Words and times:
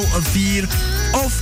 004 0.00 0.68
of 1.12 1.32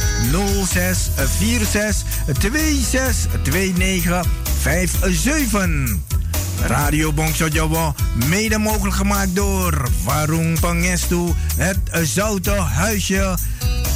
06 0.67 1.11
46 1.39 2.05
26 2.27 3.27
29 3.43 4.25
57. 4.63 5.99
Radio 6.67 7.13
Bongsojowo, 7.13 7.95
mede 8.29 8.59
mogelijk 8.59 8.97
gemaakt 8.97 9.37
door 9.37 9.89
Warung 10.05 10.61
Pangestu, 10.61 11.33
het 11.57 11.79
Zoute 12.03 12.51
Huisje, 12.51 13.37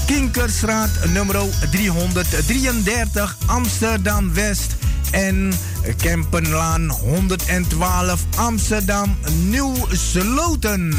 Kinkerstraat 0.06 0.91
nummer 1.13 1.37
333 1.71 3.37
Amsterdam 3.47 4.35
West 4.35 4.75
en 5.11 5.53
Kempenlaan 5.97 6.91
112 6.91 8.25
Amsterdam 8.37 9.17
Nieuw 9.49 9.75
Sloten. 9.91 10.95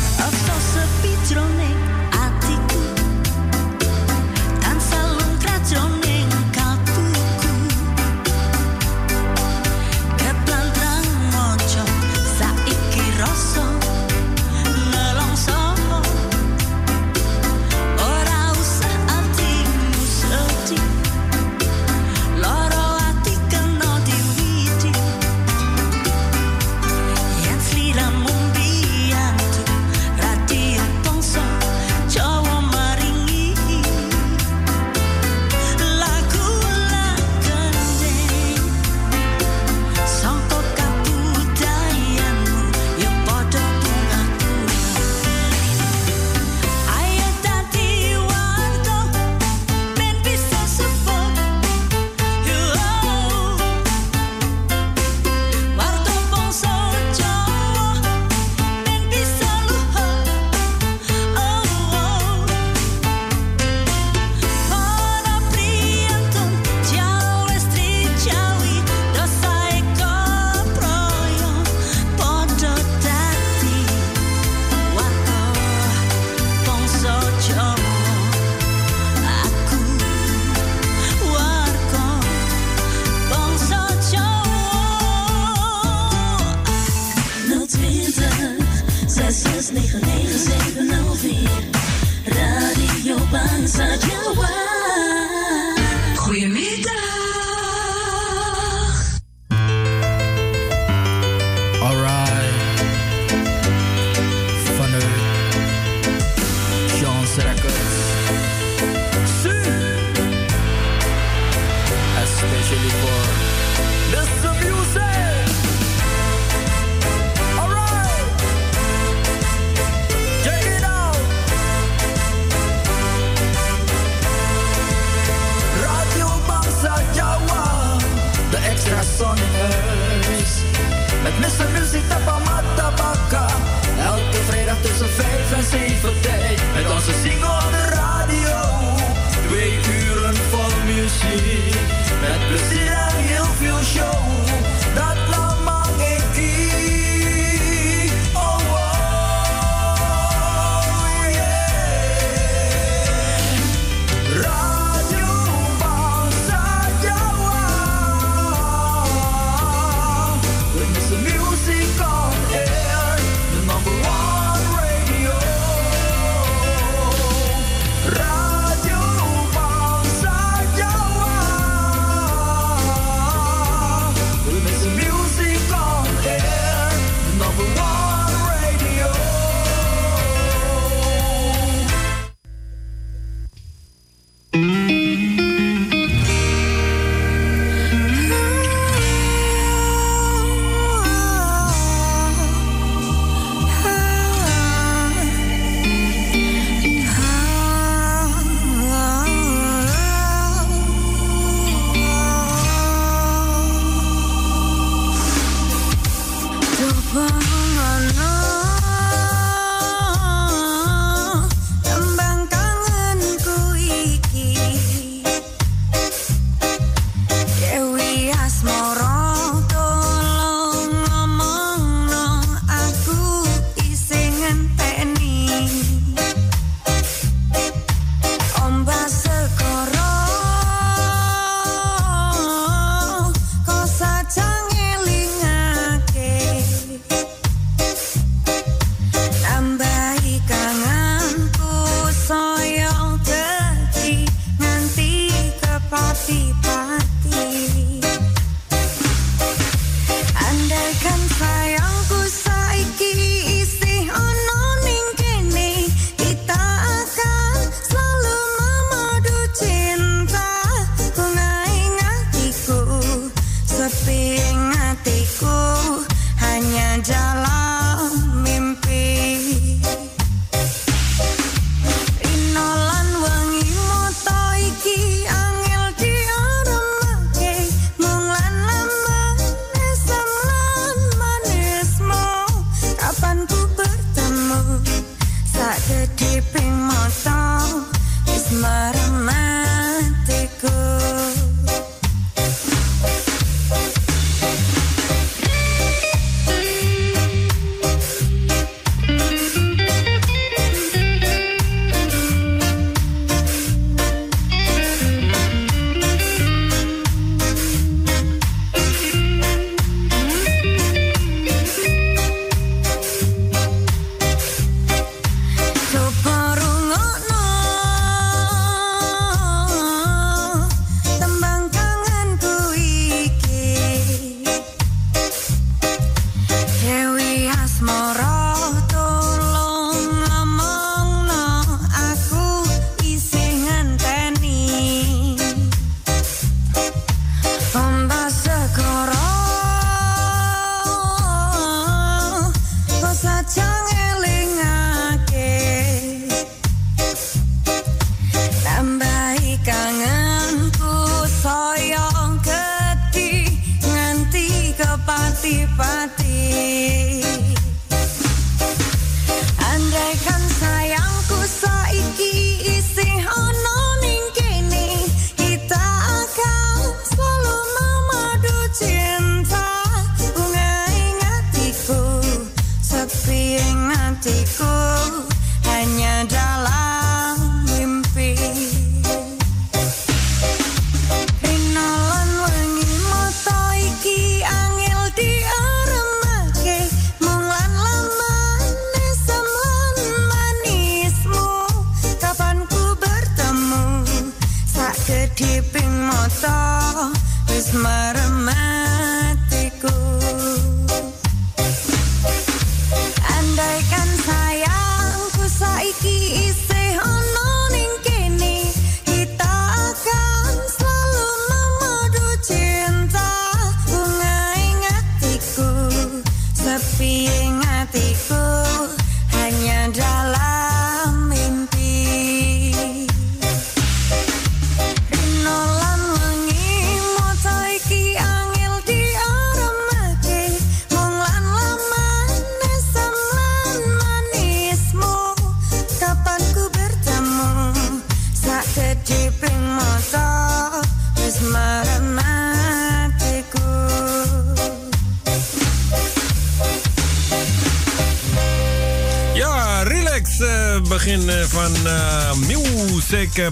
This 397.48 397.74
matter 397.74 398.30
man. 398.30 398.83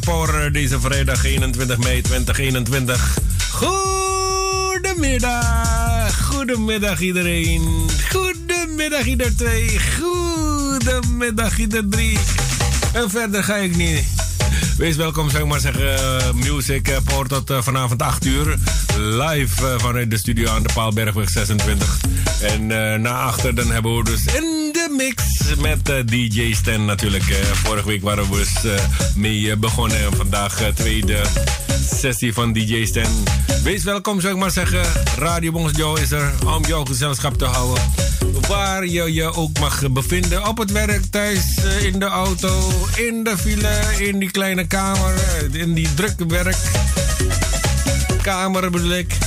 Voor 0.02 0.50
deze 0.52 0.80
vrijdag 0.80 1.24
21 1.24 1.78
mei 1.78 2.02
2021. 2.02 3.18
Goedemiddag, 3.52 5.32
goedemiddag 6.26 7.00
iedereen. 7.00 7.90
Goedemiddag 8.12 9.06
ieder 9.06 9.36
twee, 9.38 9.80
goedemiddag 10.00 11.58
ieder 11.58 11.90
drie. 11.90 12.20
En 12.94 13.10
verder 13.10 13.44
ga 13.44 13.56
ik 13.56 13.76
niet. 13.76 14.04
Wees 14.78 14.96
welkom, 14.96 15.30
zou 15.30 15.44
ik 15.44 15.50
maar 15.50 15.60
zeggen. 15.60 15.98
Music 16.36 17.00
Power 17.04 17.28
tot 17.28 17.50
eh, 17.50 17.62
vanavond 17.62 18.02
8 18.02 18.26
uur. 18.26 18.58
Live 18.98 19.76
vanuit 19.80 20.12
de 20.12 20.18
studio 20.18 20.50
aan 20.50 20.64
de 20.64 20.70
Paalbergweg 20.74 21.30
26. 21.30 21.98
En 22.42 22.62
uh, 22.62 22.96
na 22.96 23.22
achter 23.22 23.56
dan 23.56 23.72
hebben 23.72 23.98
we 23.98 24.04
dus 24.04 24.26
in 24.26 24.70
de 24.74 24.94
mix 24.98 25.41
met 25.60 25.90
uh, 25.90 25.96
DJ 26.06 26.54
Stan 26.54 26.86
natuurlijk. 26.86 27.24
vorige 27.54 27.88
week 27.88 28.02
waren 28.02 28.30
we 28.30 28.36
dus 28.36 28.54
mee 29.16 29.58
begonnen. 29.58 29.98
En 29.98 30.16
vandaag 30.16 30.72
tweede 30.76 31.22
sessie 32.00 32.34
van 32.34 32.54
DJ 32.54 32.86
Stan. 32.86 33.24
Wees 33.64 33.84
welkom, 33.84 34.22
zou 34.22 34.34
ik 34.34 34.40
maar 34.40 34.52
zeggen. 34.52 34.82
Radio 35.18 35.52
Bons 35.52 35.78
Joe 35.78 36.02
is 36.02 36.12
er 36.12 36.34
om 36.46 36.66
jouw 36.66 36.86
gezelschap 36.86 37.38
te 37.38 37.46
houden. 37.46 37.84
Waar 38.48 38.86
je 38.86 39.14
je 39.14 39.34
ook 39.34 39.60
mag 39.60 39.92
bevinden. 39.92 40.48
Op 40.48 40.58
het 40.58 40.72
werk, 40.72 41.06
thuis, 41.10 41.58
in 41.82 42.00
de 42.00 42.06
auto, 42.06 42.72
in 42.96 43.24
de 43.24 43.38
file, 43.38 43.80
in 43.98 44.20
die 44.20 44.32
kleine 44.32 44.68
kamer, 44.68 45.14
in 45.52 45.74
die 45.74 45.94
drukke 45.94 46.26
werkkamer 48.08 48.72
bedoel 48.72 48.92
ik. 48.92 49.18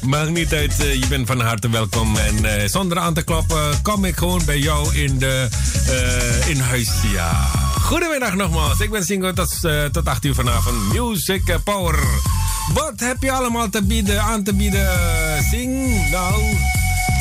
Maakt 0.00 0.30
niet 0.30 0.54
uit, 0.54 0.76
je 0.76 1.06
bent 1.08 1.26
van 1.26 1.40
harte 1.40 1.70
welkom. 1.70 2.16
En 2.16 2.70
zonder 2.70 2.98
aan 2.98 3.14
te 3.14 3.22
klappen 3.22 3.82
kom 3.82 4.04
ik 4.04 4.16
gewoon 4.16 4.42
bij 4.44 4.58
jou 4.58 4.96
in, 4.96 5.18
de, 5.18 5.48
uh, 5.88 6.48
in 6.48 6.60
huis. 6.60 6.90
Ja. 7.12 7.32
Goedemiddag 7.80 8.34
nogmaals. 8.34 8.80
Ik 8.80 8.90
ben 8.90 9.04
Singo 9.04 9.32
tot, 9.32 9.58
tot 9.92 10.06
8 10.06 10.24
uur 10.24 10.34
vanavond. 10.34 10.92
Music 10.92 11.56
Power. 11.64 11.98
Wat 12.74 12.92
heb 12.96 13.16
je 13.22 13.32
allemaal 13.32 13.68
te 13.68 13.82
bieden, 13.82 14.22
aan 14.22 14.42
te 14.42 14.54
bieden? 14.54 14.88
Sing. 15.50 15.90
Nou, 16.10 16.42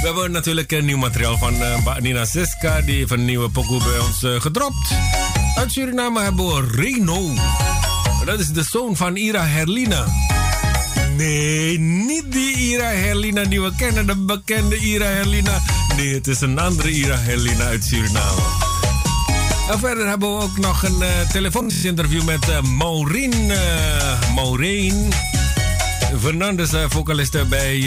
we 0.02 0.06
hebben 0.06 0.32
natuurlijk 0.32 0.82
nieuw 0.82 0.98
materiaal 0.98 1.38
van 1.38 1.54
Nina 2.00 2.26
Siska. 2.26 2.82
Die 2.82 2.98
heeft 2.98 3.12
een 3.12 3.26
nieuwe 3.26 3.50
pokoe 3.50 3.84
bij 3.84 4.00
ons 4.00 4.42
gedropt. 4.44 4.94
Uit 5.56 5.72
Suriname 5.72 6.22
hebben 6.22 6.46
we 6.46 6.68
Reno. 6.72 7.34
Dat 8.26 8.40
is 8.40 8.48
de 8.48 8.64
zoon 8.64 8.96
van 8.96 9.16
Ira 9.16 9.46
Herlina. 9.46 10.06
Nee, 11.20 11.80
niet 11.80 12.32
die 12.32 12.56
Ira 12.58 12.90
Herlina 12.90 13.44
die 13.44 13.62
we 13.62 13.72
kennen. 13.78 14.08
De 14.08 14.16
bekende 14.16 14.78
Ira 14.78 15.06
Herlina. 15.06 15.62
Nee, 15.96 16.14
het 16.14 16.28
is 16.28 16.42
een 16.42 16.60
andere 16.60 16.90
Ira 16.90 17.18
Herlina 17.18 17.64
uit 17.64 17.84
Suriname. 17.84 18.42
En 19.72 19.80
verder 19.80 20.08
hebben 20.08 20.38
we 20.38 20.44
ook 20.44 20.58
nog 20.58 20.84
een 20.84 21.00
uh, 21.00 21.08
telefonisch 21.32 21.84
interview 21.84 22.24
met 22.24 22.50
uh, 22.50 22.62
Maureen. 22.62 23.34
Uh, 23.34 24.34
Maureen 24.36 25.10
Fernandes, 26.22 26.70
vocaliste 26.88 27.46
bij 27.46 27.80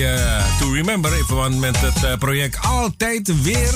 To 0.59 0.73
Remember. 0.73 1.19
In 1.19 1.25
verband 1.25 1.59
met 1.59 1.77
het 1.81 2.19
project 2.19 2.59
Altijd 2.61 3.43
Weer. 3.43 3.73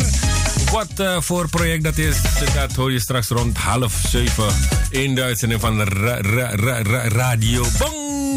Wat 0.73 1.25
voor 1.25 1.49
project 1.49 1.85
dat 1.85 1.99
is, 1.99 2.17
dat 2.55 2.73
hoor 2.73 2.93
je 2.93 3.01
straks 3.01 3.29
rond 3.29 3.57
half 3.57 4.03
zeven 4.09 4.47
in 4.91 5.15
de 5.15 5.23
uitzending 5.23 5.61
van 5.61 5.83
ra 5.83 6.21
ra 6.21 6.51
ra 6.83 7.09
Radio 7.09 7.65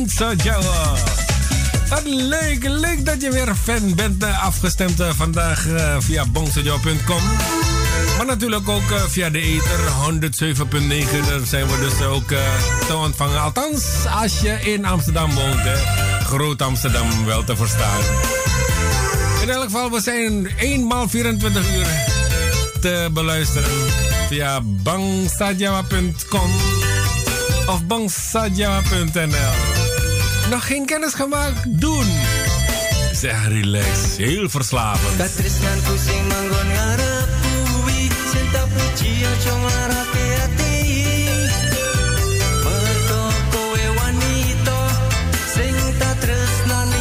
Jawa. 0.08 0.94
Wat 1.90 2.02
leuk, 2.04 2.64
leuk 2.64 3.06
dat 3.06 3.22
je 3.22 3.32
weer 3.32 3.56
fan 3.64 3.96
bent 3.96 4.24
afgestemd 4.24 5.04
vandaag 5.16 5.66
via 6.00 6.26
bongsajawa.com. 6.26 7.22
Maar 8.18 8.26
natuurlijk 8.26 8.70
ook 8.70 8.94
via 9.08 9.30
de 9.30 9.42
ether 9.42 9.80
107.9. 10.12 11.28
Daar 11.28 11.40
zijn 11.46 11.68
we 11.68 11.80
dus 11.80 12.08
ook 12.08 12.28
te 12.88 12.96
ontvangen. 12.96 13.42
Althans, 13.42 13.84
als 14.22 14.40
je 14.40 14.60
in 14.62 14.86
Amsterdam 14.86 15.34
woont. 15.34 15.62
Groot 16.24 16.62
Amsterdam 16.62 17.26
wel 17.26 17.44
te 17.44 17.56
verstaan. 17.56 18.02
In 19.42 19.50
elk 19.50 19.64
geval, 19.64 19.92
we 19.92 20.02
zijn 20.02 20.48
eenmaal 20.58 21.10
24 21.10 21.76
uur 21.76 21.88
te 22.82 23.10
beluisteren 23.14 23.72
via 24.28 24.62
bangsadjawa.com 24.64 26.52
of 27.68 27.86
bangsadjawa.nl. 27.86 29.69
Nog 30.50 30.68
geen 30.68 30.86
kennis 30.86 31.14
gemaakt? 31.14 31.80
Doen! 31.82 32.06
Zeg 33.12 33.48
relax, 33.48 34.18
heel 34.18 34.50
verslavend. 34.50 35.18
cinta 38.32 38.64
puji 38.74 39.26
ojo 39.32 39.54
ngarake 39.58 40.26
ati 40.46 40.76
Mergo 42.64 43.24
kowe 43.52 43.86
wanita 44.00 44.80
sing 45.54 45.78
tak 46.00 46.18
tresnani 46.24 46.99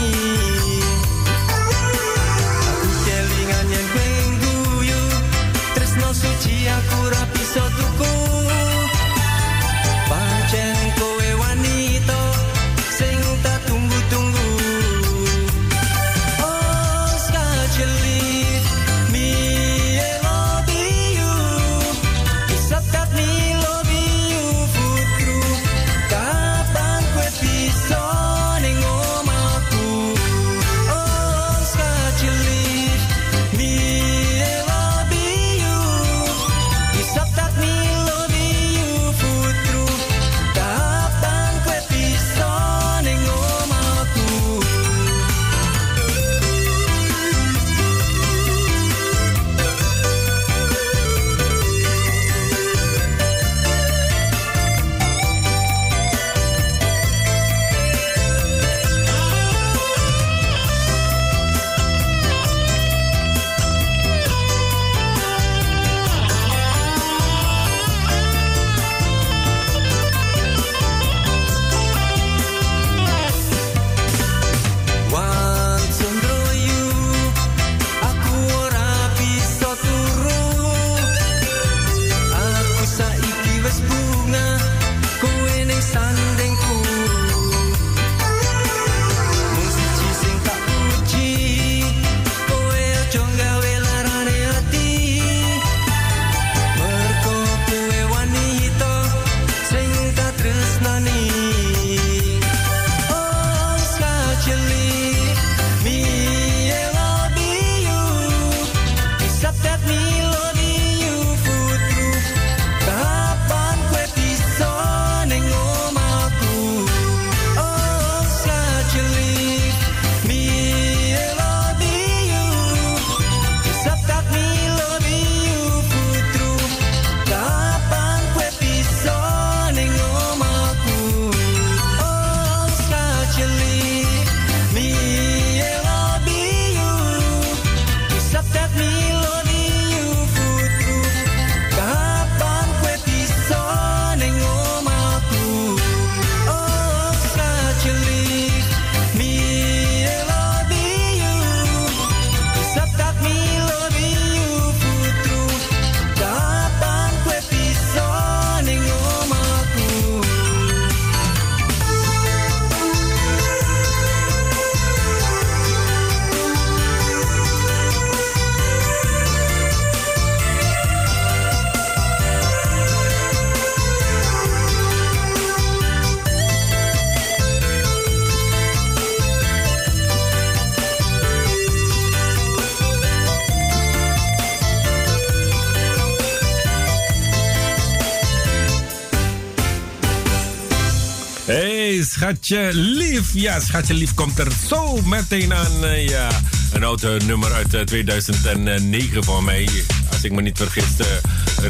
schatje 192.28 192.70
lief. 192.72 193.30
Ja, 193.32 193.60
schatje 193.60 193.94
lief 193.94 194.14
komt 194.14 194.38
er 194.38 194.52
zo 194.66 195.02
meteen 195.02 195.54
aan. 195.54 195.84
Uh, 195.84 196.08
ja, 196.08 196.28
een 196.72 196.82
auto 196.82 197.16
nummer 197.26 197.52
uit 197.52 197.86
2009 197.86 199.24
voor 199.24 199.42
mij. 199.42 199.68
Als 200.12 200.24
ik 200.24 200.32
me 200.32 200.42
niet 200.42 200.56
vergis, 200.56 200.84
uh, 201.00 201.06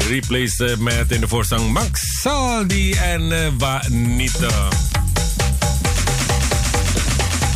replace 0.09 0.75
met 0.79 1.11
in 1.11 1.19
de 1.19 1.27
voorzang 1.27 1.71
Max 1.71 2.01
Saldi 2.21 2.91
en 2.91 3.57
Wanita. 3.57 4.67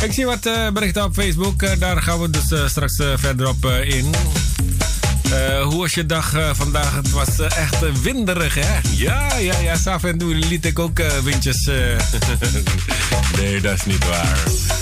Ik 0.02 0.12
zie 0.12 0.26
wat 0.26 0.72
berichten 0.72 1.04
op 1.04 1.14
Facebook. 1.14 1.80
daar 1.80 2.02
gaan 2.02 2.20
we 2.20 2.30
dus 2.30 2.70
straks 2.70 2.96
verder 3.16 3.48
op 3.48 3.64
in. 3.66 4.14
Uh, 5.34 5.62
hoe 5.62 5.78
was 5.78 5.94
je 5.94 6.06
dag 6.06 6.34
uh, 6.34 6.50
vandaag? 6.52 6.94
Het 6.94 7.10
was 7.10 7.38
uh, 7.40 7.56
echt 7.56 8.02
winderig, 8.02 8.54
hè? 8.54 8.78
Ja, 8.96 9.36
ja, 9.36 9.58
ja. 9.58 9.76
Saf 9.76 10.04
en 10.04 10.18
toe 10.18 10.34
liet 10.34 10.64
ik 10.64 10.78
ook 10.78 11.02
windjes. 11.24 11.64
nee, 13.38 13.60
dat 13.60 13.74
is 13.74 13.84
niet 13.84 14.06
waar. 14.08 14.38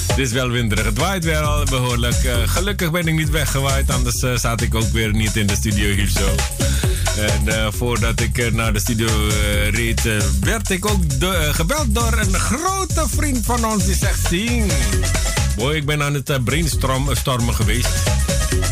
Het 0.07 0.19
is 0.19 0.33
wel 0.33 0.49
winderig. 0.49 0.85
Het 0.85 0.99
waait 0.99 1.25
wel 1.25 1.65
behoorlijk. 1.65 2.17
gelukkig 2.47 2.91
ben 2.91 3.09
ik 3.09 3.15
niet 3.15 3.31
weggewaaid, 3.31 3.91
anders 3.91 4.41
zat 4.41 4.61
ik 4.61 4.75
ook 4.75 4.93
weer 4.93 5.13
niet 5.15 5.37
in 5.37 5.47
de 5.47 5.55
studio 5.55 5.95
hier 5.95 6.09
zo. 6.09 6.35
En 7.21 7.73
voordat 7.73 8.21
ik 8.21 8.53
naar 8.53 8.73
de 8.73 8.81
studio 8.81 9.09
reed, 9.71 10.03
werd 10.41 10.71
ik 10.71 10.87
ook 10.87 11.03
gebeld 11.53 11.95
door 11.95 12.19
een 12.19 12.35
grote 12.35 13.05
vriend 13.17 13.45
van 13.45 13.65
ons 13.65 13.85
die 13.85 13.97
zegt: 13.97 14.29
Zien, 14.29 14.71
boy, 15.57 15.75
ik 15.75 15.87
ben 15.87 16.03
aan 16.03 16.15
het 16.15 16.45
brainstormen 16.45 17.55
geweest. 17.55 17.89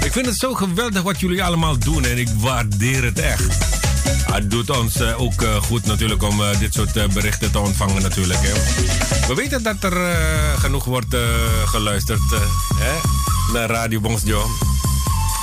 Ik 0.05 0.13
vind 0.13 0.27
het 0.27 0.37
zo 0.37 0.55
geweldig 0.55 1.03
wat 1.03 1.21
jullie 1.21 1.45
allemaal 1.45 1.79
doen 1.79 2.05
en 2.05 2.19
ik 2.19 2.29
waardeer 2.39 3.05
het 3.05 3.19
echt. 3.19 3.79
Het 4.33 4.51
doet 4.51 4.71
ons 4.71 5.01
eh, 5.01 5.21
ook 5.21 5.43
eh, 5.43 5.57
goed 5.57 5.87
natuurlijk 5.87 6.23
om 6.23 6.43
eh, 6.43 6.59
dit 6.59 6.75
soort 6.75 7.13
berichten 7.13 7.51
te 7.51 7.59
ontvangen 7.59 8.03
natuurlijk. 8.03 8.39
Hè. 8.43 8.53
We 9.27 9.35
weten 9.35 9.63
dat 9.63 9.85
er 9.85 10.17
genoeg 10.59 10.85
wordt 10.85 11.17
geluisterd 11.65 12.21
hè, 12.75 12.93
naar 13.53 13.71
Radio 13.71 14.01
Bonsjo. 14.01 14.47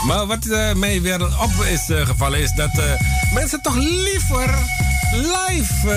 Maar 0.05 0.25
wat 0.25 0.45
mij 0.75 1.01
weer 1.01 1.23
op 1.23 1.63
is 1.63 1.85
gevallen 1.87 2.39
is 2.39 2.53
dat 2.55 2.81
mensen 3.33 3.61
toch 3.61 3.75
liever 3.75 4.57
live 5.11 5.87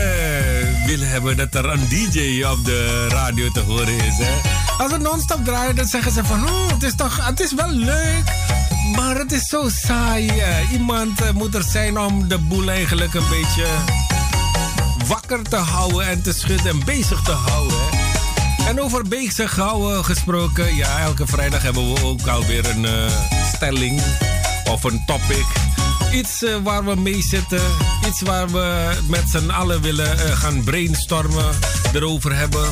willen 0.87 1.09
hebben. 1.09 1.37
Dat 1.37 1.55
er 1.55 1.65
een 1.65 1.89
DJ 1.89 2.43
op 2.43 2.65
de 2.65 3.07
radio 3.09 3.51
te 3.51 3.61
horen 3.61 3.99
is. 3.99 4.19
Hè. 4.19 4.60
Als 4.81 4.91
we 4.91 4.99
non-stop 4.99 5.45
draaien, 5.45 5.77
dan 5.77 5.87
zeggen 5.87 6.13
ze 6.13 6.25
van... 6.25 6.49
Oh, 6.49 6.69
het 6.73 6.83
is 6.83 6.95
toch 6.95 7.27
het 7.27 7.41
is 7.41 7.55
wel 7.55 7.71
leuk. 7.71 8.23
Maar 8.97 9.17
het 9.17 9.33
is 9.33 9.47
zo 9.47 9.69
saai. 9.69 10.33
Iemand 10.73 11.21
eh, 11.21 11.31
moet 11.31 11.55
er 11.55 11.63
zijn 11.63 11.99
om 11.99 12.29
de 12.29 12.39
boel 12.39 12.71
eigenlijk 12.71 13.15
een 13.15 13.29
beetje 13.31 13.67
wakker 15.07 15.43
te 15.43 15.57
houden 15.57 16.09
en 16.09 16.23
te 16.23 16.33
schudden 16.33 16.67
en 16.67 16.85
bezig 16.85 17.23
te 17.23 17.33
houden. 17.33 17.79
En 18.67 18.81
over 18.81 19.09
bezig 19.09 19.57
houden 19.57 20.05
gesproken, 20.05 20.75
ja, 20.75 20.99
elke 20.99 21.27
vrijdag 21.27 21.63
hebben 21.63 21.95
we 21.95 22.05
ook 22.05 22.27
alweer 22.27 22.71
een 22.71 22.85
uh, 22.85 23.11
stelling 23.55 24.01
of 24.71 24.85
een 24.85 25.03
topic. 25.07 25.47
Iets 26.13 26.45
waar 26.63 26.85
we 26.85 26.95
mee 26.95 27.23
zitten, 27.23 27.63
iets 28.09 28.21
waar 28.21 28.49
we 28.51 28.91
met 29.09 29.25
z'n 29.31 29.51
allen 29.51 29.83
willen 29.83 30.19
gaan 30.19 30.65
brainstormen, 30.65 31.55
erover 31.93 32.37
hebben. 32.37 32.71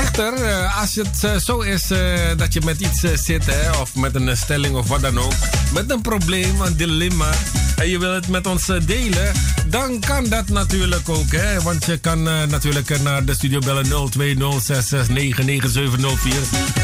Echter, 0.00 0.34
eh, 0.34 0.80
als 0.80 0.94
het 0.94 1.24
eh, 1.24 1.36
zo 1.36 1.60
is 1.60 1.90
eh, 1.90 1.98
dat 2.36 2.52
je 2.52 2.60
met 2.64 2.80
iets 2.80 3.00
zit, 3.24 3.46
hè, 3.46 3.70
of 3.80 3.94
met 3.94 4.14
een 4.14 4.36
stelling 4.36 4.76
of 4.76 4.88
wat 4.88 5.00
dan 5.00 5.18
ook, 5.18 5.32
met 5.72 5.90
een 5.90 6.00
probleem, 6.00 6.60
een 6.60 6.76
dilemma, 6.76 7.30
en 7.76 7.88
je 7.88 7.98
wil 7.98 8.12
het 8.14 8.28
met 8.28 8.46
ons 8.46 8.66
delen, 8.86 9.32
dan 9.66 10.00
kan 10.00 10.24
dat 10.28 10.48
natuurlijk 10.48 11.08
ook. 11.08 11.32
Hè? 11.32 11.62
Want 11.62 11.84
je 11.84 11.98
kan 11.98 12.22
natuurlijk 12.22 13.00
naar 13.02 13.24
de 13.24 13.34
studio 13.34 13.58
bellen 13.58 13.86
0206699704. 13.86 13.92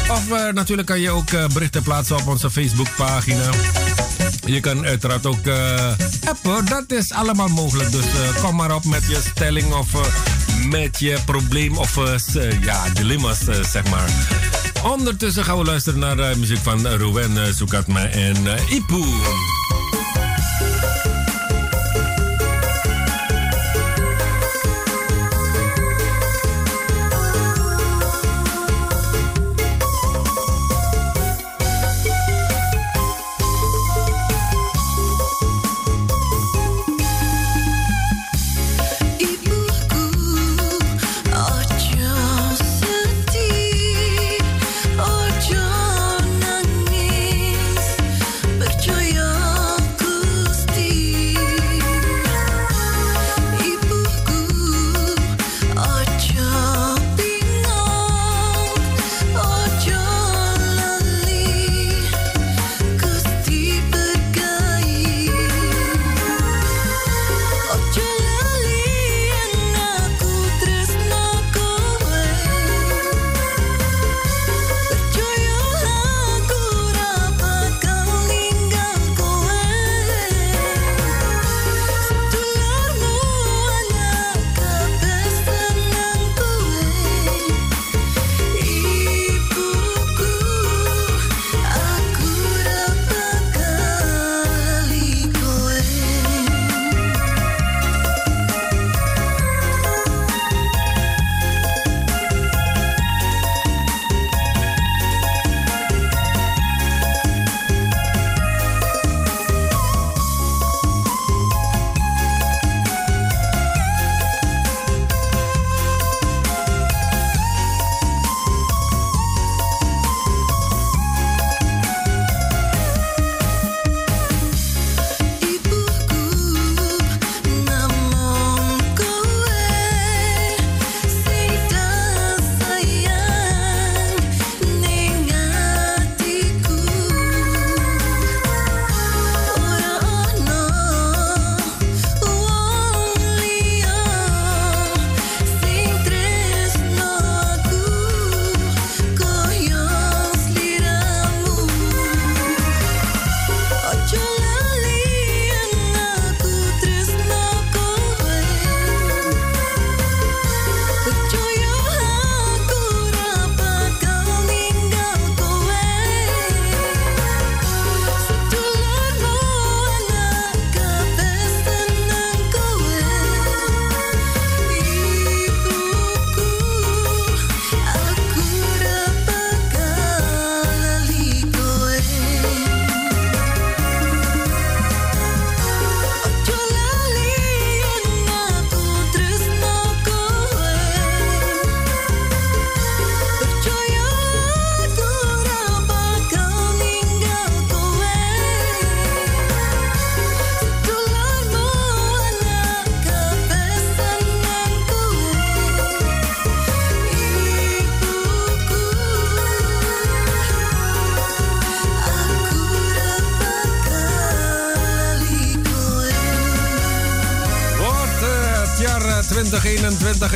Of 0.09 0.51
natuurlijk 0.53 0.87
kan 0.87 0.99
je 0.99 1.09
ook 1.09 1.53
berichten 1.53 1.83
plaatsen 1.83 2.15
op 2.15 2.27
onze 2.27 2.51
Facebookpagina. 2.51 3.49
Je 4.45 4.59
kan 4.59 4.85
uiteraard 4.85 5.25
ook 5.25 5.47
appen, 6.25 6.65
dat 6.65 6.91
is 6.91 7.11
allemaal 7.11 7.47
mogelijk. 7.47 7.91
Dus 7.91 8.05
kom 8.41 8.55
maar 8.55 8.75
op 8.75 8.85
met 8.85 9.05
je 9.07 9.21
stelling 9.33 9.73
of 9.73 9.87
met 10.69 10.99
je 10.99 11.17
probleem 11.25 11.77
of 11.77 11.97
uh, 11.97 12.61
ja, 12.61 12.89
dilemma's, 12.89 13.47
uh, 13.47 13.63
zeg 13.63 13.89
maar. 13.89 14.09
Ondertussen 14.83 15.43
gaan 15.43 15.57
we 15.57 15.63
luisteren 15.63 15.99
naar 15.99 16.37
muziek 16.37 16.57
van 16.57 16.87
Ruben 16.87 17.55
Soekatma 17.55 18.05
en 18.05 18.35
Ipu. 18.69 19.03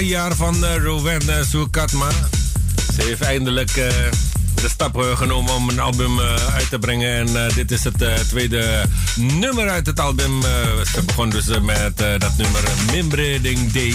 21 0.01 0.09
jaar 0.09 0.35
van 0.35 0.63
uh, 0.63 0.83
Rowan 0.83 1.21
uh, 1.27 1.43
Soekatma. 1.49 2.09
Ze 2.95 3.01
heeft 3.03 3.21
eindelijk 3.21 3.75
uh, 3.75 3.87
de 4.55 4.69
stap 4.69 5.01
genomen 5.15 5.53
om 5.53 5.69
een 5.69 5.79
album 5.79 6.19
uit 6.53 6.69
te 6.69 6.79
brengen. 6.79 7.35
En 7.35 7.51
dit 7.55 7.71
is 7.71 7.83
het 7.83 8.27
tweede 8.27 8.85
nummer 9.15 9.69
uit 9.69 9.85
het 9.85 9.99
album. 9.99 10.41
ze 10.93 11.01
begon 11.05 11.29
dus 11.29 11.47
met 11.47 11.97
dat 11.97 12.37
nummer 12.37 12.63
Mimbreding 12.91 13.71
Day. 13.71 13.93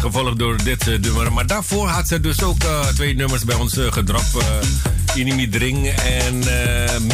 Gevolgd 0.00 0.38
door 0.38 0.62
dit 0.62 1.00
nummer. 1.00 1.32
Maar 1.32 1.46
daarvoor 1.46 1.88
had 1.88 2.08
ze 2.08 2.20
dus 2.20 2.42
ook 2.42 2.64
twee 2.94 3.14
nummers 3.14 3.44
bij 3.44 3.56
ons 3.56 3.76
gedropt. 3.90 4.36
Inimi 5.14 5.48
Dring 5.48 5.88
en 5.88 6.38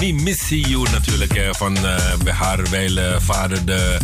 Me 0.00 0.12
Missy 0.12 0.64
You 0.68 0.90
natuurlijk. 0.90 1.54
van 1.56 1.76
haar 2.24 2.70
wijle 2.70 3.16
vader, 3.20 3.64
de 3.64 3.96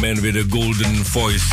man 0.00 0.20
with 0.20 0.34
the 0.34 0.46
golden 0.48 1.04
voice. 1.04 1.44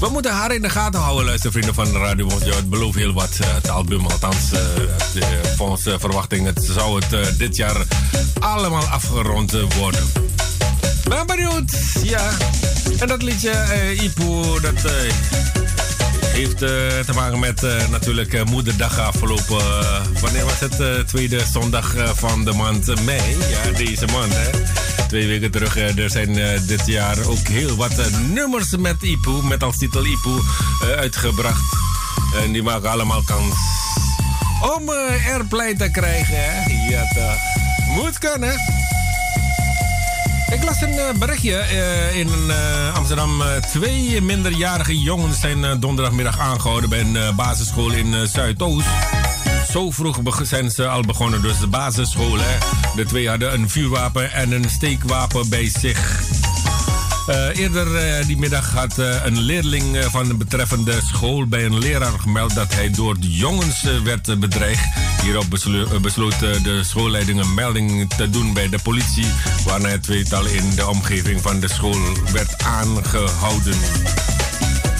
We 0.00 0.08
moeten 0.08 0.32
haar 0.32 0.54
in 0.54 0.62
de 0.62 0.70
gaten 0.70 1.00
houden, 1.00 1.24
luistervrienden 1.24 1.74
van 1.74 1.92
Radio 1.92 2.28
Ja, 2.44 2.54
het 2.54 2.70
belooft 2.70 2.98
heel 2.98 3.12
wat, 3.12 3.38
uh, 3.40 3.54
het 3.54 3.68
album. 3.68 4.06
Althans, 4.06 4.52
uh, 4.52 4.60
volgens 5.56 5.86
uh, 5.86 5.94
verwachting 5.98 6.46
het 6.46 6.68
zou 6.70 7.02
het 7.04 7.38
dit 7.38 7.56
jaar 7.56 7.76
allemaal 8.38 8.84
afgerond 8.84 9.52
worden. 9.78 10.12
Ben 11.08 11.26
benieuwd, 11.26 11.72
ja. 12.02 12.30
En 12.98 13.08
dat 13.08 13.22
liedje, 13.22 13.64
Ipu, 14.02 14.60
dat 14.60 14.92
heeft 16.26 16.58
te 16.58 17.12
maken 17.14 17.38
met 17.38 17.62
natuurlijk 17.90 18.44
Moederdag 18.44 18.98
afgelopen. 18.98 19.64
wanneer 20.20 20.44
was 20.44 20.60
het? 20.60 21.08
tweede 21.08 21.42
zondag 21.52 21.94
van 22.14 22.44
de 22.44 22.52
maand 22.52 23.04
mei. 23.04 23.36
Ja, 23.50 23.78
deze 23.78 24.06
maand, 24.06 24.32
hè 24.34 24.87
twee 25.08 25.26
weken 25.26 25.50
terug. 25.50 25.76
Eh, 25.76 25.98
er 25.98 26.10
zijn 26.10 26.38
eh, 26.38 26.60
dit 26.66 26.86
jaar 26.86 27.26
ook 27.26 27.48
heel 27.48 27.76
wat 27.76 27.98
eh, 27.98 28.06
nummers 28.32 28.76
met 28.76 29.02
Ipu, 29.02 29.30
met 29.42 29.62
als 29.62 29.76
titel 29.76 30.04
Ipu, 30.06 30.40
uitgebracht. 30.96 31.76
En 32.42 32.52
die 32.52 32.62
maken 32.62 32.90
allemaal 32.90 33.22
kans 33.22 33.54
om 34.76 34.90
airplay 35.26 35.74
te 35.74 35.90
krijgen. 35.90 36.34
Hè? 36.36 36.72
Ja, 36.90 37.02
toch. 37.14 37.38
Moet 37.94 38.18
kunnen. 38.18 38.54
Ik 40.52 40.64
las 40.64 40.80
een 40.80 41.18
berichtje 41.18 41.64
in 42.14 42.28
Amsterdam. 42.94 43.42
twee 43.70 44.22
minderjarige 44.22 44.98
jongens 44.98 45.40
zijn 45.40 45.80
donderdagmiddag 45.80 46.38
aangehouden 46.38 46.90
bij 46.90 47.00
een 47.00 47.36
basisschool 47.36 47.92
in 47.92 48.28
Zuidoost. 48.28 48.88
Zo 49.70 49.90
vroeg 49.90 50.20
zijn 50.42 50.70
ze 50.70 50.88
al 50.88 51.02
begonnen, 51.02 51.42
dus 51.42 51.58
de 51.58 51.66
basisschool. 51.66 52.38
Hè. 52.38 52.77
De 52.98 53.06
twee 53.06 53.28
hadden 53.28 53.52
een 53.52 53.70
vuurwapen 53.70 54.32
en 54.32 54.52
een 54.52 54.70
steekwapen 54.70 55.48
bij 55.48 55.70
zich. 55.80 56.22
Uh, 57.28 57.56
eerder 57.56 58.18
uh, 58.18 58.26
die 58.26 58.36
middag 58.36 58.72
had 58.72 58.98
uh, 58.98 59.24
een 59.24 59.40
leerling 59.40 60.04
van 60.10 60.28
de 60.28 60.34
betreffende 60.34 61.00
school 61.04 61.46
bij 61.46 61.64
een 61.64 61.78
leraar 61.78 62.18
gemeld 62.18 62.54
dat 62.54 62.74
hij 62.74 62.90
door 62.90 63.20
de 63.20 63.30
jongens 63.30 63.82
werd 64.04 64.40
bedreigd. 64.40 64.84
Hierop 65.22 65.50
beslo 65.50 66.00
besloot 66.00 66.38
de 66.38 66.80
schoolleiding 66.84 67.40
een 67.40 67.54
melding 67.54 68.14
te 68.14 68.30
doen 68.30 68.52
bij 68.52 68.68
de 68.68 68.78
politie, 68.82 69.26
waarna 69.64 69.88
het 69.88 70.02
tweetal 70.02 70.46
in 70.46 70.74
de 70.74 70.88
omgeving 70.88 71.40
van 71.42 71.60
de 71.60 71.68
school 71.68 71.98
werd 72.32 72.62
aangehouden. 72.62 73.76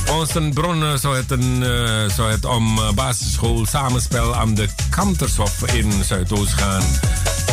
Volgens 0.05 0.35
een 0.35 0.53
bron 0.53 0.99
zou 0.99 1.17
het, 1.17 1.31
een, 1.31 1.65
zou 2.11 2.31
het 2.31 2.45
om 2.45 2.81
basisschool 2.95 3.67
samenspel 3.67 4.37
aan 4.37 4.55
de 4.55 4.69
Kantershof 4.91 5.73
in 5.73 5.93
Zuidoost 6.05 6.53
gaan. 6.53 6.85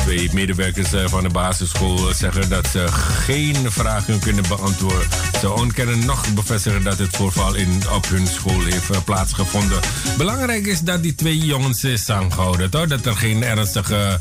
Twee 0.06 0.30
medewerkers 0.34 0.94
uh, 0.94 1.08
van 1.08 1.24
de 1.24 1.30
basisschool 1.30 2.14
zeggen 2.14 2.50
dat 2.50 2.68
ze 2.68 2.88
geen 3.26 3.72
vragen 3.72 4.20
kunnen 4.20 4.44
beantwoorden. 4.48 5.08
Ze 5.40 5.52
ontkennen 5.52 6.06
nog 6.06 6.34
bevestigen 6.34 6.84
dat 6.84 6.98
het 6.98 7.16
voorval 7.16 7.56
in, 7.56 7.82
op 7.94 8.08
hun 8.08 8.28
school 8.28 8.64
heeft 8.64 9.06
plaatsgevonden. 9.06 9.80
Belangrijk 10.18 10.66
is 10.66 10.80
dat 10.80 11.04
die 11.04 11.16
twee 11.16 11.38
jongens 11.38 11.84
is 11.84 12.10
aangehouden? 12.10 12.72
Dat 12.72 13.06
er 13.06 13.16
geen 13.16 13.44
ernstige 13.44 14.20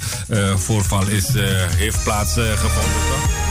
voorval 0.57 1.07
is, 1.07 1.29
heeft 1.77 2.03
plaatsgevonden, 2.03 3.01
toch? 3.09 3.45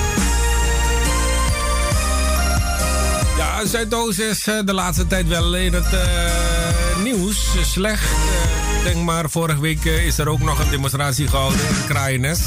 Zuidoost 3.64 4.20
is 4.20 4.48
eh, 4.48 4.60
de 4.66 4.74
laatste 4.74 5.08
tijd 5.08 5.28
wel 5.28 5.56
in 5.56 5.74
het 5.74 5.86
nieuws. 7.04 7.48
Slecht. 7.62 8.04
Denk 8.84 9.06
maar, 9.06 9.30
vorige 9.30 9.62
week 9.62 9.84
is 9.84 10.18
er 10.18 10.28
ook 10.28 10.40
nog 10.40 10.60
een 10.60 10.70
demonstratie 10.70 11.28
gehouden 11.28 11.60
in 11.60 11.86
Kraaienes. 11.88 12.40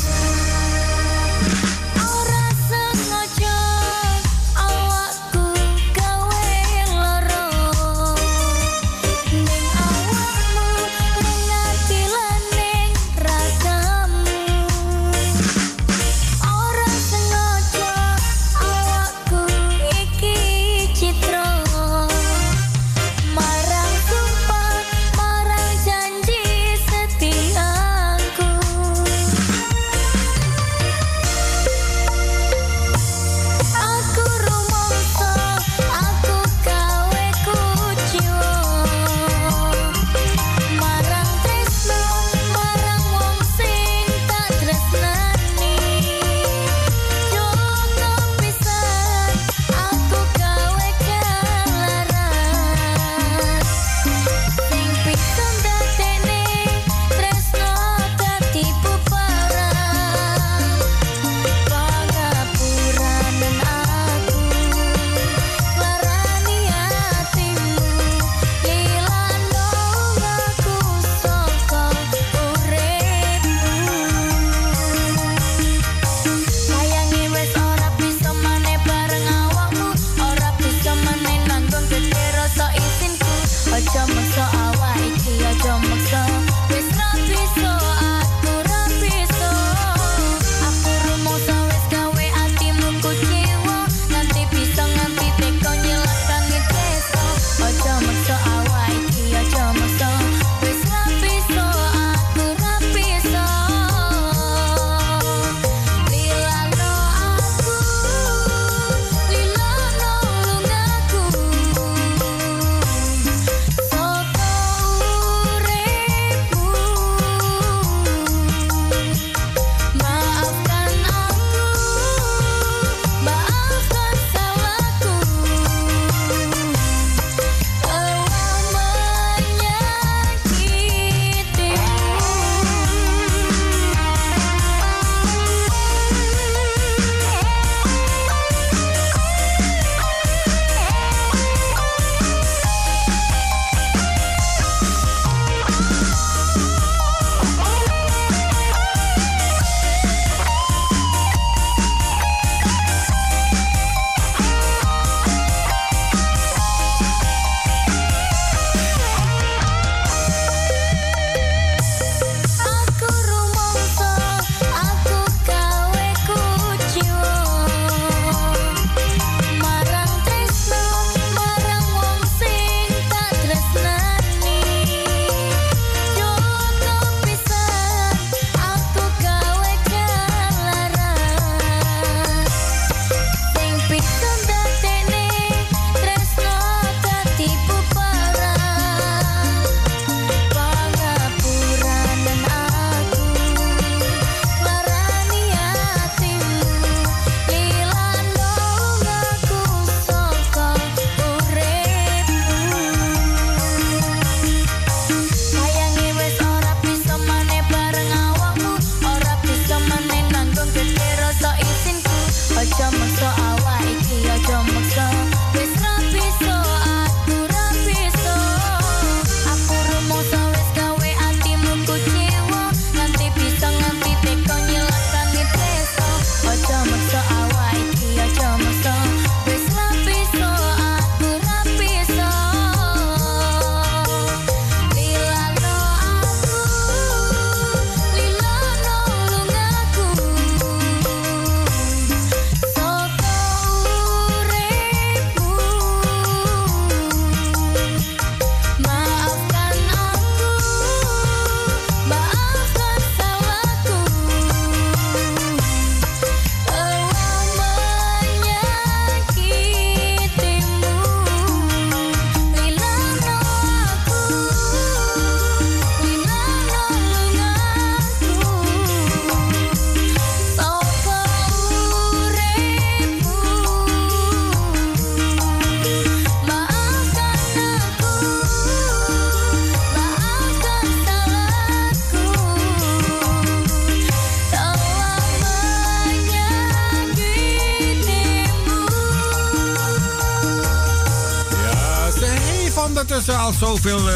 Zoveel 293.59 294.09
uh, 294.09 294.15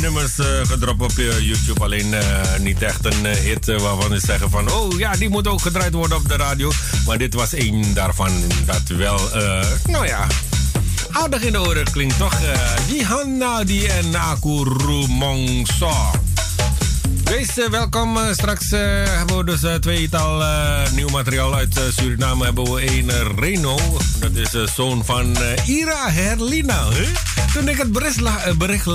nummers 0.00 0.38
uh, 0.38 0.46
gedropt 0.62 1.02
op 1.02 1.12
YouTube. 1.40 1.80
Alleen 1.80 2.14
niet 2.60 2.82
echt 2.82 3.04
een 3.04 3.26
hit 3.26 3.66
waarvan 3.66 4.20
ze 4.20 4.26
zeggen 4.26 4.50
van... 4.50 4.70
Oh 4.70 4.98
ja, 4.98 5.12
die 5.12 5.28
moet 5.28 5.48
ook 5.48 5.62
gedraaid 5.62 5.92
worden 5.92 6.16
op 6.16 6.28
de 6.28 6.36
radio. 6.36 6.70
Maar 7.06 7.18
dit 7.18 7.34
was 7.34 7.52
één 7.52 7.94
daarvan 7.94 8.30
dat 8.66 8.82
wel, 8.86 9.20
nou 9.86 10.06
ja... 10.06 10.26
Aardig 11.10 11.42
in 11.42 11.52
de 11.52 11.60
oren 11.60 11.90
klinkt 11.90 12.18
toch? 12.18 12.40
die 12.88 13.04
Hanna 13.04 13.64
die 13.64 13.92
en 13.92 14.14
Akuru 14.14 15.06
Mongso. 15.08 15.92
Wees 17.24 17.68
welkom. 17.70 18.18
Straks 18.32 18.70
hebben 18.70 19.36
we 19.36 19.44
dus 19.44 19.80
tweetal 19.80 20.42
nieuw 20.94 21.08
materiaal 21.08 21.54
uit 21.54 21.80
Suriname. 21.96 22.44
Hebben 22.44 22.74
we 22.74 22.98
een 22.98 23.10
Reno. 23.38 23.78
Dat 24.18 24.34
is 24.34 24.50
de 24.50 24.68
zoon 24.74 25.04
van 25.04 25.36
Ira 25.66 26.10
Herlina. 26.10 26.86
Toen 27.58 27.68
ik 27.68 27.78
het 27.78 27.92
bericht, 27.92 28.58
bericht 28.58 28.86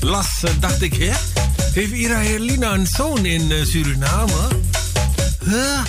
las, 0.00 0.26
dacht 0.60 0.82
ik... 0.82 0.94
Hè? 0.94 1.12
Heeft 1.72 1.92
Ira 1.92 2.18
Herlina 2.18 2.72
een 2.72 2.86
zoon 2.86 3.26
in 3.26 3.66
Suriname? 3.66 4.32
Huh? 5.44 5.80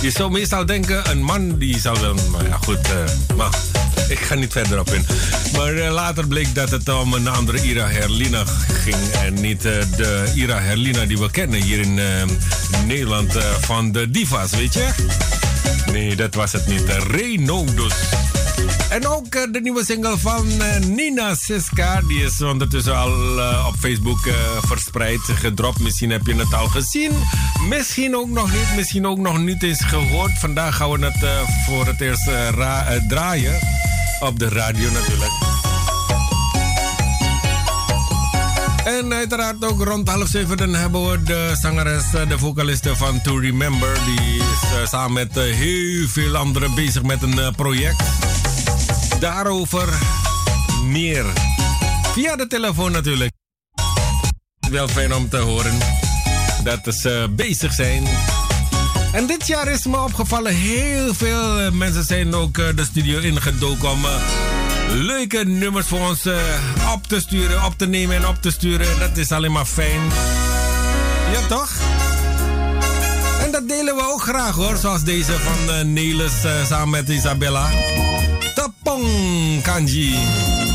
Je 0.00 0.10
zou 0.10 0.30
meestal 0.30 0.66
denken, 0.66 1.10
een 1.10 1.22
man 1.22 1.58
die 1.58 1.80
zal 1.80 2.00
wel... 2.00 2.14
Maar 2.14 2.46
ja, 2.46 2.56
goed. 2.56 2.78
maar 3.36 3.50
ik 4.08 4.18
ga 4.18 4.34
niet 4.34 4.52
verder 4.52 4.80
op 4.80 4.90
in. 4.90 5.06
Maar 5.56 5.72
later 5.72 6.26
bleek 6.26 6.54
dat 6.54 6.70
het 6.70 6.88
om 6.88 7.12
een 7.12 7.28
andere 7.28 7.62
Ira 7.62 7.88
Herlina 7.88 8.44
ging. 8.82 9.10
En 9.12 9.34
niet 9.34 9.62
de 9.62 10.32
Ira 10.34 10.60
Herlina 10.60 11.04
die 11.04 11.18
we 11.18 11.30
kennen 11.30 11.62
hier 11.62 11.78
in 11.78 12.00
Nederland 12.86 13.32
van 13.60 13.92
de 13.92 14.10
divas, 14.10 14.50
weet 14.50 14.74
je? 14.74 14.88
Nee, 15.92 16.16
dat 16.16 16.34
was 16.34 16.52
het 16.52 16.66
niet. 16.66 16.82
Reno 17.10 17.64
dus. 17.74 18.17
En 18.88 19.06
ook 19.06 19.52
de 19.52 19.60
nieuwe 19.60 19.84
single 19.84 20.18
van 20.18 20.46
Nina 20.86 21.34
Siska. 21.34 22.00
Die 22.00 22.22
is 22.24 22.42
ondertussen 22.42 22.96
al 22.96 23.12
op 23.66 23.74
Facebook 23.78 24.28
verspreid, 24.66 25.20
gedropt. 25.20 25.80
Misschien 25.80 26.10
heb 26.10 26.26
je 26.26 26.34
het 26.34 26.54
al 26.54 26.66
gezien. 26.66 27.12
Misschien 27.68 28.16
ook 28.16 28.28
nog 28.28 28.52
niet. 28.52 28.76
Misschien 28.76 29.06
ook 29.06 29.18
nog 29.18 29.38
niet 29.38 29.62
eens 29.62 29.84
gehoord. 29.84 30.38
Vandaag 30.38 30.76
gaan 30.76 30.90
we 30.90 31.06
het 31.06 31.48
voor 31.66 31.86
het 31.86 32.00
eerst 32.00 32.30
draaien. 33.08 33.58
Op 34.20 34.38
de 34.38 34.48
radio 34.48 34.90
natuurlijk. 34.90 35.48
En 38.88 39.12
uiteraard 39.12 39.64
ook 39.64 39.84
rond 39.84 40.08
half 40.08 40.28
zeven 40.28 40.74
hebben 40.74 41.10
we 41.10 41.22
de 41.22 41.56
zangeres, 41.60 42.14
eh, 42.14 42.28
de 42.28 42.38
vocaliste 42.38 42.96
van 42.96 43.20
To 43.22 43.36
Remember. 43.36 43.98
Die 44.04 44.36
is 44.36 44.90
samen 44.90 45.12
met 45.12 45.34
heel 45.34 46.08
veel 46.08 46.36
anderen 46.36 46.74
bezig 46.74 47.02
met 47.02 47.22
een 47.22 47.54
project. 47.56 48.02
Daarover 49.20 49.88
meer. 50.84 51.24
Via 52.12 52.36
de 52.36 52.46
telefoon 52.46 52.92
natuurlijk. 52.92 53.32
Wel 54.70 54.88
fijn 54.88 55.14
om 55.14 55.28
te 55.28 55.36
horen 55.36 55.78
dat 56.62 56.94
ze 56.94 57.32
bezig 57.36 57.72
zijn 57.72 58.06
en 59.12 59.26
dit 59.26 59.46
jaar 59.46 59.68
is 59.68 59.86
me 59.86 60.00
opgevallen, 60.00 60.54
heel 60.54 61.14
veel 61.14 61.58
eh, 61.60 61.70
mensen 61.70 62.04
zijn 62.04 62.34
ook 62.34 62.58
eh, 62.58 62.66
de 62.76 62.84
studio 62.84 63.18
ingedoken 63.18 63.90
om 63.90 64.04
eh, 64.04 64.12
leuke 64.92 65.44
nummers 65.44 65.86
voor 65.86 66.00
ons 66.00 66.26
op 66.94 67.06
te 67.06 67.20
sturen, 67.20 67.64
op 67.64 67.78
te 67.78 67.86
nemen 67.86 68.16
en 68.16 68.26
op 68.26 68.42
te 68.42 68.50
sturen. 68.50 68.98
Dat 68.98 69.16
is 69.16 69.32
alleen 69.32 69.52
maar 69.52 69.64
fijn. 69.64 70.00
Ja, 71.32 71.46
toch? 71.48 71.70
En 73.44 73.50
dat 73.50 73.68
delen 73.68 73.96
we 73.96 74.02
ook 74.12 74.22
graag 74.22 74.54
hoor, 74.54 74.76
zoals 74.76 75.02
deze 75.02 75.32
van 75.32 75.92
Nelis 75.92 76.32
samen 76.68 76.90
met 76.90 77.08
Isabella. 77.08 77.70
Tapong 78.58 79.06
Kanji. 79.62 80.18
Ja, 80.18 80.67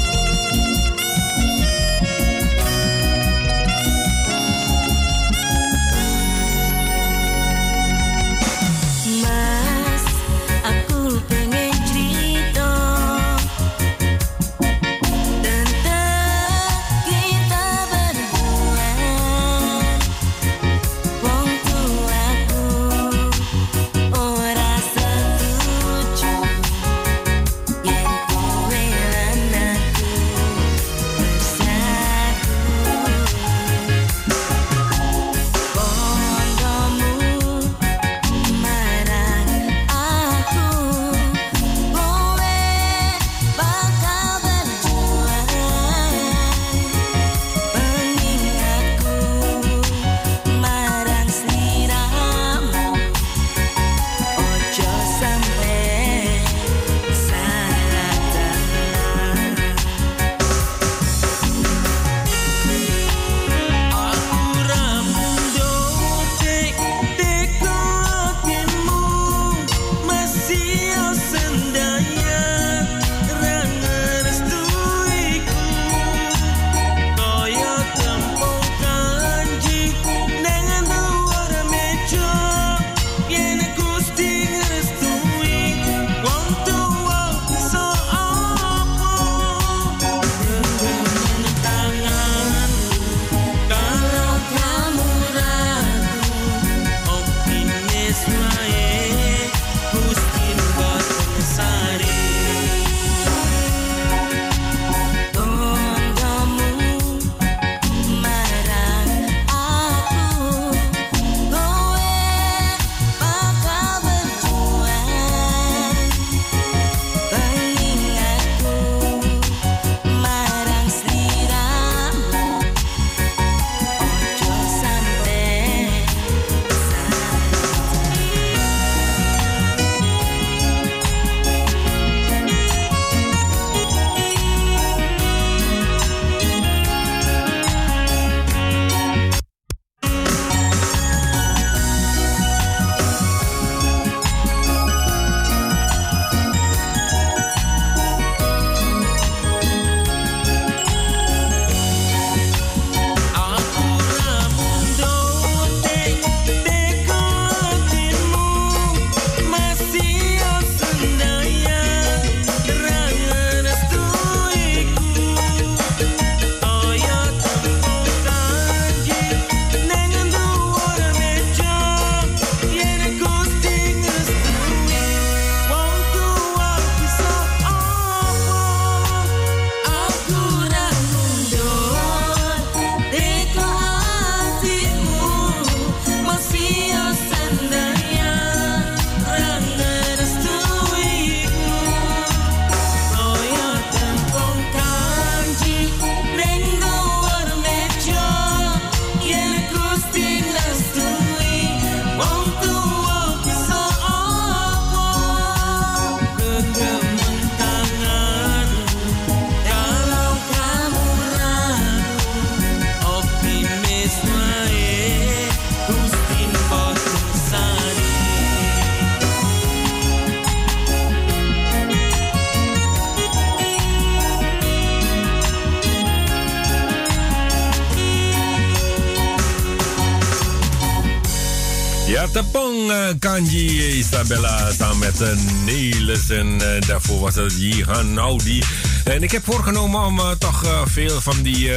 Kanji 233.20 233.98
Isabella 233.98 234.72
samen 234.72 235.00
met 235.00 235.22
uh, 235.22 235.28
Nelis. 235.66 236.30
En 236.30 236.48
uh, 236.48 236.88
daarvoor 236.88 237.20
was 237.20 237.36
het 237.36 237.54
Jihan 237.58 238.18
Audi. 238.18 238.64
En 239.04 239.24
ik 239.24 239.32
heb 239.32 239.44
voorgenomen 239.46 240.06
om 240.06 240.20
uh, 240.20 240.32
toch 240.32 240.86
veel 240.86 241.22
van 241.22 241.42
die 241.42 241.70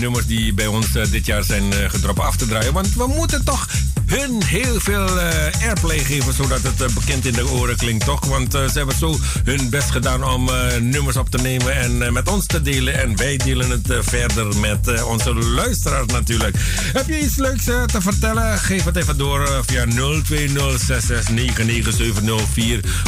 nummers 0.00 0.26
die 0.26 0.52
bij 0.52 0.66
ons 0.66 0.92
dit 0.92 1.26
jaar 1.26 1.44
zijn 1.44 1.72
gedropt 1.90 2.18
af 2.18 2.36
te 2.36 2.46
draaien. 2.46 2.72
Want 2.72 2.94
we 2.94 3.06
moeten 3.06 3.44
toch 3.44 3.68
hun 4.06 4.42
heel 4.44 4.80
veel 4.80 5.08
airplay 5.62 5.98
geven, 5.98 6.34
zodat 6.34 6.60
het 6.62 6.94
bekend 6.94 7.26
in 7.26 7.32
de 7.32 7.48
oren 7.48 7.76
klinkt, 7.76 8.04
toch? 8.04 8.24
Want 8.24 8.52
ze 8.52 8.70
hebben 8.72 8.96
zo 8.98 9.18
hun 9.44 9.70
best 9.70 9.90
gedaan 9.90 10.24
om 10.24 10.50
nummers 10.80 11.16
op 11.16 11.30
te 11.30 11.38
nemen 11.38 11.76
en 11.76 12.12
met 12.12 12.28
ons 12.28 12.46
te 12.46 12.62
delen. 12.62 13.00
En 13.00 13.16
wij 13.16 13.36
delen 13.36 13.70
het 13.70 13.92
verder 14.00 14.56
met 14.56 15.04
onze 15.04 15.34
luisteraars 15.34 16.06
natuurlijk. 16.06 16.56
Heb 16.92 17.08
je 17.08 17.20
iets 17.20 17.36
leuks 17.36 17.64
te 17.64 18.00
vertellen? 18.00 18.58
Geef 18.58 18.84
het 18.84 18.96
even 18.96 19.18
door 19.18 19.62
via 19.66 19.86
02066997004 19.86 19.90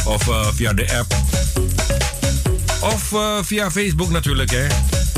of 0.05 0.29
via 0.55 0.73
de 0.73 0.97
app. 0.97 1.15
Of 2.81 3.13
via 3.45 3.71
Facebook 3.71 4.09
natuurlijk, 4.09 4.51
hè. 4.51 4.67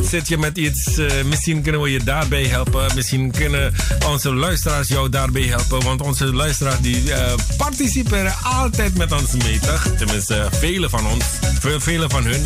Zit 0.09 0.27
je 0.27 0.37
met 0.37 0.57
iets, 0.57 0.97
uh, 0.97 1.23
misschien 1.25 1.61
kunnen 1.61 1.81
we 1.81 1.91
je 1.91 2.03
daarbij 2.03 2.45
helpen. 2.45 2.95
Misschien 2.95 3.31
kunnen 3.31 3.73
onze 4.07 4.33
luisteraars 4.33 4.87
jou 4.87 5.09
daarbij 5.09 5.41
helpen. 5.41 5.83
Want 5.83 6.01
onze 6.01 6.33
luisteraars 6.33 6.79
die 6.79 7.03
uh, 7.03 7.33
participeren 7.57 8.33
altijd 8.43 8.97
met 8.97 9.11
ons 9.11 9.33
mee, 9.43 9.59
toch? 9.59 9.87
Tenminste, 9.97 10.47
vele 10.51 10.89
van 10.89 11.07
ons, 11.07 11.23
veel, 11.59 12.09
van 12.09 12.23
hun, 12.25 12.45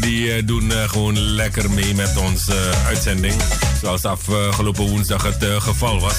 die 0.00 0.44
doen 0.44 0.72
gewoon 0.86 1.18
lekker 1.18 1.70
mee 1.70 1.94
met 1.94 2.16
onze 2.16 2.54
uitzending. 2.86 3.34
Zoals 3.80 4.04
afgelopen 4.04 4.88
woensdag 4.88 5.22
het 5.22 5.44
geval 5.58 6.00
was. 6.00 6.16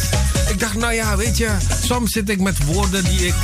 Ik 0.50 0.60
dacht, 0.60 0.76
nou 0.76 0.94
ja, 0.94 1.18
weet 1.18 1.38
je, 1.38 1.50
soms 1.84 2.12
zit 2.12 2.30
ik 2.30 2.40
met 2.40 2.66
woorden 2.66 3.04
die 3.04 3.28
ik 3.28 3.36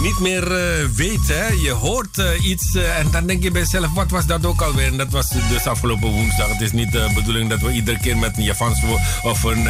niet 0.00 0.18
meer 0.18 0.42
uh, 0.42 0.88
weet. 0.94 1.28
Hè? 1.28 1.46
Je 1.46 1.70
hoort 1.70 2.18
uh, 2.18 2.44
iets 2.44 2.74
uh, 2.74 2.98
en 2.98 3.10
dan 3.10 3.26
denk 3.26 3.42
je 3.42 3.50
bij 3.50 3.60
jezelf, 3.60 3.92
wat 3.94 4.10
was 4.10 4.26
dat 4.26 4.46
ook 4.46 4.62
alweer? 4.62 4.86
En 4.86 4.96
dat 4.96 5.10
was 5.10 5.28
dus 5.50 5.66
afgelopen 5.66 6.08
woensdag. 6.08 6.48
Het 6.48 6.60
is 6.60 6.72
niet 6.72 6.92
de 6.92 7.10
bedoeling 7.14 7.50
dat 7.50 7.60
we 7.60 7.72
iedere 7.72 7.98
keer 7.98 8.16
met 8.16 8.36
een 8.36 8.42
Javans 8.42 8.78
of 9.22 9.42
een, 9.42 9.66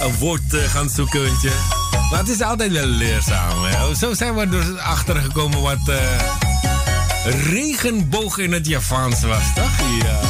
een 0.00 0.14
woord 0.18 0.56
gaan 0.66 0.88
zoeken, 0.88 1.20
weet 1.20 1.42
je. 1.42 1.52
Maar 2.10 2.18
het 2.18 2.28
is 2.28 2.40
altijd 2.40 2.72
wel 2.72 2.86
leerzaam. 2.86 3.56
Zo 3.94 4.14
zijn 4.14 4.34
we 4.34 4.48
dus 4.48 4.76
achtergekomen 4.78 5.60
wat 5.60 5.90
regenboog 7.24 8.38
in 8.38 8.52
het 8.52 8.66
Javans 8.66 9.22
was, 9.22 9.54
toch? 9.54 9.70
Ja. 10.02 10.20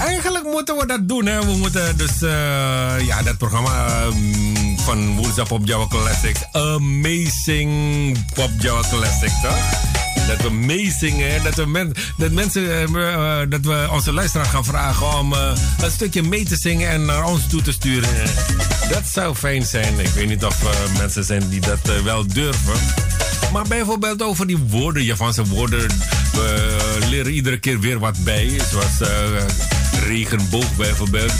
Eigenlijk 0.00 0.44
moeten 0.44 0.76
we 0.76 0.86
dat 0.86 1.08
doen, 1.08 1.26
hè. 1.26 1.44
We 1.44 1.56
moeten 1.56 1.96
dus, 1.96 2.18
ja, 3.06 3.22
dat 3.22 3.38
programma... 3.38 4.02
Van 4.84 5.16
Woensdag 5.16 5.48
Pop 5.48 5.66
Java 5.66 5.86
Classics. 5.86 6.40
Amazing 6.52 8.16
Pop 8.34 8.50
Java 8.58 8.88
Classics, 8.88 9.40
toch? 9.42 9.56
Dat 10.26 10.42
we 10.42 10.50
meezingen, 10.50 11.42
dat, 11.42 11.54
dat 12.16 12.30
mensen, 12.30 12.62
uh, 12.90 13.38
dat 13.48 13.60
we 13.60 13.88
onze 13.92 14.12
luisteraars 14.12 14.48
gaan 14.48 14.64
vragen 14.64 15.18
om 15.18 15.32
uh, 15.32 15.52
een 15.80 15.90
stukje 15.90 16.22
mee 16.22 16.44
te 16.44 16.56
zingen 16.56 16.88
en 16.90 17.04
naar 17.04 17.24
ons 17.24 17.46
toe 17.46 17.62
te 17.62 17.72
sturen. 17.72 18.24
Dat 18.90 19.02
zou 19.12 19.34
fijn 19.34 19.64
zijn. 19.64 19.98
Ik 19.98 20.08
weet 20.08 20.28
niet 20.28 20.44
of 20.44 20.62
uh, 20.62 20.98
mensen 20.98 21.24
zijn 21.24 21.48
die 21.48 21.60
dat 21.60 22.02
wel 22.04 22.26
durven. 22.26 22.74
Maar 23.52 23.68
bijvoorbeeld 23.68 24.22
over 24.22 24.46
die 24.46 24.58
woorden, 24.58 25.04
Japanse 25.04 25.44
woorden. 25.44 25.88
We 26.32 26.98
leren 27.08 27.32
iedere 27.32 27.58
keer 27.58 27.80
weer 27.80 27.98
wat 27.98 28.24
bij. 28.24 28.60
Zoals 28.70 29.10
regenboog 30.06 30.76
bijvoorbeeld. 30.76 31.32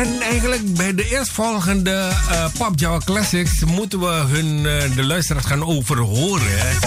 En 0.00 0.20
eigenlijk 0.20 0.74
bij 0.74 0.94
de 0.94 1.10
eerstvolgende 1.10 2.10
uh, 2.30 2.46
Pop 2.58 2.78
Java 2.78 3.04
Classics 3.04 3.64
moeten 3.64 4.00
we 4.00 4.06
hun, 4.06 4.56
uh, 4.56 4.94
de 4.96 5.04
luisteraars 5.04 5.46
gaan 5.46 5.64
overhoren. 5.64 6.78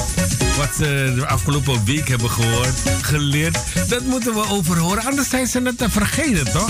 Wat 0.58 0.76
ze 0.78 1.14
de 1.16 1.28
afgelopen 1.28 1.86
week 1.86 2.08
hebben 2.08 2.30
gehoord, 2.30 2.74
geleerd. 3.02 3.58
Dat 3.88 4.04
moeten 4.04 4.34
we 4.34 4.50
overhoren, 4.50 5.04
anders 5.04 5.30
zijn 5.30 5.48
ze 5.48 5.62
het 5.62 5.78
te 5.78 5.90
vergeten, 5.90 6.52
toch? 6.52 6.70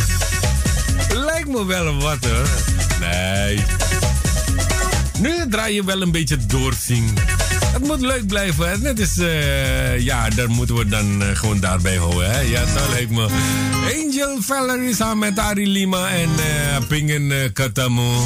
Lijkt 1.13 1.47
me 1.47 1.65
wel 1.65 1.95
wat 1.99 2.25
hoor. 2.25 2.47
Nee. 2.99 3.63
Nu 5.19 5.49
draai 5.49 5.73
je 5.73 5.83
wel 5.83 6.01
een 6.01 6.11
beetje 6.11 6.45
doorzien. 6.45 7.17
Het 7.73 7.87
moet 7.87 8.01
leuk 8.01 8.27
blijven. 8.27 8.69
Hè? 8.69 8.77
Net 8.77 8.99
is, 8.99 9.17
uh, 9.17 9.99
ja, 9.99 10.29
daar 10.29 10.49
moeten 10.49 10.75
we 10.75 10.85
dan 10.85 11.21
uh, 11.21 11.27
gewoon 11.33 11.59
daarbij 11.59 11.95
houden. 11.95 12.31
Hè? 12.31 12.39
Ja, 12.39 12.65
dat 12.65 12.89
lijkt 12.89 13.11
me. 13.11 13.27
Angel 13.95 14.41
Valerie 14.41 14.95
samen 14.95 15.17
met 15.17 15.39
Ari 15.39 15.67
Lima 15.67 16.09
en 16.09 16.29
uh, 16.29 16.87
Pingen 16.87 17.29
uh, 17.31 17.37
Katamo. 17.53 18.25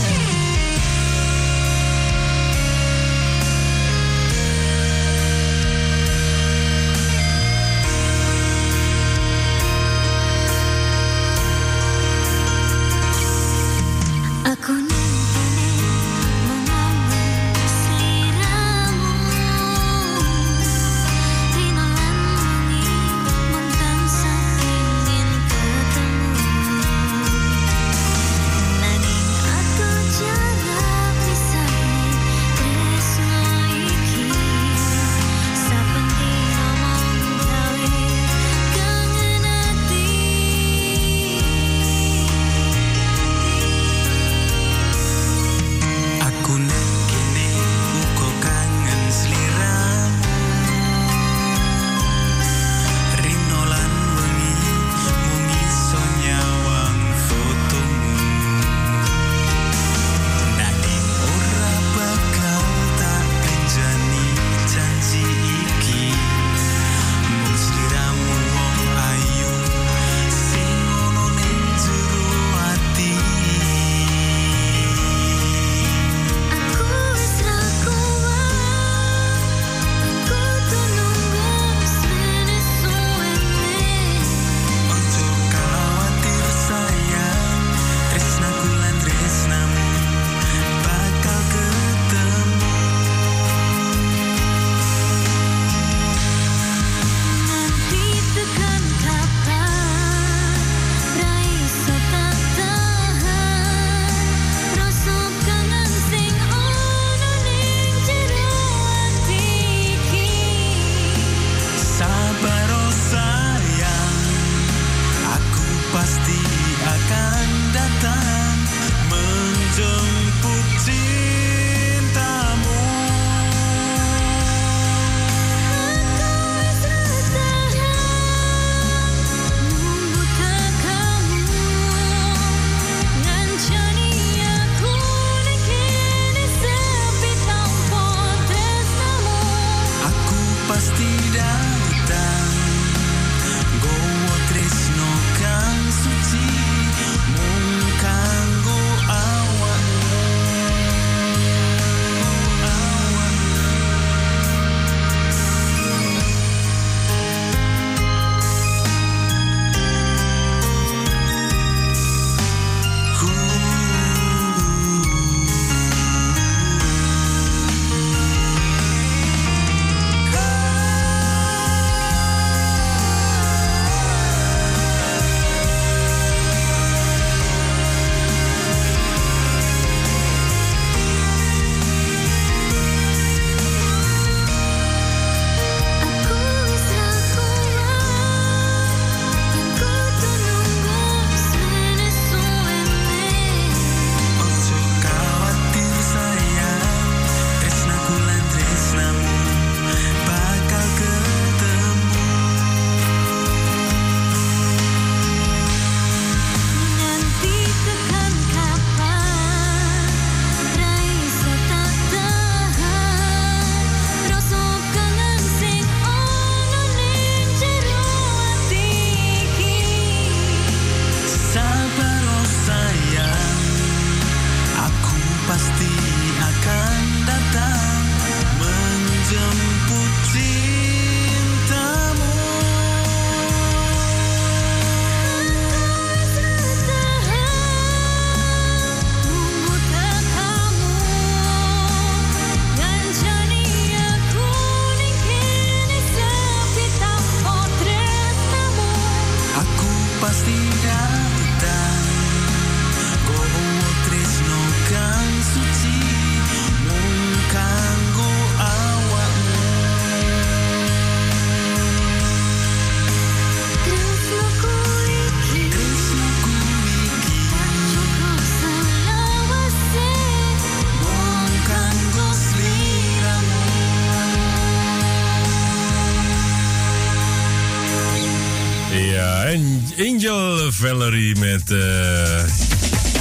Met 281.58 281.72
uh, 281.72 282.44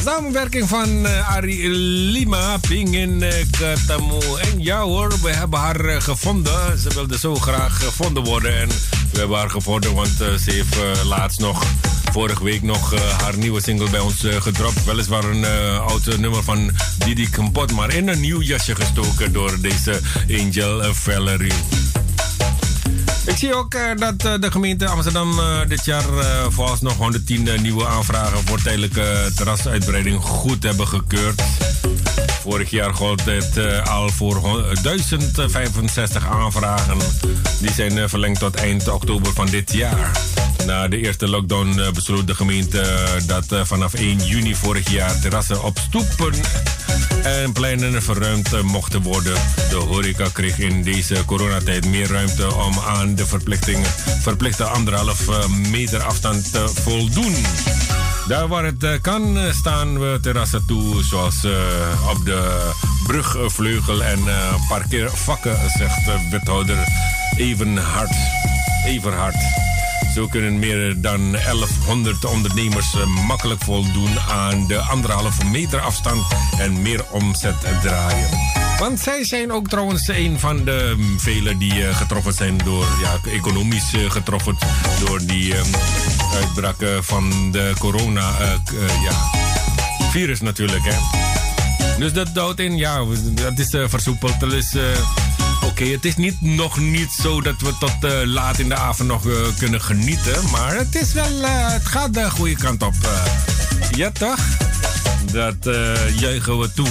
samenwerking 0.04 0.68
van 0.68 1.06
uh, 1.06 1.34
Ari 1.34 1.68
Lima, 2.10 2.58
Pingin 2.58 3.22
uh, 3.22 3.32
Katamu. 3.50 4.20
En 4.40 4.62
ja 4.62 4.80
hoor, 4.80 5.20
we 5.22 5.30
hebben 5.30 5.58
haar 5.58 6.02
gevonden. 6.02 6.78
Ze 6.78 6.88
wilde 6.94 7.18
zo 7.18 7.34
graag 7.34 7.84
gevonden 7.84 8.24
worden. 8.24 8.60
En 8.60 8.68
we 9.12 9.18
hebben 9.18 9.36
haar 9.36 9.50
gevonden, 9.50 9.94
want 9.94 10.08
ze 10.16 10.50
heeft 10.50 11.04
laatst 11.04 11.40
nog, 11.40 11.64
vorige 12.12 12.44
week 12.44 12.62
nog, 12.62 12.94
haar 13.20 13.38
nieuwe 13.38 13.62
single 13.62 13.90
bij 13.90 14.00
ons 14.00 14.24
gedropt. 14.38 14.84
Weliswaar 14.84 15.24
een 15.24 15.44
oud 15.80 16.18
nummer 16.18 16.42
van 16.42 16.70
Didi 16.98 17.30
Kempot, 17.30 17.72
maar 17.72 17.94
in 17.94 18.08
een 18.08 18.20
nieuw 18.20 18.40
jasje 18.40 18.74
gestoken 18.74 19.32
door 19.32 19.60
deze 19.60 20.00
Angel 20.30 20.94
Valerie. 20.94 21.85
Ik 23.26 23.36
zie 23.36 23.54
ook 23.54 23.74
uh, 23.74 23.80
dat 23.96 24.24
uh, 24.24 24.34
de 24.40 24.50
gemeente 24.50 24.88
Amsterdam 24.88 25.38
uh, 25.38 25.60
dit 25.68 25.84
jaar 25.84 26.02
volgens 26.48 26.80
nog 26.80 26.96
110 26.96 27.48
nieuwe 27.62 27.86
aanvragen 27.86 28.46
voor 28.46 28.62
tijdelijke 28.62 29.30
terrasuitbreiding 29.34 30.20
goed 30.20 30.62
hebben 30.62 30.86
gekeurd. 30.86 31.42
Vorig 32.40 32.70
jaar 32.70 32.94
gold 32.94 33.24
het 33.24 33.86
al 33.88 34.08
voor 34.08 34.64
1065 34.82 36.26
aanvragen. 36.26 36.98
Die 37.60 37.72
zijn 37.72 38.08
verlengd 38.08 38.38
tot 38.38 38.54
eind 38.54 38.88
oktober 38.88 39.32
van 39.32 39.46
dit 39.46 39.72
jaar. 39.72 40.10
Na 40.66 40.88
de 40.88 40.96
eerste 41.00 41.28
lockdown 41.28 41.80
besloot 41.94 42.26
de 42.26 42.34
gemeente 42.34 42.84
dat 43.26 43.44
vanaf 43.48 43.94
1 43.94 44.26
juni 44.26 44.54
vorig 44.54 44.90
jaar 44.90 45.20
terrassen 45.20 45.64
op 45.64 45.78
stoepen 45.78 46.34
en 47.26 47.52
pleinen 47.52 48.02
verruimd 48.02 48.62
mochten 48.62 49.02
worden. 49.02 49.34
De 49.70 49.76
horeca 49.76 50.28
kreeg 50.32 50.58
in 50.58 50.82
deze 50.82 51.24
coronatijd 51.24 51.86
meer 51.86 52.10
ruimte 52.10 52.54
om 52.54 52.78
aan 52.78 53.14
de 53.14 53.26
verplichtingen, 53.26 53.90
verplichte 54.20 54.64
anderhalf 54.64 55.28
eh, 55.28 55.48
meter 55.70 56.02
afstand 56.02 56.52
te 56.52 56.68
voldoen. 56.68 57.34
Daar 58.28 58.48
waar 58.48 58.64
het 58.64 58.84
eh, 58.84 58.90
kan 59.00 59.38
staan 59.52 59.98
we 59.98 60.18
terrassen 60.22 60.64
toe, 60.66 61.02
zoals 61.02 61.44
op 62.10 62.24
de 62.24 62.70
brugvleugel 63.06 64.02
en 64.02 64.20
parkeervakken, 64.68 65.58
zegt 65.78 66.30
wethouder 66.30 66.78
Evenhard. 67.36 68.14
Everhard. 68.86 69.65
Zo 70.16 70.26
kunnen 70.26 70.58
meer 70.58 71.00
dan 71.00 71.32
1100 71.32 72.24
ondernemers 72.24 72.94
eh, 72.94 73.06
makkelijk 73.26 73.62
voldoen 73.62 74.20
aan 74.20 74.66
de 74.66 74.78
anderhalve 74.78 75.44
meter 75.44 75.80
afstand 75.80 76.22
en 76.58 76.82
meer 76.82 77.04
omzet 77.10 77.54
draaien. 77.82 78.28
Want 78.78 79.00
zij 79.00 79.24
zijn 79.24 79.52
ook 79.52 79.68
trouwens 79.68 80.08
een 80.08 80.38
van 80.38 80.64
de 80.64 80.94
mm, 80.96 81.20
velen 81.20 81.58
die 81.58 81.86
eh, 81.86 81.96
getroffen 81.96 82.32
zijn 82.32 82.58
door, 82.64 82.86
ja, 83.02 83.30
economisch 83.30 83.92
eh, 83.92 84.10
getroffen 84.10 84.56
door 85.04 85.26
die 85.26 85.56
um, 85.56 85.66
uitbraak 86.34 86.76
van 87.00 87.52
de 87.52 87.72
corona, 87.78 88.30
ja, 89.02 89.12
virus 90.10 90.40
natuurlijk. 90.40 90.84
Hè. 90.84 90.96
Dus 91.98 92.12
dat 92.12 92.28
houdt 92.34 92.60
in, 92.60 92.76
ja, 92.76 93.04
dat 93.34 93.58
is 93.58 93.76
versoepeld. 93.88 94.40
Dat 94.40 94.52
is 94.52 94.74
Oké, 95.80 95.88
het 95.88 96.04
is 96.04 96.16
niet, 96.16 96.40
nog 96.40 96.78
niet 96.78 97.10
zo 97.10 97.40
dat 97.40 97.60
we 97.60 97.72
tot 97.78 97.94
uh, 98.00 98.10
laat 98.24 98.58
in 98.58 98.68
de 98.68 98.74
avond 98.74 99.08
nog 99.08 99.24
uh, 99.24 99.34
kunnen 99.58 99.80
genieten. 99.80 100.50
Maar 100.50 100.76
het 100.76 100.94
is 100.94 101.12
wel, 101.12 101.30
uh, 101.30 101.72
het 101.72 101.86
gaat 101.86 102.14
de 102.14 102.30
goede 102.30 102.56
kant 102.56 102.82
op. 102.82 102.94
ja, 103.90 104.10
toch? 104.10 104.38
Dat 105.32 105.74
juichen 106.18 106.58
we 106.58 106.72
toe. 106.72 106.88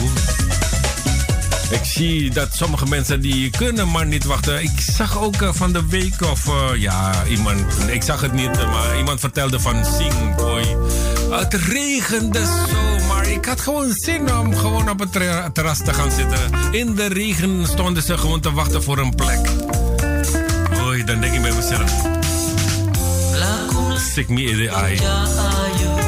Ik 1.70 1.84
zie 1.84 2.30
dat 2.30 2.56
sommige 2.56 2.86
mensen 2.86 3.22
die 3.22 3.50
kunnen 3.50 3.92
maar 3.92 4.06
niet 4.06 4.24
wachten. 4.24 4.64
Ik 4.64 4.80
zag 4.80 5.18
ook 5.18 5.36
van 5.52 5.74
de 5.74 5.86
week 5.86 6.22
of 6.22 6.50
ja, 6.76 7.26
iemand, 7.30 7.62
ik 7.88 8.04
zag 8.04 8.22
het 8.22 8.34
niet, 8.34 8.54
maar 8.54 8.98
iemand 8.98 9.20
vertelde 9.20 9.60
van 9.60 9.86
Singboy. 9.86 10.78
Het 11.36 11.54
regende 11.54 12.46
zo, 12.46 13.06
maar 13.08 13.30
ik 13.30 13.46
had 13.46 13.62
gewoon 13.62 13.92
zin 13.92 14.38
om 14.38 14.56
gewoon 14.56 14.90
op 14.90 15.00
het 15.00 15.12
terras 15.54 15.78
te 15.78 15.94
gaan 15.94 16.12
zitten. 16.12 16.40
In 16.72 16.96
de 16.96 17.06
regen 17.06 17.68
stonden 17.68 18.04
ze 18.04 18.18
gewoon 18.18 18.40
te 18.40 18.52
wachten 18.52 18.84
voor 18.84 18.98
een 18.98 19.16
plek. 19.16 19.50
Oei, 20.86 21.04
dan 21.04 21.20
denk 21.20 21.34
ik 21.34 21.42
bij 21.42 21.54
mezelf. 21.54 21.92
Stick 24.10 24.30
me 24.30 24.44
in 24.44 24.58
the 24.58 24.70
eye. 24.70 26.05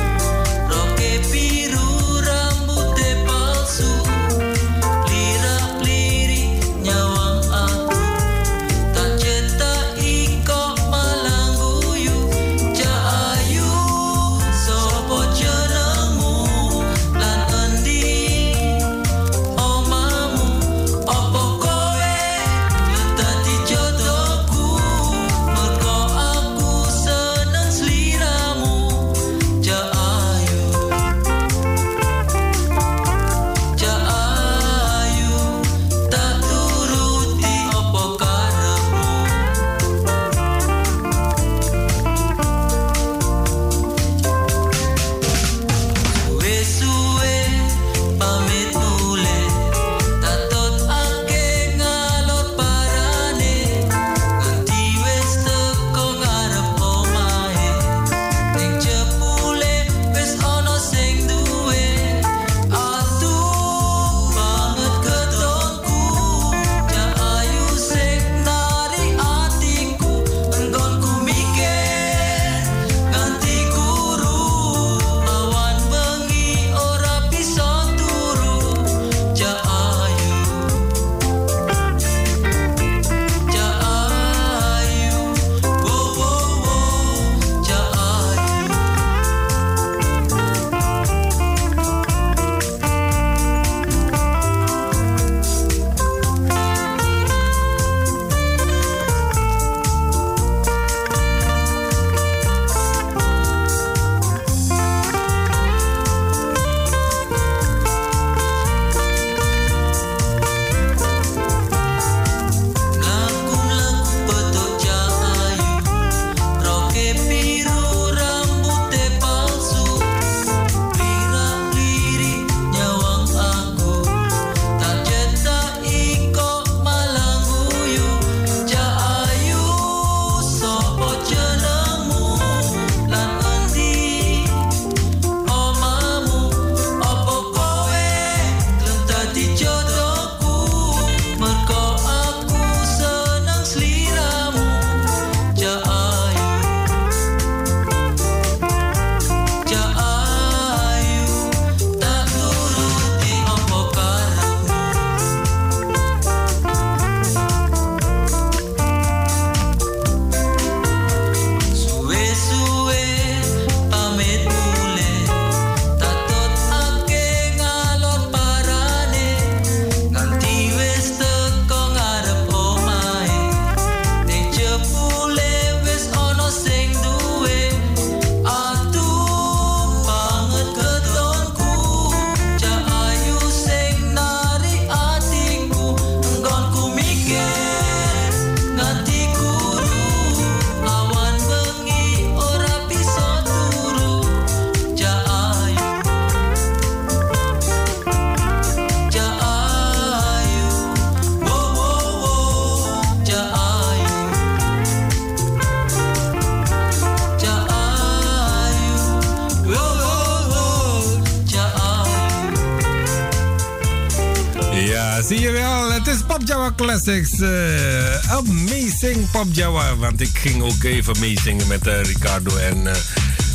Java 217.08 217.22
Classics. 217.22 217.40
Uh, 217.40 218.32
amazing 218.32 219.32
Pop 219.32 219.46
Java. 219.52 219.96
Want 219.96 220.22
ik 220.22 220.38
ging 220.38 220.62
ook 220.64 220.84
even 220.84 221.20
meezingen 221.20 221.68
met 221.68 221.88
uh, 221.88 222.02
Ricardo. 222.02 222.56
En 222.56 222.78
uh, 222.78 222.94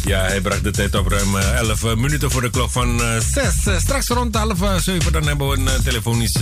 ja, 0.05 0.20
hij 0.20 0.40
bracht 0.40 0.64
de 0.64 0.70
tijd 0.70 0.94
op 0.94 1.07
ruim 1.07 1.36
11 1.36 1.84
minuten 1.96 2.30
voor 2.30 2.40
de 2.40 2.50
klok 2.50 2.70
van 2.70 3.00
6. 3.20 3.80
straks 3.80 4.09
rond 4.09 4.34
half 4.34 4.82
7 4.82 5.12
dan 5.12 5.26
hebben 5.26 5.48
we 5.48 5.57
een 5.57 5.82
telefonisch 5.82 6.38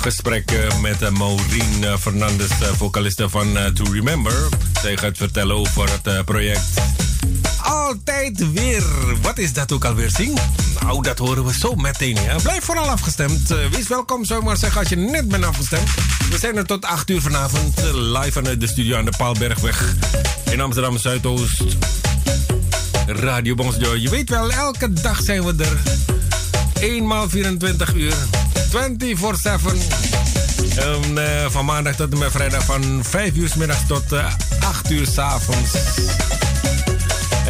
gesprek 0.00 0.52
met 0.80 1.10
Maureen 1.10 1.98
Fernandes, 1.98 2.50
vocaliste 2.76 3.28
van 3.28 3.58
To 3.74 3.84
Remember. 3.92 4.48
Zij 4.82 4.96
gaat 4.96 5.16
vertellen 5.16 5.56
over 5.56 5.88
het 5.90 6.24
project 6.24 7.09
altijd 7.62 8.52
weer. 8.52 8.82
Wat 9.22 9.38
is 9.38 9.52
dat 9.52 9.72
ook 9.72 9.84
alweer, 9.84 10.10
Sing? 10.10 10.38
Nou, 10.80 11.02
dat 11.02 11.18
horen 11.18 11.44
we 11.44 11.52
zo 11.52 11.74
meteen. 11.74 12.16
Blijf 12.42 12.64
vooral 12.64 12.88
afgestemd. 12.88 13.50
Uh, 13.50 13.58
wees 13.70 13.88
welkom, 13.88 14.24
zou 14.24 14.40
ik 14.40 14.46
maar 14.46 14.56
zeggen, 14.56 14.80
als 14.80 14.88
je 14.88 14.96
net 14.96 15.28
bent 15.28 15.44
afgestemd. 15.44 15.88
We 16.30 16.38
zijn 16.38 16.56
er 16.56 16.66
tot 16.66 16.84
8 16.84 17.10
uur 17.10 17.20
vanavond. 17.20 17.78
Uh, 17.78 17.84
live 17.92 18.32
vanuit 18.32 18.60
de 18.60 18.66
studio 18.66 18.96
aan 18.96 19.04
de 19.04 19.12
Paalbergweg 19.16 19.94
in 20.50 20.60
Amsterdam 20.60 20.98
Zuidoost. 20.98 21.62
Radio 23.06 23.54
Bonsjo. 23.54 23.96
Je 23.96 24.10
weet 24.10 24.30
wel, 24.30 24.50
elke 24.50 24.92
dag 24.92 25.22
zijn 25.22 25.44
we 25.44 25.64
er. 25.64 25.78
Eenmaal 26.82 27.28
24 27.28 27.94
uur. 27.94 28.14
24-7. 28.70 28.76
Um, 30.78 31.18
uh, 31.18 31.24
van 31.48 31.64
maandag 31.64 31.96
tot 31.96 32.12
en 32.12 32.18
met 32.18 32.30
vrijdag 32.30 32.64
van 32.64 33.00
5 33.04 33.34
uur 33.34 33.48
s 33.48 33.54
middags 33.54 33.86
tot 33.86 34.04
8 34.60 34.90
uur 34.90 35.06
s 35.06 35.18
avonds. 35.18 35.70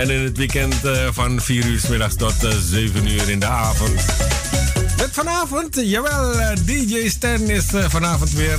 En 0.01 0.11
in 0.11 0.24
het 0.24 0.36
weekend 0.36 0.84
uh, 0.84 1.09
van 1.11 1.40
4 1.40 1.66
uur 1.66 1.78
s 1.78 1.88
middags 1.88 2.14
tot 2.14 2.44
uh, 2.44 2.51
eh, 2.51 2.59
7 2.59 3.07
uur 3.07 3.28
in 3.28 3.40
de 3.40 3.46
avond. 3.46 3.94
Met 4.96 5.09
vanavond, 5.12 5.80
jawel, 5.82 6.40
eh, 6.40 6.57
DJ 6.64 7.09
Stan 7.09 7.40
is 7.40 7.66
vanavond 7.70 8.32
weer. 8.32 8.59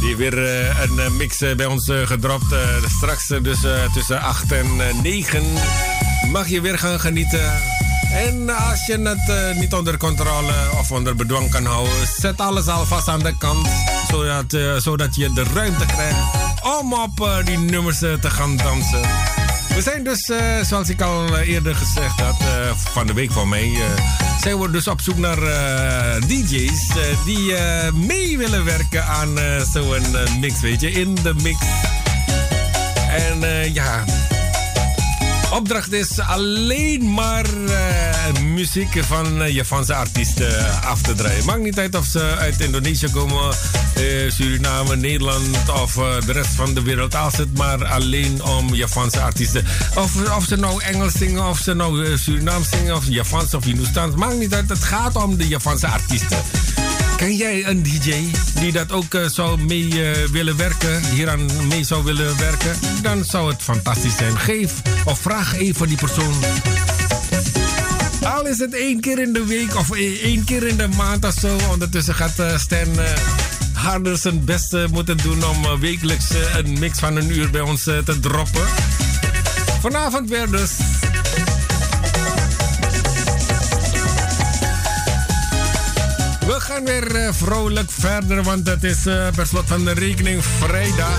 Die 0.00 0.16
weer 0.16 0.38
een 0.80 1.16
mix 1.16 1.38
bij 1.56 1.66
ons 1.66 1.90
gedropt. 2.04 2.54
straks 2.96 3.26
dus 3.26 3.58
tussen 3.94 4.20
8 4.20 4.52
en 4.52 4.66
9 5.02 5.42
mag 6.30 6.48
je 6.48 6.60
weer 6.60 6.78
gaan 6.78 7.00
genieten. 7.00 7.52
En 8.12 8.50
als 8.68 8.86
je 8.86 8.98
het 8.98 9.56
niet 9.58 9.72
onder 9.72 9.96
controle 9.96 10.52
of 10.78 10.92
onder 10.92 11.16
bedwang 11.16 11.50
kan 11.50 11.64
houden, 11.64 12.06
zet 12.18 12.40
alles 12.40 12.66
alvast 12.66 13.08
aan 13.08 13.22
de 13.22 13.36
kant. 13.38 13.68
Zodat, 14.10 14.82
zodat 14.82 15.14
je 15.14 15.32
de 15.32 15.44
ruimte 15.54 15.86
krijgt 15.86 16.18
om 16.80 16.92
op 16.92 17.42
die 17.44 17.58
nummers 17.58 17.98
te 17.98 18.30
gaan 18.30 18.56
dansen. 18.56 19.41
We 19.74 19.82
zijn 19.82 20.04
dus, 20.04 20.28
uh, 20.28 20.62
zoals 20.62 20.88
ik 20.88 21.00
al 21.00 21.36
eh, 21.36 21.48
eerder 21.48 21.74
gezegd 21.74 22.20
had, 22.20 22.40
uh, 22.40 22.76
van 22.76 23.06
de 23.06 23.12
week 23.12 23.32
van 23.32 23.48
mij, 23.48 23.72
zijn 24.40 24.58
we 24.58 24.70
dus 24.70 24.88
op 24.88 25.00
zoek 25.00 25.16
naar 25.16 25.40
DJ's 26.26 26.92
die 27.24 27.54
mee 27.92 28.38
willen 28.38 28.64
werken 28.64 29.04
aan 29.06 29.38
zo'n 29.72 30.16
mix, 30.40 30.60
weet 30.60 30.80
je, 30.80 30.90
in 30.90 31.14
de 31.14 31.34
mix. 31.42 31.58
En 33.08 33.72
ja, 33.72 34.04
opdracht 35.52 35.92
is 35.92 36.18
alleen 36.18 37.12
maar 37.14 37.46
uh, 37.54 38.42
muziek 38.42 39.04
van 39.04 39.42
uh, 39.42 39.48
Japanse 39.48 39.94
artiesten 39.94 40.82
af 40.82 41.02
te 41.02 41.14
draaien. 41.14 41.44
Maakt 41.44 41.62
niet 41.62 41.78
uit 41.78 41.94
of 41.94 42.04
ze 42.04 42.36
uit 42.38 42.60
Indonesië 42.60 43.10
komen, 43.10 43.54
uh, 43.98 44.30
Suriname, 44.30 44.96
Nederland 44.96 45.70
of 45.82 45.92
de 46.26 46.32
rest 46.32 46.54
van 46.54 46.74
de 46.74 46.82
wereld. 46.82 47.14
Als 47.14 47.36
het 47.36 47.56
maar 47.56 47.84
alleen 47.84 48.44
om 48.44 48.74
Japanse 48.74 49.20
artiesten. 49.20 49.66
Of, 49.94 50.36
of 50.36 50.44
ze 50.44 50.56
nou 50.56 50.82
Engels 50.82 51.12
zingen, 51.12 51.48
of 51.48 51.58
ze 51.58 51.74
nou 51.74 52.18
Surinaam 52.18 52.64
zingen, 52.70 52.96
of 52.96 53.04
Japans 53.08 53.54
of 53.54 53.64
Hindoestaans. 53.64 54.14
Maakt 54.14 54.38
niet 54.38 54.54
uit, 54.54 54.68
het 54.68 54.84
gaat 54.84 55.16
om 55.16 55.36
de 55.36 55.48
Japanse 55.48 55.86
artiesten. 55.86 56.38
Ken 57.22 57.36
jij 57.36 57.66
een 57.66 57.82
DJ 57.82 58.30
die 58.54 58.72
dat 58.72 58.92
ook 58.92 59.14
uh, 59.14 59.26
zou 59.26 59.60
mee 59.60 59.88
uh, 59.88 60.28
willen 60.30 60.56
werken, 60.56 61.04
hieraan 61.04 61.66
mee 61.68 61.84
zou 61.84 62.04
willen 62.04 62.38
werken? 62.38 62.76
Dan 63.02 63.24
zou 63.24 63.52
het 63.52 63.62
fantastisch 63.62 64.16
zijn. 64.16 64.38
Geef 64.38 64.72
of 65.04 65.18
vraag 65.18 65.54
even 65.54 65.88
die 65.88 65.96
persoon. 65.96 66.34
Al 68.22 68.46
is 68.46 68.58
het 68.58 68.74
één 68.74 69.00
keer 69.00 69.18
in 69.18 69.32
de 69.32 69.46
week 69.46 69.76
of 69.76 69.90
één 70.22 70.44
keer 70.44 70.66
in 70.66 70.76
de 70.76 70.88
maand 70.88 71.24
of 71.24 71.34
zo. 71.40 71.56
Ondertussen 71.70 72.14
gaat 72.14 72.60
Stan 72.60 72.88
harder 73.72 74.18
zijn 74.18 74.44
best 74.44 74.76
moeten 74.90 75.16
doen 75.16 75.44
om 75.44 75.80
wekelijks 75.80 76.26
een 76.56 76.78
mix 76.78 76.98
van 76.98 77.16
een 77.16 77.30
uur 77.30 77.50
bij 77.50 77.60
ons 77.60 77.82
te 77.82 78.18
droppen. 78.20 78.66
Vanavond 79.80 80.28
weer 80.28 80.50
dus 80.50 80.70
gaan 86.62 86.84
weer 86.84 87.16
uh, 87.16 87.28
vrolijk 87.32 87.90
verder, 87.90 88.42
want 88.42 88.66
het 88.66 88.84
is 88.84 89.06
uh, 89.06 89.28
per 89.34 89.46
slot 89.46 89.64
van 89.66 89.84
de 89.84 89.92
rekening 89.92 90.44
vrijdag. 90.44 91.18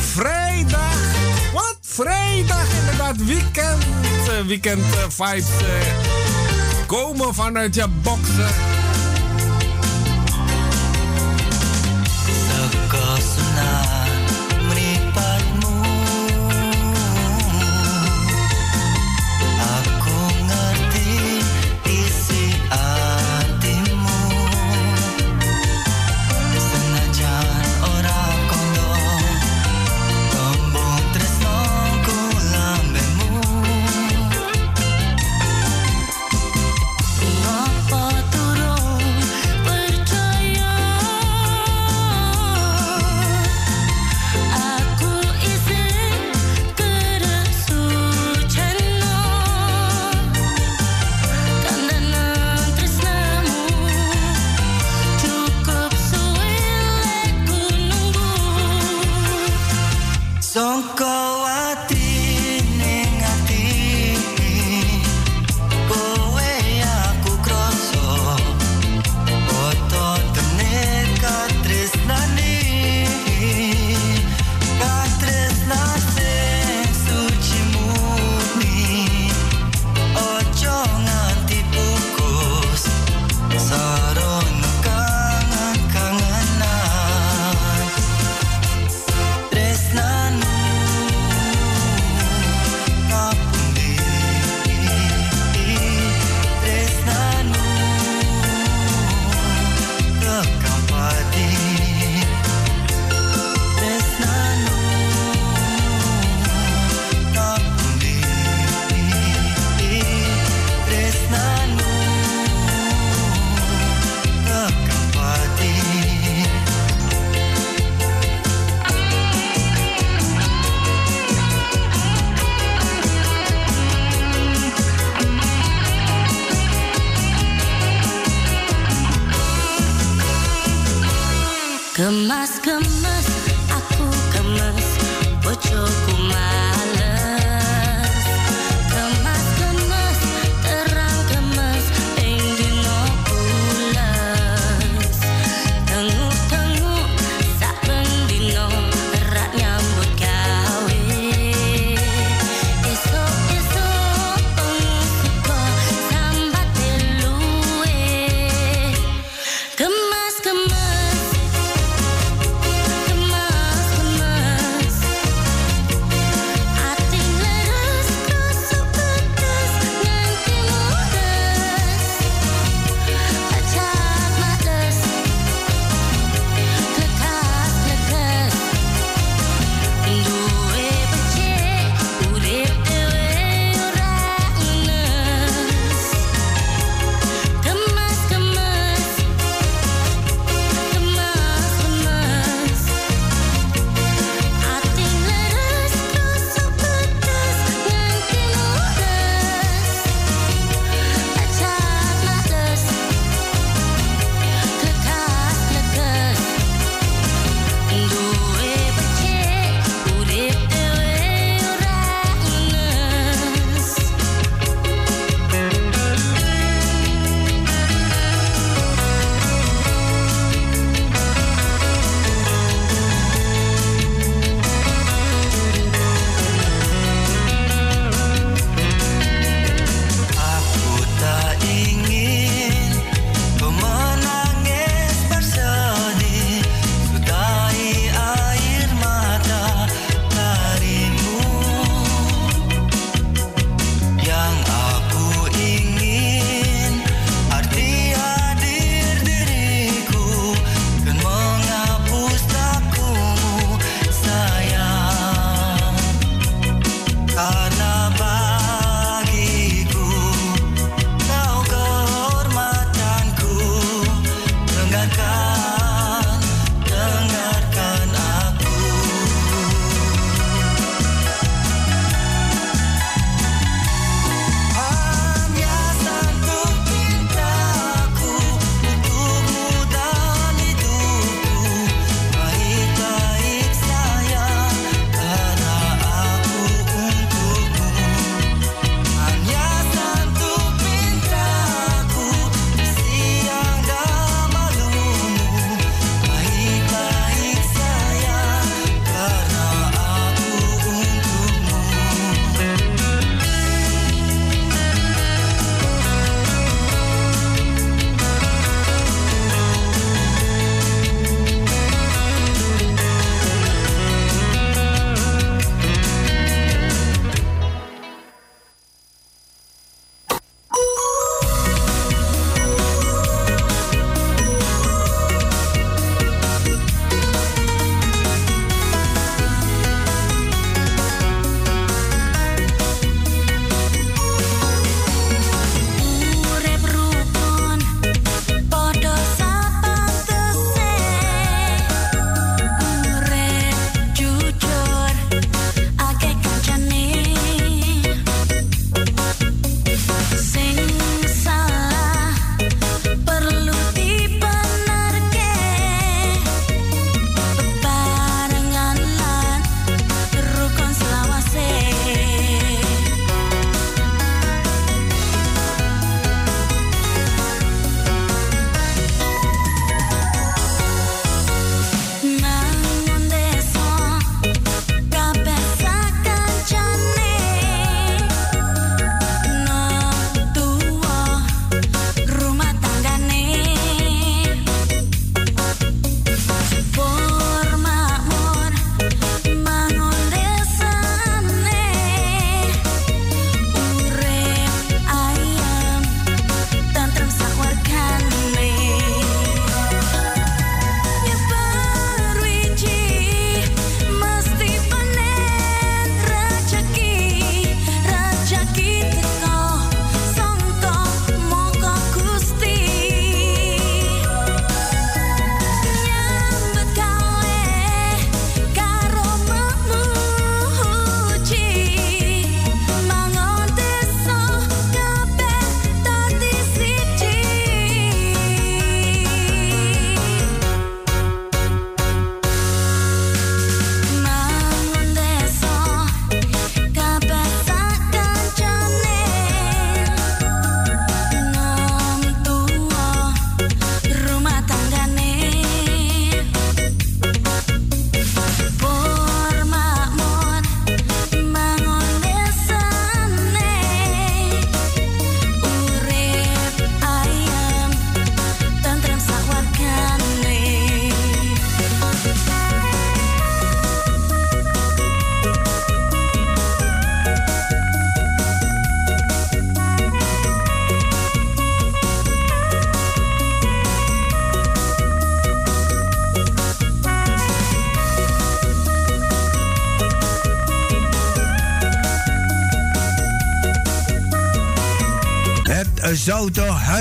Vrijdag! 0.00 0.96
Wat? 1.52 1.76
Vrijdag, 1.80 2.66
inderdaad, 2.80 3.24
weekend. 3.24 3.84
Uh, 4.28 4.46
weekend 4.46 4.84
vibes 5.08 5.46
komen 6.86 7.34
vanuit 7.34 7.74
je 7.74 7.88
boksen. 8.02 8.71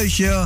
Huisje. 0.01 0.43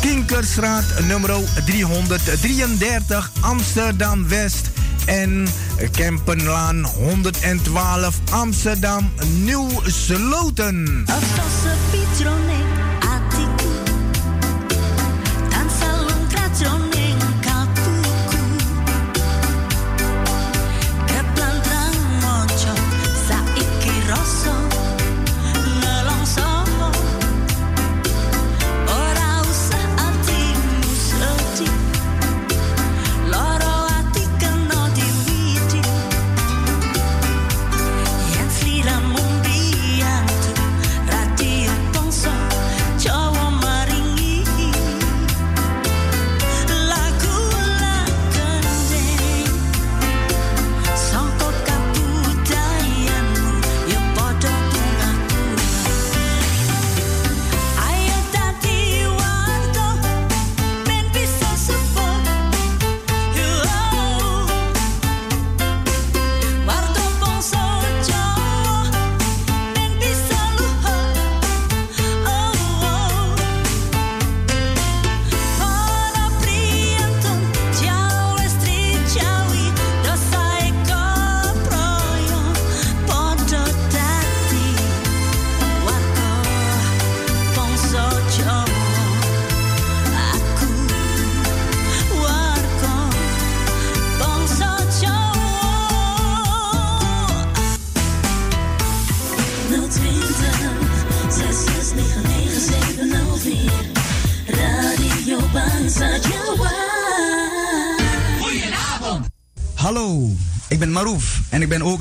Kinkerstraat 0.00 0.84
nummer 1.06 1.30
333 1.64 3.30
Amsterdam 3.40 4.28
West. 4.28 4.70
En 5.04 5.48
Kempenlaan 5.92 6.84
112 6.84 8.18
Amsterdam 8.30 9.12
Nieuw 9.44 9.68
Sloten. 9.86 11.04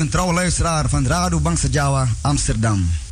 Trouwe 0.09 0.33
luisteraar 0.33 0.89
van 0.89 1.07
Radio 1.07 1.39
Bangsa 1.39 1.67
Jawa 1.67 2.07
Amsterdam. 2.21 3.08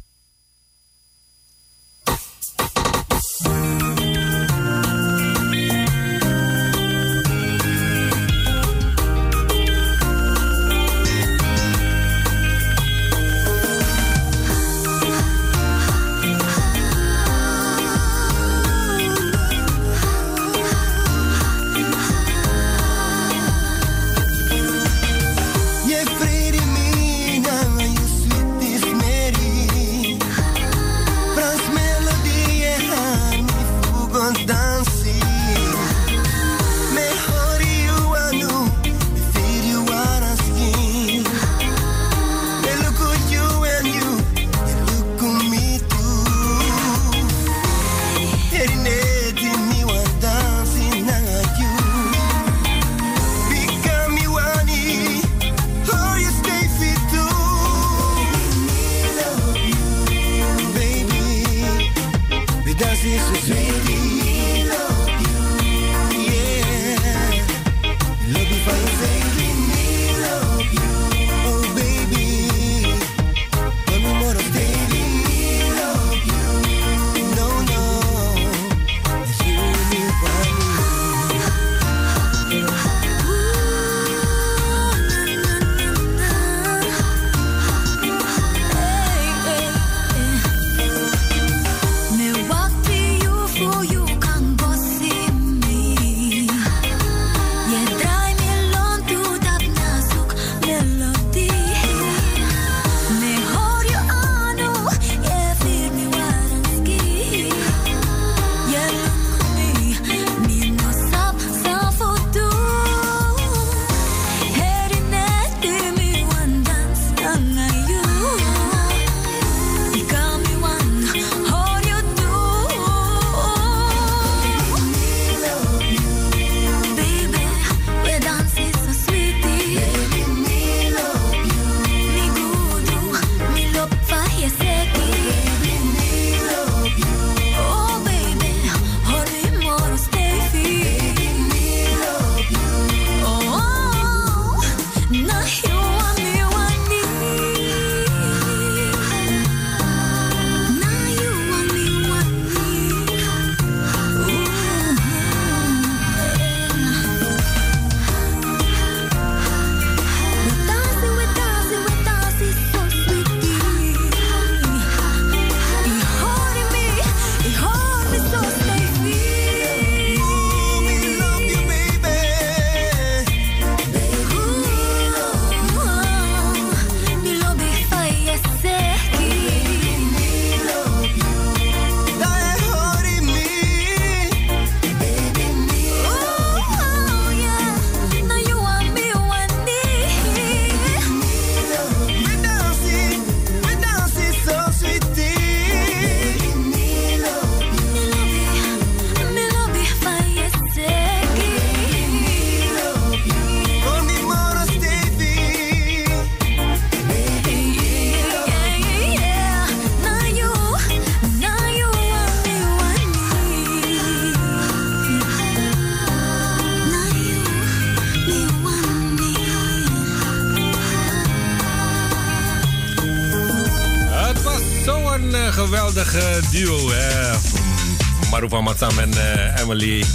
En 229.12 229.18
uh, 229.18 229.62
Emily. 229.62 230.06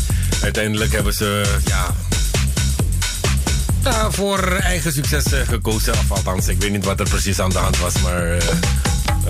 Uiteindelijk 0.43 0.93
hebben 0.93 1.14
ze, 1.14 1.59
ja... 1.64 1.95
voor 4.11 4.43
eigen 4.47 4.93
succes 4.93 5.24
gekozen. 5.49 5.93
Of 5.93 6.11
althans, 6.11 6.49
ik 6.49 6.61
weet 6.61 6.70
niet 6.70 6.84
wat 6.84 7.01
er 7.01 7.09
precies 7.09 7.38
aan 7.38 7.51
de 7.51 7.59
hand 7.59 7.78
was, 7.78 8.01
maar... 8.01 8.36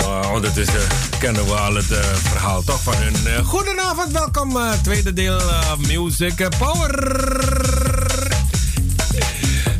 Uh, 0.01 0.31
ondertussen 0.33 0.81
kennen 1.19 1.45
we 1.45 1.53
al 1.53 1.75
het 1.75 1.87
verhaal 2.23 2.63
toch 2.63 2.83
van 2.83 2.95
hun. 2.97 3.45
Goedenavond, 3.45 4.13
welkom. 4.13 4.59
tweede 4.83 5.13
deel 5.13 5.41
Music 5.87 6.49
Power. 6.59 7.21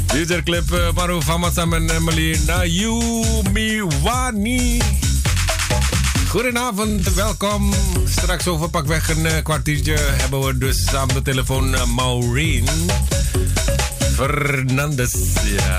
Dit 0.07 0.21
is 0.21 0.27
de 0.27 0.43
clip 0.43 0.73
uh, 0.73 1.21
Famasam 1.21 1.73
en 1.75 1.91
Emily 1.91 2.41
Nayumi 2.47 3.83
Wani. 4.03 4.81
Goedenavond, 6.33 7.15
welkom. 7.15 7.73
Straks 8.05 8.47
over 8.47 8.69
pakweg 8.69 9.09
een 9.09 9.25
uh, 9.25 9.33
kwartiertje 9.43 9.97
hebben 9.99 10.45
we 10.45 10.59
dus 10.59 10.95
aan 10.95 11.09
de 11.09 11.23
telefoon 11.23 11.75
uh, 11.75 11.85
Maureen 11.85 12.69
Fernandes. 14.15 15.15
Ja. 15.45 15.79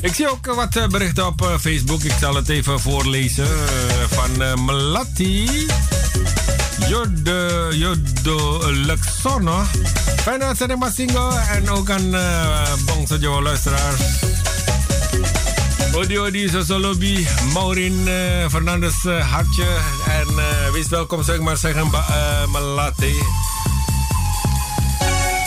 Ik 0.00 0.14
zie 0.14 0.30
ook 0.30 0.46
wat 0.46 0.88
berichten 0.88 1.26
op 1.26 1.56
Facebook. 1.60 2.02
Ik 2.02 2.14
zal 2.20 2.34
het 2.34 2.48
even 2.48 2.80
voorlezen. 2.80 3.46
van 4.08 4.64
Melati. 4.64 5.66
Jodo, 6.88 7.72
Jodo 7.72 8.60
Luxono. 8.70 9.62
Fijne 10.22 10.44
uitzending 10.44 10.80
Masingo. 10.80 11.30
En 11.30 11.70
ook 11.70 11.90
aan 11.90 12.14
uh, 12.14 12.72
Bongse 12.86 13.18
Jawa 13.18 13.40
luisteraars. 13.40 14.33
Odi 15.94 16.18
Odi 16.18 16.48
Sosolobi, 16.48 17.22
Maureen 17.52 17.94
uh, 18.08 18.48
Fernandes 18.50 19.04
uh, 19.04 19.20
Hartje. 19.22 19.66
En 20.10 20.28
uh, 20.28 20.72
wees 20.72 20.88
welkom, 20.88 21.22
zeg 21.22 21.40
maar 21.40 21.56
zeggen, 21.56 21.84
uh, 21.86 22.46
Malate. 22.52 23.12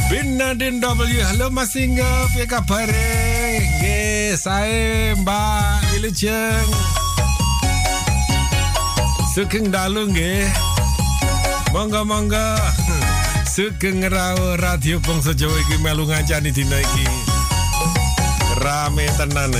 Bin 0.10 0.38
W, 0.80 1.22
hallo 1.22 1.50
Masingo, 1.50 2.28
Pika 2.36 2.62
Pare. 2.62 3.60
Ge, 3.82 4.36
saya 4.40 5.16
Mbak 5.16 5.92
Wilujeng. 5.92 6.72
Sukeng 9.36 9.68
dalung, 9.70 10.14
ge. 10.14 10.48
Monggo, 11.74 12.06
monggo. 12.06 12.56
Sugeng 13.54 14.08
rawo 14.08 14.56
radio 14.56 15.00
bangsa 15.00 15.34
Jawa 15.34 15.60
iki 15.60 15.78
melu 15.84 16.08
ngancani 16.08 16.52
dina 16.52 16.80
iki. 16.80 17.06
Rame 18.64 19.06
tenan. 19.18 19.52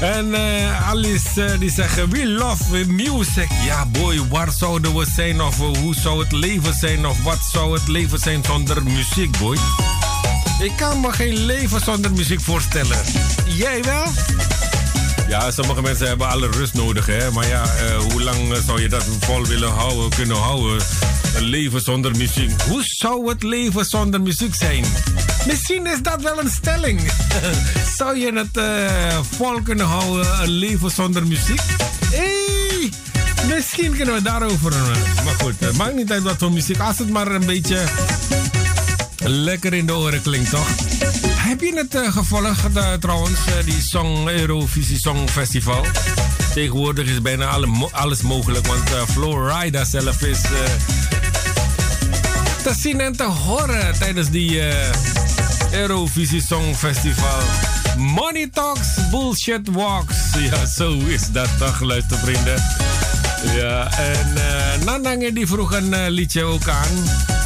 En 0.00 0.26
uh, 0.26 0.88
Alice 0.88 1.44
uh, 1.44 1.58
die 1.58 1.70
zeggen, 1.70 2.10
we 2.10 2.26
love 2.26 2.84
music. 2.86 3.48
Ja 3.64 3.86
boy, 3.86 4.28
waar 4.28 4.52
zouden 4.52 4.96
we 4.96 5.06
zijn 5.14 5.40
of 5.40 5.56
hoe 5.56 5.94
zou 5.94 6.22
het 6.22 6.32
leven 6.32 6.74
zijn 6.74 7.06
of 7.06 7.22
wat 7.22 7.38
zou 7.52 7.78
het 7.78 7.88
leven 7.88 8.18
zijn 8.18 8.44
zonder 8.44 8.82
muziek 8.82 9.38
boy? 9.38 9.56
Ik 10.60 10.72
kan 10.76 11.00
me 11.00 11.12
geen 11.12 11.36
leven 11.44 11.80
zonder 11.80 12.12
muziek 12.12 12.40
voorstellen. 12.40 12.98
Jij 13.46 13.82
wel? 13.82 14.04
Ja, 15.28 15.50
sommige 15.50 15.82
mensen 15.82 16.06
hebben 16.06 16.28
alle 16.28 16.50
rust 16.50 16.74
nodig, 16.74 17.06
hè. 17.06 17.30
Maar 17.30 17.46
ja, 17.46 17.62
uh, 17.62 17.96
hoe 17.96 18.22
lang 18.22 18.56
zou 18.66 18.80
je 18.80 18.88
dat 18.88 19.04
vol 19.20 19.46
willen 19.46 19.70
houden, 19.70 20.08
kunnen 20.08 20.36
houden? 20.36 20.86
Een 21.36 21.42
leven 21.42 21.80
zonder 21.80 22.16
muziek. 22.16 22.62
Hoe 22.62 22.82
zou 22.84 23.28
het 23.28 23.42
leven 23.42 23.84
zonder 23.84 24.20
muziek 24.20 24.54
zijn? 24.54 24.84
Misschien 25.46 25.86
is 25.86 26.02
dat 26.02 26.22
wel 26.22 26.40
een 26.40 26.50
stelling. 26.50 27.00
zou 27.96 28.18
je 28.18 28.32
het 28.32 28.56
uh, 28.56 29.18
vol 29.36 29.62
kunnen 29.62 29.86
houden, 29.86 30.42
een 30.42 30.50
leven 30.50 30.90
zonder 30.90 31.26
muziek? 31.26 31.62
Hey, 32.10 32.92
misschien 33.54 33.96
kunnen 33.96 34.14
we 34.14 34.22
daarover. 34.22 34.72
Maar 35.24 35.34
goed, 35.34 35.54
het 35.58 35.76
maakt 35.76 35.94
niet 35.94 36.12
uit 36.12 36.22
wat 36.22 36.36
voor 36.38 36.52
muziek. 36.52 36.78
Als 36.78 36.98
het 36.98 37.10
maar 37.10 37.26
een 37.26 37.46
beetje 37.46 37.84
lekker 39.18 39.74
in 39.74 39.86
de 39.86 39.94
oren 39.94 40.22
klinkt, 40.22 40.50
toch? 40.50 40.68
Heb 41.58 41.66
je 41.66 41.76
het 41.76 41.94
uh, 41.94 42.12
gevolgd 42.12 42.76
uh, 42.76 42.92
trouwens, 42.92 43.38
uh, 43.48 43.64
die 43.64 43.82
Song 43.82 44.28
Eurovisie 44.28 44.98
Songfestival? 44.98 45.84
Tegenwoordig 46.54 47.08
is 47.08 47.22
bijna 47.22 47.46
alle, 47.46 47.88
alles 47.90 48.22
mogelijk, 48.22 48.66
want 48.66 49.10
Florida 49.10 49.84
zelf 49.84 50.22
is 50.22 50.40
te 52.62 52.74
zien 52.80 53.00
en 53.00 53.16
te 53.16 53.22
horen 53.24 53.98
tijdens 53.98 54.30
die 54.30 54.60
Eurovisie 55.72 56.42
Songfestival. 56.42 57.42
Money 57.96 58.48
Talks, 58.52 58.88
Bullshit 59.10 59.68
Walks. 59.68 60.16
Ja, 60.50 60.66
zo 60.66 60.98
is 61.06 61.30
dat 61.32 61.48
toch, 61.58 61.80
luistervrienden. 61.80 62.62
Ja, 63.56 63.98
en 63.98 64.34
Nandange 64.84 65.32
die 65.32 65.46
vroeg 65.46 65.72
een 65.72 66.10
liedje 66.10 66.44
ook 66.44 66.68
aan. 66.68 67.36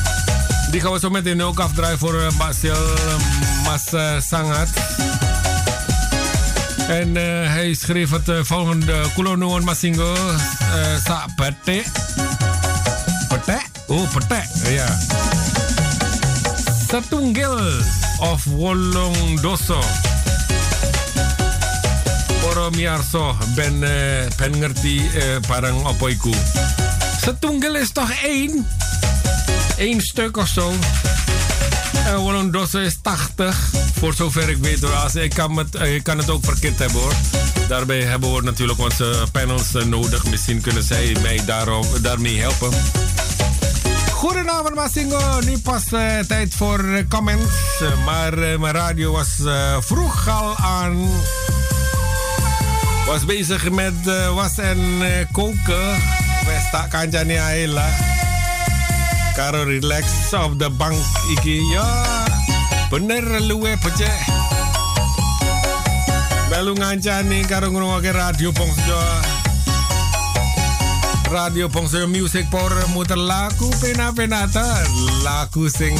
Die 0.72 0.80
gaan 0.80 0.92
we 0.92 0.98
zo 0.98 1.10
meteen 1.10 1.42
ook 1.42 1.60
afdraaien 1.60 1.98
voor 1.98 2.14
uh, 2.14 2.26
Mas 3.64 3.92
uh, 3.92 4.20
Sangat. 4.20 4.68
En 6.88 7.08
uh, 7.08 7.22
hij 7.46 7.74
schreef 7.74 8.10
het 8.10 8.28
uh, 8.28 8.38
volgende 8.42 9.04
Kulonuan 9.14 9.64
Masingo 9.64 10.14
uh, 10.14 10.36
Sa 11.04 11.26
Pete. 11.36 11.82
Pete? 13.28 13.60
Oh, 13.86 14.10
Pete. 14.12 14.70
Ja. 14.70 14.98
Satunggil 16.88 17.58
of 18.18 18.44
Wolong 18.44 19.40
Doso. 19.40 19.82
Poro 22.40 22.70
miarso 22.70 23.36
ben, 23.54 23.74
uh, 23.74 23.88
ben 24.36 24.58
ngerti 24.58 24.96
uh, 24.96 25.22
parang 25.46 25.86
opoiku. 25.86 26.30
Satunggil 27.20 27.74
is 27.74 27.92
toch 27.92 28.10
één? 28.22 28.66
Eén 29.82 30.00
stuk 30.00 30.36
of 30.36 30.48
zo. 30.48 30.72
En 32.06 32.50
Doso 32.50 32.78
is 32.78 32.98
80. 33.02 33.70
Voor 33.98 34.14
zover 34.14 34.48
ik 34.48 34.56
weet 34.56 34.80
hoor. 34.80 35.22
Ik, 35.22 35.30
kan 35.30 35.56
het, 35.56 35.74
ik 35.74 36.02
kan 36.02 36.18
het 36.18 36.30
ook 36.30 36.44
verkeerd 36.44 36.78
hebben 36.78 37.00
hoor. 37.00 37.12
Daarbij 37.68 38.02
hebben 38.02 38.34
we 38.34 38.42
natuurlijk 38.42 38.78
onze 38.78 39.26
panels 39.32 39.72
nodig. 39.72 40.24
Misschien 40.24 40.60
kunnen 40.60 40.82
zij 40.82 41.16
mij 41.22 41.40
daarom, 41.46 41.86
daarmee 42.00 42.40
helpen. 42.40 42.70
Goedenavond 44.10 44.74
Masingo. 44.74 45.40
Nu 45.40 45.58
pas 45.58 45.82
uh, 45.92 46.18
tijd 46.18 46.54
voor 46.54 47.04
comments. 47.08 47.54
Maar 48.04 48.36
mijn 48.36 48.74
radio 48.74 49.12
was 49.12 49.28
vroeg 49.80 50.28
al 50.28 50.56
aan. 50.56 51.10
Was 53.06 53.24
bezig 53.24 53.70
met 53.70 53.94
was 54.34 54.58
en 54.58 55.02
koken. 55.32 56.02
Westa 56.46 56.86
Kanjani 56.90 57.36
Aela. 57.36 58.11
Karo 59.34 59.64
relax 59.64 60.32
op 60.32 60.58
de 60.58 60.70
bank. 60.70 60.96
Iki 61.30 61.60
ya. 61.72 62.04
Bener 62.90 63.40
luwe 63.40 63.76
pece. 63.76 64.10
Belu 66.48 66.74
ngancani 66.74 67.44
karo 67.48 67.70
ngrungokke 67.70 68.12
radio 68.12 68.52
Pongso. 68.52 69.00
Radio 71.30 71.68
Pongso 71.68 72.06
Music 72.06 72.48
Power 72.48 72.88
muter 72.92 73.16
lagu 73.16 73.72
pena-penata. 73.80 74.84
Lagu 75.24 75.68
sing 75.72 75.96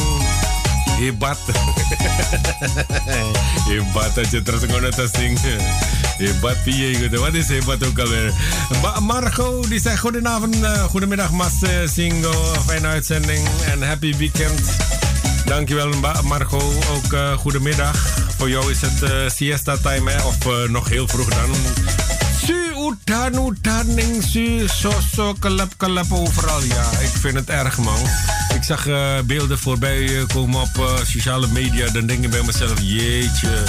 hebat. 1.01 1.37
hebat 3.69 4.13
aja 4.17 4.39
terus 4.45 4.61
ngono 4.69 4.93
sing. 4.93 5.33
Hebat 6.17 6.63
piye. 6.63 7.09
Wat 7.09 7.33
is 7.33 7.47
hebat 7.47 7.85
ook 7.85 7.99
alweer. 7.99 8.33
Marco 9.01 9.61
die 9.67 9.79
zegt 9.79 9.99
goedenavond, 9.99 10.55
uh, 10.55 10.83
goedemiddag 10.83 11.31
Mas 11.31 11.61
uh, 11.61 11.69
Singo. 11.85 12.53
Fijne 12.65 12.87
uitzending 12.87 13.47
en 13.71 13.81
happy 13.81 14.17
weekend. 14.17 14.61
Dankjewel 15.45 15.89
Marco, 16.23 16.73
ook 16.95 17.13
uh, 17.13 17.33
goedemiddag. 17.33 18.07
Voor 18.37 18.49
jou 18.49 18.71
is 18.71 18.81
het 18.81 19.31
siesta 19.31 19.77
time 19.77 20.11
hè? 20.11 20.23
of 20.23 20.67
nog 20.69 20.89
heel 20.89 21.07
vroeg 21.07 21.29
dan. 21.29 21.55
Su 22.45 22.91
udan 22.91 23.47
udaning 23.47 24.23
su 24.23 24.67
soso 24.67 25.33
kelep 25.39 25.73
kelep 25.77 26.11
overal. 26.11 26.63
Ja, 26.63 26.89
ik 26.99 27.11
vind 27.19 27.35
het 27.35 27.49
erg 27.49 27.77
man. 27.77 27.99
Ik 28.55 28.63
zag 28.63 28.87
beelden 29.25 29.59
voorbij 29.59 30.25
komen 30.33 30.61
op 30.61 31.01
sociale 31.05 31.47
media. 31.47 31.89
Dan 31.89 32.05
denk 32.05 32.23
ik 32.23 32.29
bij 32.29 32.43
mezelf, 32.43 32.79
jeetje. 32.81 33.63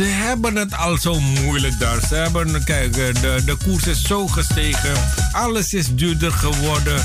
Ze 0.00 0.06
hebben 0.06 0.56
het 0.56 0.76
al 0.76 0.98
zo 0.98 1.20
moeilijk 1.20 1.78
daar. 1.78 2.00
Ze 2.08 2.14
hebben, 2.14 2.64
kijk, 2.64 2.94
de, 2.94 3.42
de 3.44 3.56
koers 3.64 3.86
is 3.86 4.02
zo 4.02 4.26
gestegen. 4.26 4.92
Alles 5.32 5.72
is 5.72 5.94
duurder 5.94 6.32
geworden. 6.32 7.04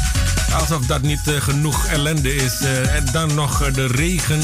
Alsof 0.59 0.85
dat 0.85 1.01
niet 1.01 1.27
uh, 1.27 1.41
genoeg 1.41 1.85
ellende 1.85 2.35
is. 2.35 2.61
Uh, 2.61 2.95
en 2.95 3.05
dan 3.11 3.33
nog 3.33 3.67
uh, 3.67 3.73
de 3.73 3.87
regen. 3.87 4.41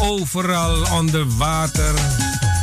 Overal 0.00 0.86
onder 0.92 1.36
water. 1.36 1.94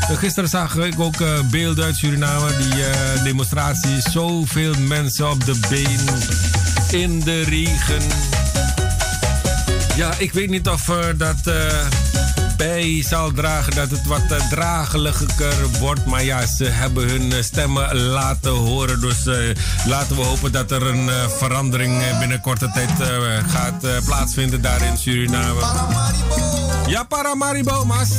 Gisteren 0.09 0.49
zag 0.49 0.75
ik 0.75 0.99
ook 0.99 1.49
beelden 1.49 1.85
uit 1.85 1.95
Suriname. 1.95 2.57
Die 2.57 3.23
demonstratie. 3.23 4.01
Zoveel 4.09 4.73
mensen 4.79 5.29
op 5.29 5.45
de 5.45 5.55
been. 5.69 5.99
In 7.01 7.19
de 7.19 7.41
regen. 7.43 8.01
Ja, 9.95 10.13
ik 10.17 10.33
weet 10.33 10.49
niet 10.49 10.67
of 10.67 10.85
dat 11.17 11.51
bij 12.57 13.03
zal 13.07 13.31
dragen 13.31 13.75
dat 13.75 13.89
het 13.89 14.05
wat 14.05 14.31
uh, 14.31 14.49
dragelijker 14.49 15.53
wordt. 15.79 16.05
Maar 16.05 16.23
ja, 16.23 16.45
ze 16.45 16.63
hebben 16.63 17.09
hun 17.09 17.43
stemmen 17.43 17.95
laten 17.95 18.51
horen. 18.51 19.01
Dus 19.01 19.25
laten 19.85 20.15
we 20.15 20.21
hopen 20.21 20.51
dat 20.51 20.71
er 20.71 20.87
een 20.87 21.09
verandering 21.37 22.19
binnen 22.19 22.41
korte 22.41 22.71
tijd 22.73 22.89
gaat 23.47 24.05
plaatsvinden 24.05 24.61
daar 24.61 24.81
in 24.81 24.97
Suriname. 24.97 25.61
Ja, 26.87 27.03
Paramaribo, 27.03 27.85
mas. 27.85 28.09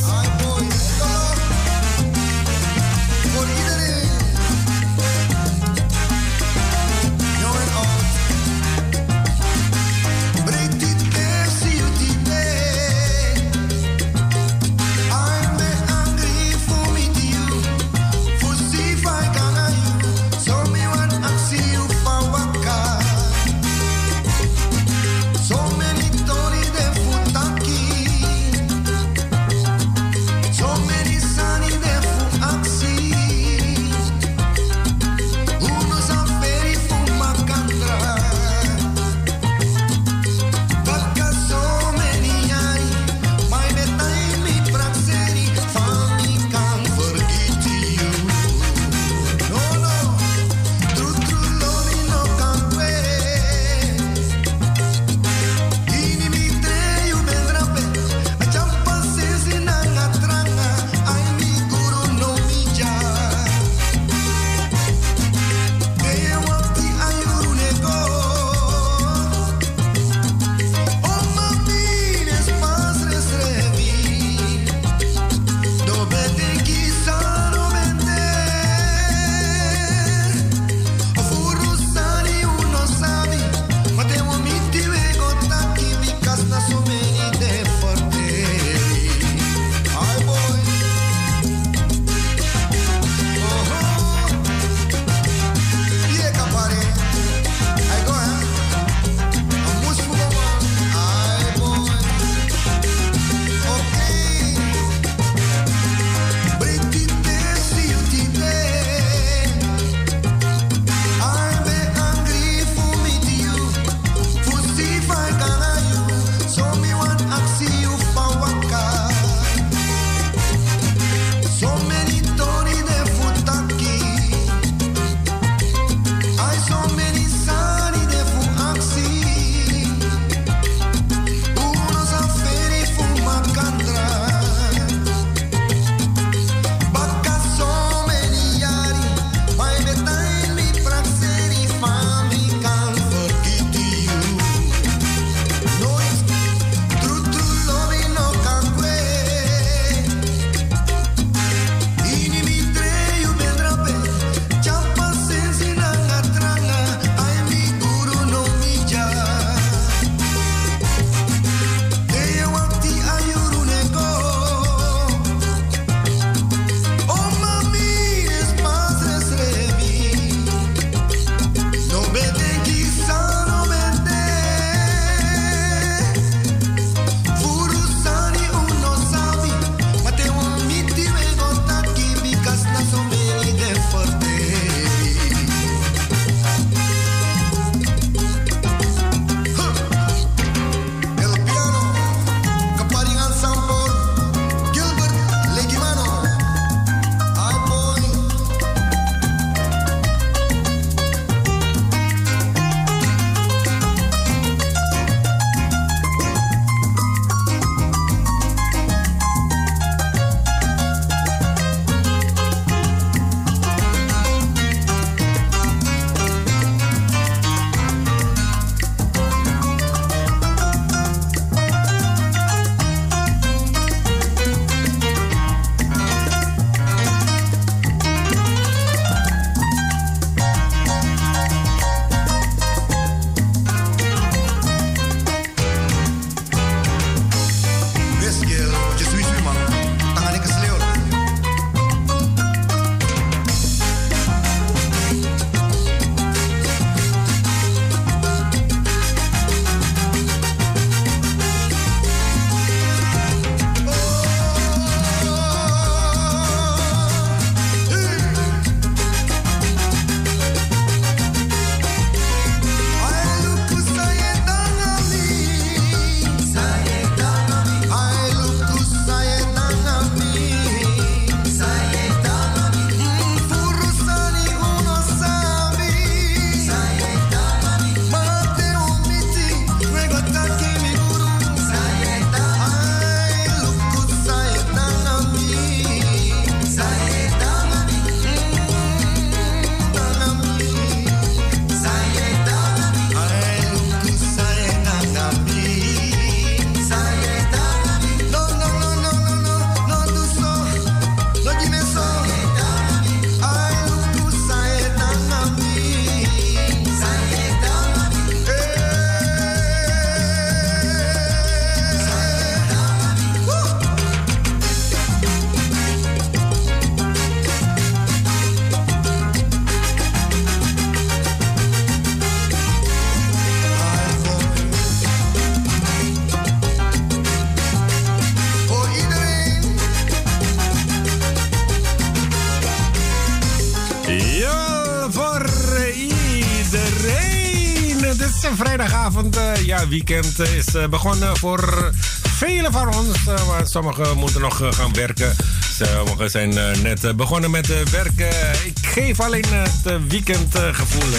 Weekend 339.88 340.38
is 340.38 340.74
uh, 340.74 340.86
begonnen 340.86 341.36
voor 341.36 341.90
velen 342.22 342.72
van 342.72 342.94
ons. 342.94 343.16
Uh, 343.28 343.48
maar 343.48 343.66
sommigen 343.66 344.16
moeten 344.16 344.40
nog 344.40 344.62
gaan 344.70 344.92
werken. 344.92 345.36
Sommigen 345.74 346.30
zijn 346.30 346.82
net 346.82 347.16
begonnen 347.16 347.50
met 347.50 347.90
werken. 347.90 348.30
Ik 348.64 348.78
geef 348.82 349.20
alleen 349.20 349.44
het 349.48 350.08
weekendgevoel. 350.08 351.10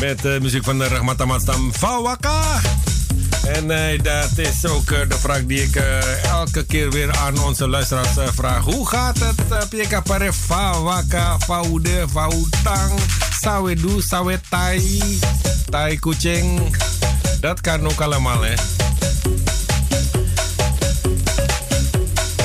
met 0.00 0.40
muziek 0.40 0.64
van 0.64 0.78
de 0.78 0.88
Rahmatamastam 0.88 1.72
Fawaka. 1.72 2.60
En 3.46 3.66
dat 4.02 4.38
is 4.38 4.66
ook 4.66 4.86
de 4.86 5.16
vraag 5.18 5.44
die 5.44 5.62
ik 5.62 5.76
elke 6.22 6.64
keer 6.64 6.90
weer 6.90 7.16
aan 7.16 7.42
onze 7.42 7.68
luisteraars 7.68 8.32
vraag. 8.34 8.64
Hoe 8.64 8.88
gaat 8.88 9.18
het? 9.18 9.68
Pika 9.68 10.00
pare 10.00 10.32
fa 10.32 10.80
waka 10.80 11.38
faude 11.38 12.06
fautang 12.10 12.92
sawedu 13.40 14.00
sawetai 14.00 15.18
tai 15.70 15.98
kucing. 15.98 16.74
Dat 17.44 17.60
kan 17.60 17.86
ook 17.86 18.00
allemaal 18.00 18.42
hè. 18.42 18.52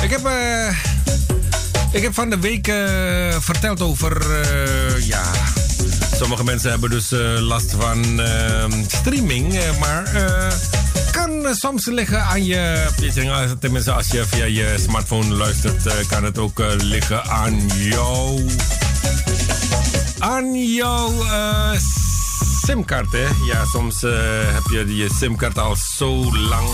Ik 0.02 0.10
heb, 0.10 0.30
ik 1.92 2.02
heb 2.02 2.14
van 2.14 2.30
de 2.30 2.38
week 2.38 2.72
verteld 3.42 3.80
over 3.80 4.26
ja 5.06 5.22
sommige 6.16 6.44
mensen 6.44 6.70
hebben 6.70 6.90
dus 6.90 7.10
last 7.38 7.74
van 7.78 8.20
streaming. 8.88 9.58
maar 9.78 10.28
kan 11.10 11.46
eh, 11.46 11.52
soms 11.52 11.86
liggen 11.86 12.22
aan 12.22 12.44
je. 12.44 12.86
Tenminste, 13.60 13.92
als 13.92 14.08
je 14.08 14.24
via 14.26 14.44
je 14.44 14.74
smartphone 14.78 15.34
luistert, 15.34 15.86
eh, 15.86 15.94
kan 16.08 16.24
het 16.24 16.38
ook 16.38 16.60
eh, 16.60 16.66
liggen 16.76 17.24
aan 17.24 17.68
jou. 17.76 18.46
Aan 20.18 20.64
jouw 20.74 21.12
simkaart, 22.70 23.12
hè? 23.12 23.26
Ja, 23.44 23.64
soms 23.64 24.00
heb 24.52 24.62
je 24.70 24.96
je 24.96 25.08
simkaart 25.18 25.58
al 25.58 25.76
zo 25.96 26.36
lang 26.36 26.68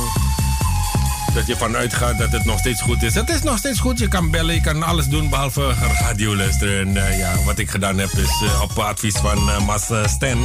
dat 1.34 1.46
je 1.46 1.56
vanuit 1.56 1.94
gaat 1.94 2.18
dat 2.18 2.32
het 2.32 2.44
nog 2.44 2.58
steeds 2.58 2.82
goed 2.82 3.02
is. 3.02 3.14
Het 3.14 3.30
is 3.30 3.42
nog 3.42 3.58
steeds 3.58 3.80
goed. 3.80 3.98
Je 3.98 4.08
kan 4.08 4.30
bellen, 4.30 4.54
je 4.54 4.60
kan 4.60 4.82
alles 4.82 5.06
doen 5.06 5.28
behalve 5.28 5.74
radio 6.00 6.36
luisteren. 6.36 6.96
En 6.96 7.18
ja, 7.18 7.34
wat 7.44 7.58
ik 7.58 7.70
gedaan 7.70 7.98
heb 7.98 8.10
is 8.10 8.42
op 8.62 8.78
advies 8.78 9.16
van 9.16 9.48
uh, 9.68 10.06
Stan 10.06 10.38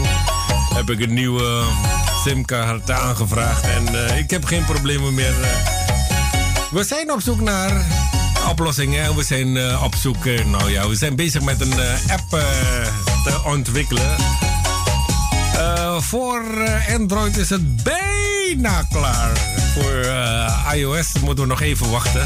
heb 0.74 0.90
ik 0.90 1.00
een 1.00 1.14
nieuwe 1.14 1.64
simkaart 2.24 2.92
aangevraagd. 2.92 3.64
En 3.64 4.18
ik 4.18 4.30
heb 4.30 4.46
geen 4.46 4.66
problemen 4.66 5.14
meer. 5.14 5.34
We 6.72 6.84
zijn 6.84 7.12
op 7.12 7.22
zoek 7.22 7.42
naar 7.42 7.86
oplossingen. 8.50 9.16
We 9.16 9.24
zijn 9.24 9.78
op 9.84 9.96
zoek, 9.96 10.26
nou 10.26 10.72
ja, 10.72 10.88
we 10.88 10.96
zijn 10.96 11.16
bezig 11.16 11.42
met 11.42 11.62
een 11.62 11.74
app 12.10 12.30
te 13.24 13.42
ontwikkelen. 13.46 14.16
Voor 16.00 16.44
Android 16.94 17.38
is 17.38 17.50
het 17.50 17.84
bijna 17.84 18.84
klaar. 18.92 19.32
Voor 19.74 20.06
iOS 20.74 21.12
moeten 21.22 21.44
we 21.44 21.50
nog 21.50 21.62
even 21.62 21.90
wachten. 21.90 22.26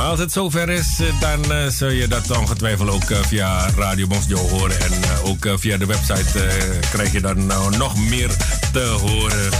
Maar 0.00 0.08
als 0.08 0.18
het 0.18 0.32
zover 0.32 0.68
is, 0.68 1.00
eh, 1.00 1.20
dan 1.20 1.70
zul 1.70 1.88
je 1.90 2.08
dat 2.08 2.38
ongetwijfeld 2.38 2.90
ook 2.90 3.26
via 3.26 3.70
Radio 3.76 4.06
Bonsjo 4.06 4.36
horen. 4.36 4.80
En 4.80 4.92
ook 5.24 5.48
via 5.54 5.76
de 5.76 5.86
website 5.86 6.48
krijg 6.90 7.12
je 7.12 7.20
dan 7.20 7.46
nog 7.78 7.96
meer 7.96 8.30
te 8.72 8.80
horen. 8.80 9.50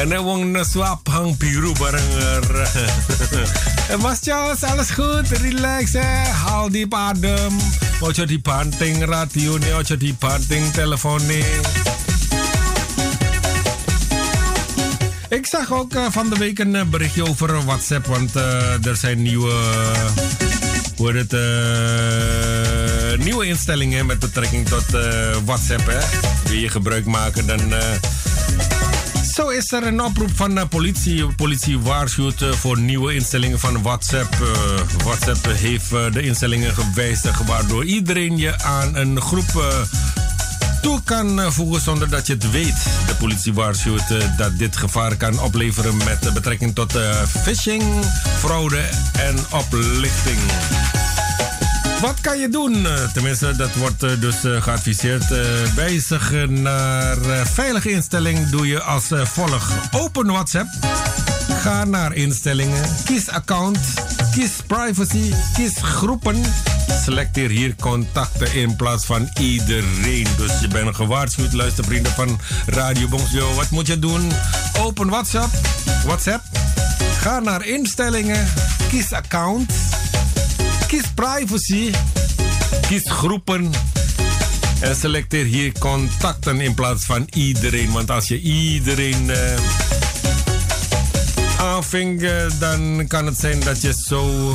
En 0.00 0.08
dan 0.08 0.24
wong 0.24 0.64
swap 0.70 1.08
hang 1.08 1.36
piru 1.36 1.72
barenger. 1.78 2.68
En 3.92 4.00
was 4.00 4.18
Charles, 4.22 4.62
alles 4.62 4.90
goed? 4.90 5.28
Relax 5.28 5.92
hè. 5.92 6.30
Haal 6.30 6.70
diep 6.70 6.94
adem. 6.94 7.56
Ojo 8.00 8.26
die 8.26 8.38
panting 8.38 9.04
radio 9.04 9.56
nih, 9.56 9.76
ojo 9.76 9.96
die 9.96 10.14
panting 10.14 10.72
telefoon 10.72 11.26
nih. 11.26 11.44
Ik 15.28 15.46
zag 15.46 15.72
ook 15.72 15.94
uh, 15.94 16.06
van 16.10 16.28
de 16.30 16.36
week 16.36 16.58
een 16.58 16.74
uh, 16.74 16.82
berichtje 16.82 17.28
over 17.28 17.64
WhatsApp, 17.64 18.06
want 18.06 18.36
uh, 18.36 18.86
er 18.86 18.96
zijn 18.96 19.22
nieuwe, 19.22 19.52
hoe 20.96 21.12
het, 21.12 21.32
nieuwe 23.24 23.46
instellingen 23.46 24.06
met 24.06 24.18
betrekking 24.18 24.68
tot 24.68 24.84
WhatsApp. 25.44 25.86
Hè. 25.86 25.98
Wil 26.48 26.58
je 26.58 26.68
gebruik 26.68 27.04
maken, 27.04 27.46
dan. 27.46 27.60
Zo 29.36 29.48
is 29.48 29.72
er 29.72 29.86
een 29.86 30.02
oproep 30.02 30.30
van 30.34 30.54
de 30.54 30.66
politie. 30.66 31.26
Politie 31.34 31.78
waarschuwt 31.78 32.44
voor 32.44 32.78
nieuwe 32.78 33.14
instellingen 33.14 33.58
van 33.58 33.82
WhatsApp. 33.82 34.34
WhatsApp 34.98 35.46
heeft 35.46 35.90
de 35.90 36.22
instellingen 36.22 36.74
gewijzigd, 36.74 37.44
waardoor 37.44 37.84
iedereen 37.84 38.36
je 38.36 38.62
aan 38.62 38.96
een 38.96 39.20
groep 39.20 39.64
toe 40.86 41.02
kan 41.04 41.40
eh, 41.40 41.50
voegen 41.50 41.80
zonder 41.80 42.10
dat 42.10 42.26
je 42.26 42.32
het 42.32 42.50
weet. 42.50 42.84
De 43.06 43.14
politie 43.18 43.54
waarschuwt 43.54 44.10
eh, 44.10 44.36
dat 44.36 44.58
dit 44.58 44.76
gevaar 44.76 45.16
kan 45.16 45.40
opleveren 45.40 45.96
met 45.96 46.34
betrekking 46.34 46.74
tot 46.74 46.94
eh, 46.94 47.22
phishing, 47.22 47.82
fraude 48.38 48.88
en 49.12 49.36
oplichting. 49.50 50.38
Wat 52.00 52.20
kan 52.20 52.38
je 52.38 52.48
doen? 52.48 52.86
Tenminste, 53.12 53.56
dat 53.56 53.74
wordt 53.74 54.00
dus 54.00 54.36
geadviseerd. 54.42 55.24
Wijzig 55.74 56.32
naar 56.48 57.16
veilige 57.52 57.90
instelling 57.90 58.48
doe 58.48 58.66
je 58.66 58.82
als 58.82 59.04
volgt. 59.10 59.72
Open 59.90 60.26
WhatsApp. 60.26 60.68
Ga 61.60 61.84
naar 61.84 62.14
instellingen. 62.14 62.84
Kies 63.04 63.28
account. 63.28 63.78
Kies 64.34 64.50
privacy. 64.66 65.32
Kies 65.54 65.74
groepen 65.82 66.42
selecteer 67.06 67.50
hier 67.50 67.74
contacten 67.80 68.54
in 68.54 68.76
plaats 68.76 69.04
van 69.04 69.28
iedereen. 69.40 70.26
Dus 70.36 70.60
je 70.60 70.68
bent 70.68 70.94
gewaarschuwd, 70.94 71.52
luistervrienden 71.52 72.12
van 72.12 72.40
Radio 72.66 73.08
Bongio. 73.08 73.54
Wat 73.54 73.70
moet 73.70 73.86
je 73.86 73.98
doen? 73.98 74.32
Open 74.78 75.08
WhatsApp. 75.08 75.54
WhatsApp. 76.04 76.42
Ga 77.20 77.40
naar 77.40 77.66
instellingen. 77.66 78.48
Kies 78.88 79.12
account. 79.12 79.72
Kies 80.96 81.12
privacy. 81.14 81.92
Kies 82.88 83.10
groepen. 83.10 83.70
En 84.80 84.96
selecteer 84.96 85.44
hier 85.44 85.72
contacten 85.78 86.60
in 86.60 86.74
plaats 86.74 87.04
van 87.04 87.26
iedereen. 87.34 87.92
Want 87.92 88.10
als 88.10 88.28
je 88.28 88.40
iedereen 88.40 89.28
uh, 89.28 89.36
aanvinkt, 91.58 92.22
uh, 92.22 92.30
dan 92.58 93.04
kan 93.08 93.26
het 93.26 93.38
zijn 93.38 93.60
dat 93.60 93.82
je 93.82 93.94
zo 94.06 94.52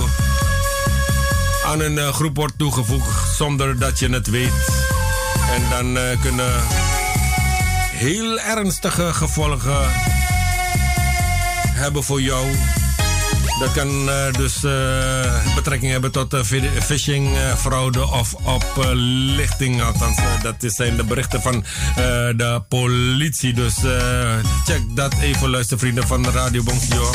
aan 1.65 1.79
een 1.79 1.97
uh, 1.97 2.13
groep 2.13 2.35
wordt 2.35 2.57
toegevoegd 2.57 3.35
zonder 3.35 3.79
dat 3.79 3.99
je 3.99 4.09
het 4.09 4.27
weet. 4.27 4.67
En 5.51 5.61
dan 5.69 5.97
uh, 5.97 6.21
kunnen 6.21 6.53
heel 7.91 8.39
ernstige 8.39 9.13
gevolgen 9.13 9.91
hebben 11.73 12.03
voor 12.03 12.21
jou. 12.21 12.45
Dat 13.61 13.71
kan 13.71 14.09
uh, 14.09 14.33
dus 14.33 14.59
betrekking 15.55 15.91
hebben 15.91 16.11
tot 16.11 16.35
phishing, 16.83 17.29
fraude 17.57 18.07
of 18.07 18.33
oplichting. 18.33 19.83
Althans, 19.83 20.17
dat 20.41 20.55
zijn 20.59 20.95
de 20.95 21.03
berichten 21.03 21.41
van 21.41 21.63
de 22.37 22.63
politie. 22.69 23.53
Dus 23.53 23.73
check 24.65 24.81
dat 24.95 25.13
even, 25.21 25.49
luistervrienden 25.49 26.07
van 26.07 26.29
Radio 26.29 26.63
Bonjour 26.63 27.09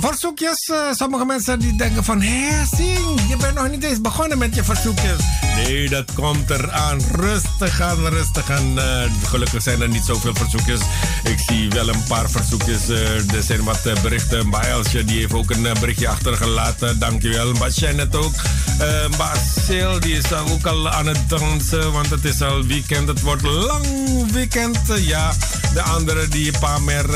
verzoekjes. 0.00 0.70
Sommige 0.90 1.24
mensen 1.24 1.58
die 1.58 1.76
denken 1.76 2.04
van... 2.04 2.20
Hé, 2.20 2.66
Sing, 2.76 3.20
je 3.28 3.36
bent 3.36 3.54
nog 3.54 3.70
niet 3.70 3.84
eens 3.84 4.00
begonnen 4.00 4.38
met 4.38 4.54
je 4.54 4.64
verzoekjes. 4.64 5.18
Nee, 5.64 5.88
dat 5.88 6.12
komt 6.14 6.50
eraan. 6.50 6.98
Rustig 7.12 7.80
aan, 7.80 8.06
rustig 8.06 8.50
aan. 8.50 8.78
Uh, 8.78 9.02
gelukkig 9.24 9.62
zijn 9.62 9.80
er 9.80 9.88
niet 9.88 10.04
zoveel 10.04 10.34
verzoekjes. 10.34 10.80
Ik 11.24 11.38
zie 11.48 11.70
wel 11.70 11.88
een 11.88 12.02
paar 12.08 12.30
verzoekjes. 12.30 12.88
Uh, 12.88 13.34
er 13.34 13.42
zijn 13.42 13.64
wat 13.64 13.82
berichten. 14.02 14.50
Baelsje, 14.50 15.04
die 15.04 15.18
heeft 15.18 15.32
ook 15.32 15.50
een 15.50 15.66
berichtje 15.80 16.08
achtergelaten. 16.08 16.98
Dankjewel. 16.98 17.52
Maar 17.52 17.70
Janet 17.70 18.16
ook. 18.16 18.34
Uh, 18.80 18.86
Basil, 19.16 20.00
die 20.00 20.16
is 20.16 20.32
ook 20.32 20.66
al 20.66 20.88
aan 20.88 21.06
het 21.06 21.28
dansen. 21.28 21.92
Want 21.92 22.10
het 22.10 22.24
is 22.24 22.42
al 22.42 22.64
weekend. 22.64 23.08
Het 23.08 23.20
wordt 23.20 23.42
lang 23.42 23.86
weekend. 24.32 24.78
ja, 24.96 25.32
de 25.74 25.82
andere 25.82 26.28
die 26.28 26.46
een 26.46 26.60
paar 26.60 26.82
meer 26.82 27.06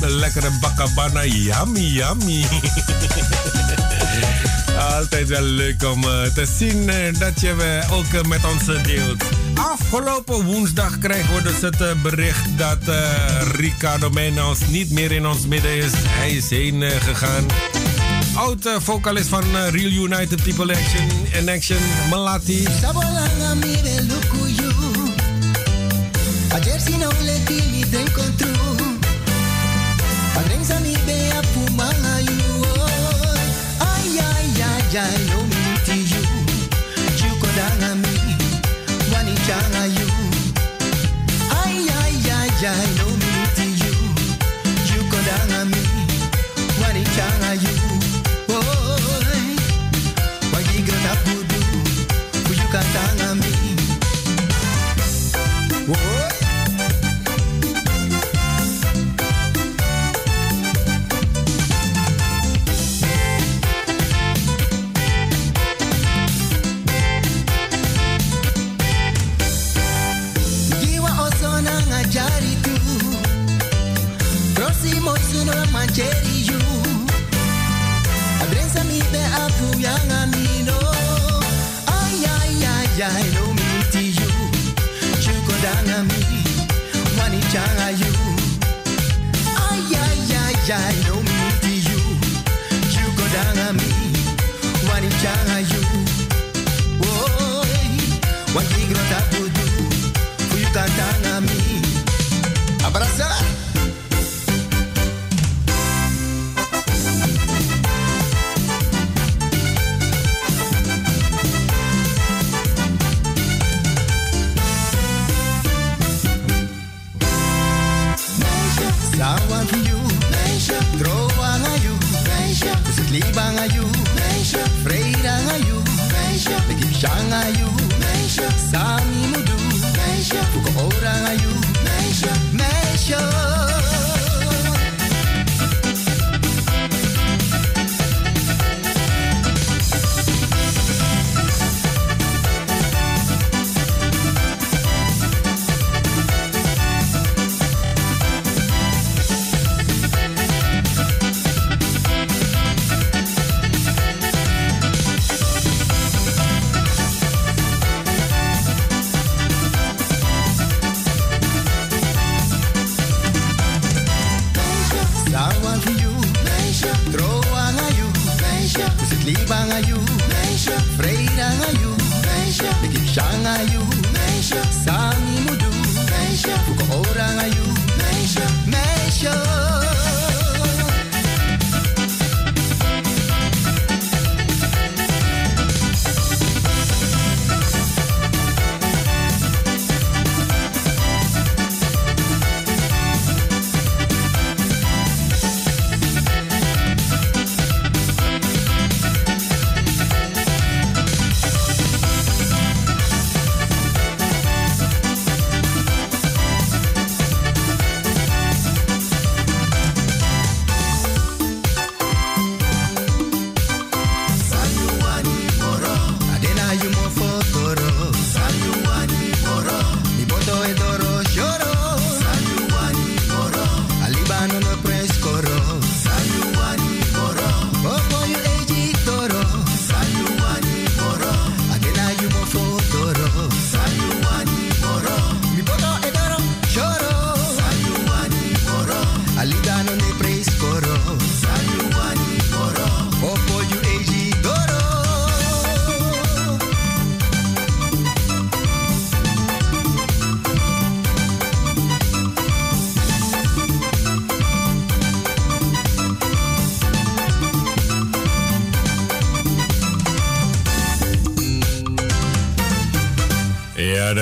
lekkere 0.00 0.50
bakkabana. 0.60 1.24
Yummy, 1.24 1.80
yummy. 1.80 2.46
Altijd 4.78 5.28
wel 5.28 5.42
leuk 5.42 5.82
om 5.82 6.04
uh, 6.04 6.22
te 6.22 6.46
zien 6.58 6.88
uh, 6.88 6.94
dat 7.18 7.40
je 7.40 7.82
uh, 7.88 7.92
ook 7.92 8.26
met 8.26 8.44
ons 8.44 8.82
deelt. 8.82 9.24
Afgelopen 9.54 10.44
woensdag 10.44 10.98
kregen 10.98 11.34
we 11.34 11.42
dus 11.42 11.60
het 11.60 12.02
bericht 12.02 12.58
dat 12.58 12.78
Ricardo 13.52 14.10
Menos 14.10 14.58
niet 14.68 14.90
meer 14.90 15.12
in 15.12 15.26
ons 15.26 15.46
midden 15.46 15.76
is. 15.76 15.92
Hij 15.94 16.30
is 16.30 16.50
heen 16.50 16.82
gegaan. 16.82 17.46
Oud 18.34 18.68
vocalist 18.78 19.28
van 19.28 19.44
Real 19.70 19.90
United 19.90 20.42
People 20.42 20.76
Action 20.76 21.08
in 21.32 21.48
Action, 21.48 21.78
Malati. 22.10 22.66
Ayer 32.10 32.47
si 34.90 35.26
no 35.26 35.37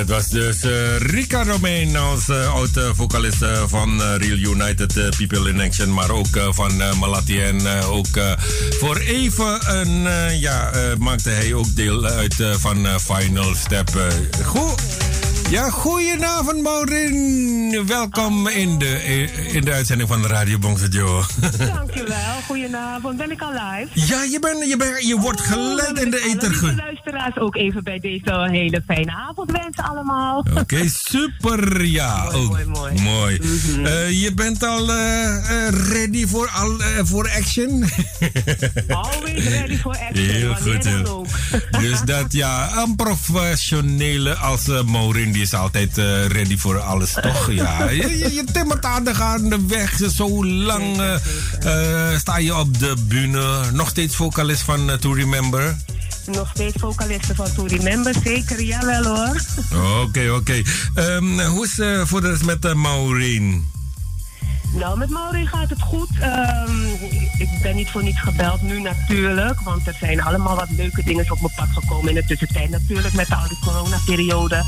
dat 0.06 0.16
was 0.16 0.28
dus 0.28 0.62
eh, 0.62 0.96
Rika 0.98 1.44
Romein 1.44 1.96
als 1.96 2.28
uh, 2.28 2.54
oud-vocalist 2.54 3.44
van 3.66 4.02
eh, 4.02 4.16
Real 4.16 4.36
United 4.54 4.96
eh, 4.96 5.08
People 5.16 5.48
in 5.48 5.60
Action, 5.60 5.94
maar 5.94 6.10
ook 6.10 6.36
eh, 6.36 6.48
van 6.50 6.80
eh, 6.82 6.98
Malati. 6.98 7.40
En 7.40 7.78
eh, 7.78 7.90
ook 7.90 8.16
eh, 8.16 8.32
voor 8.78 8.96
even 8.96 9.76
een, 9.76 10.06
eh, 10.06 10.40
ja, 10.40 10.70
eh, 10.70 10.80
maakte 10.98 11.30
hij 11.30 11.54
ook 11.54 11.76
deel 11.76 12.04
uit 12.04 12.40
eh, 12.40 12.54
van 12.58 12.86
eh, 12.86 12.94
Final 12.98 13.54
Step. 13.54 13.88
eh. 13.96 14.46
goed. 14.46 14.82
Ja, 15.50 15.70
goedenavond 15.70 16.62
Maureen. 16.62 17.82
Welkom 17.86 18.48
in 18.48 18.78
de, 18.78 19.02
in 19.52 19.64
de 19.64 19.72
uitzending 19.72 20.08
van 20.08 20.26
Radio 20.26 20.58
Bongsejo. 20.58 21.24
Dankjewel, 21.74 22.40
goedenavond. 22.46 23.16
Ben 23.16 23.30
ik 23.30 23.40
al 23.42 23.52
live? 23.52 23.88
ja, 24.06 24.22
je, 24.22 24.38
bent, 24.40 24.68
je, 24.68 24.76
bent, 24.76 25.06
je 25.06 25.16
wordt 25.18 25.40
gelijk 25.40 25.98
in 25.98 26.10
de 26.10 26.36
ge... 26.54 26.95
luisteraars 27.12 27.46
ook 27.46 27.56
even 27.56 27.84
bij 27.84 27.98
deze 27.98 28.48
hele 28.50 28.82
fijne 28.86 29.12
avond 29.12 29.50
wensen 29.50 29.84
allemaal. 29.84 30.44
Oké, 30.54 30.88
super. 30.88 31.84
Ja, 31.84 32.22
Mooi, 32.22 32.36
ook. 32.36 32.48
mooi, 32.48 32.64
mooi. 32.64 33.00
mooi. 33.00 33.40
Eh, 33.84 34.22
je 34.22 34.34
bent 34.34 34.62
al 34.62 34.90
eh, 34.90 35.66
eh, 35.66 35.74
ready 35.92 36.26
voor 36.26 36.48
al, 36.48 36.80
voor 37.04 37.30
action? 37.36 37.70
Always 38.88 39.44
ready 39.48 39.76
for 39.76 39.98
action. 39.98 40.24
Heel 40.24 40.54
goed. 40.54 40.84
heel-. 40.84 41.26
Dus 41.80 42.00
dat 42.00 42.32
ja, 42.32 42.82
een 42.82 42.96
professionele 42.96 44.34
als 44.34 44.68
uh, 44.68 44.82
Maureen, 44.82 45.32
die 45.32 45.42
is 45.42 45.54
altijd 45.54 45.96
ready 46.28 46.56
voor 46.56 46.80
alles, 46.80 47.12
toch? 47.12 47.50
Ja, 47.56 47.90
je, 47.90 48.18
je, 48.18 48.34
je 48.34 48.44
timmert 48.52 48.84
aardig 48.84 49.20
aan 49.20 49.48
de 49.48 49.66
weg. 49.66 50.00
Zo 50.14 50.44
lang 50.44 51.00
sta 52.18 52.38
je 52.38 52.56
op 52.56 52.78
de 52.78 52.94
bühne. 53.08 53.60
Nog 53.72 53.88
steeds 53.88 54.16
vocalist 54.16 54.62
van 54.62 54.98
To 55.00 55.12
Remember. 55.12 55.76
Nog 56.26 56.50
steeds 56.54 56.74
vocalisten 56.78 57.34
van 57.34 57.52
To 57.54 57.64
Remember, 57.66 58.14
zeker, 58.24 58.62
jawel 58.62 59.04
hoor. 59.04 59.40
Oké, 60.02 60.30
oké. 60.30 60.62
Ehm, 60.94 61.40
hoe 61.40 61.64
is 61.64 61.76
het 61.76 62.08
voor 62.08 62.20
de 62.20 62.30
rest 62.30 62.44
met 62.44 62.64
uh, 62.64 62.74
Maureen? 62.74 63.70
Nou, 64.72 64.98
met 64.98 65.10
Maureen 65.10 65.46
gaat 65.46 65.70
het 65.70 65.82
goed. 65.82 66.08
Ehm, 66.20 66.84
ik 67.38 67.48
ben 67.62 67.76
niet 67.76 67.90
voor 67.90 68.02
niets 68.02 68.20
gebeld 68.20 68.62
nu 68.62 68.80
natuurlijk. 68.80 69.60
Want 69.60 69.86
er 69.86 69.96
zijn 70.00 70.22
allemaal 70.22 70.56
wat 70.56 70.70
leuke 70.70 71.02
dingen 71.04 71.30
op 71.30 71.40
mijn 71.40 71.52
pad 71.56 71.68
gekomen 71.72 72.08
in 72.08 72.14
de 72.14 72.24
tussentijd. 72.24 72.70
Natuurlijk 72.70 73.14
met 73.14 73.30
al 73.30 73.48
die 73.48 73.58
coronaperiode. 73.64 74.64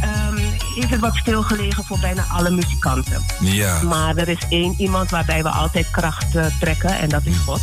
Ehm 0.00 0.38
is 0.78 0.90
het 0.90 1.00
wat 1.00 1.16
stilgelegen 1.16 1.84
voor 1.84 1.98
bijna 2.00 2.24
alle 2.28 2.50
muzikanten. 2.50 3.24
Ja, 3.40 3.82
Maar 3.82 4.16
er 4.16 4.28
is 4.28 4.46
één 4.48 4.74
iemand 4.78 5.10
waarbij 5.10 5.42
we 5.42 5.48
altijd 5.48 5.90
kracht 5.90 6.36
eh, 6.36 6.46
trekken 6.60 6.98
en 6.98 7.08
dat 7.08 7.26
is 7.26 7.36
God. 7.36 7.60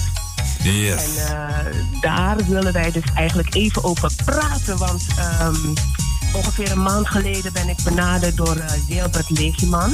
En 0.65 1.27
eh, 1.27 2.01
daar 2.01 2.37
willen 2.47 2.73
wij 2.73 2.91
dus 2.91 3.03
eigenlijk 3.15 3.55
even 3.55 3.83
over 3.83 4.11
praten. 4.25 4.77
Want 4.77 5.05
ehm, 5.17 5.73
ongeveer 6.33 6.71
een 6.71 6.81
maand 6.81 7.07
geleden 7.07 7.53
ben 7.53 7.69
ik 7.69 7.77
benaderd 7.83 8.37
door 8.37 8.57
uh, 8.57 8.63
Wilbert 8.87 9.29
Leegman. 9.29 9.91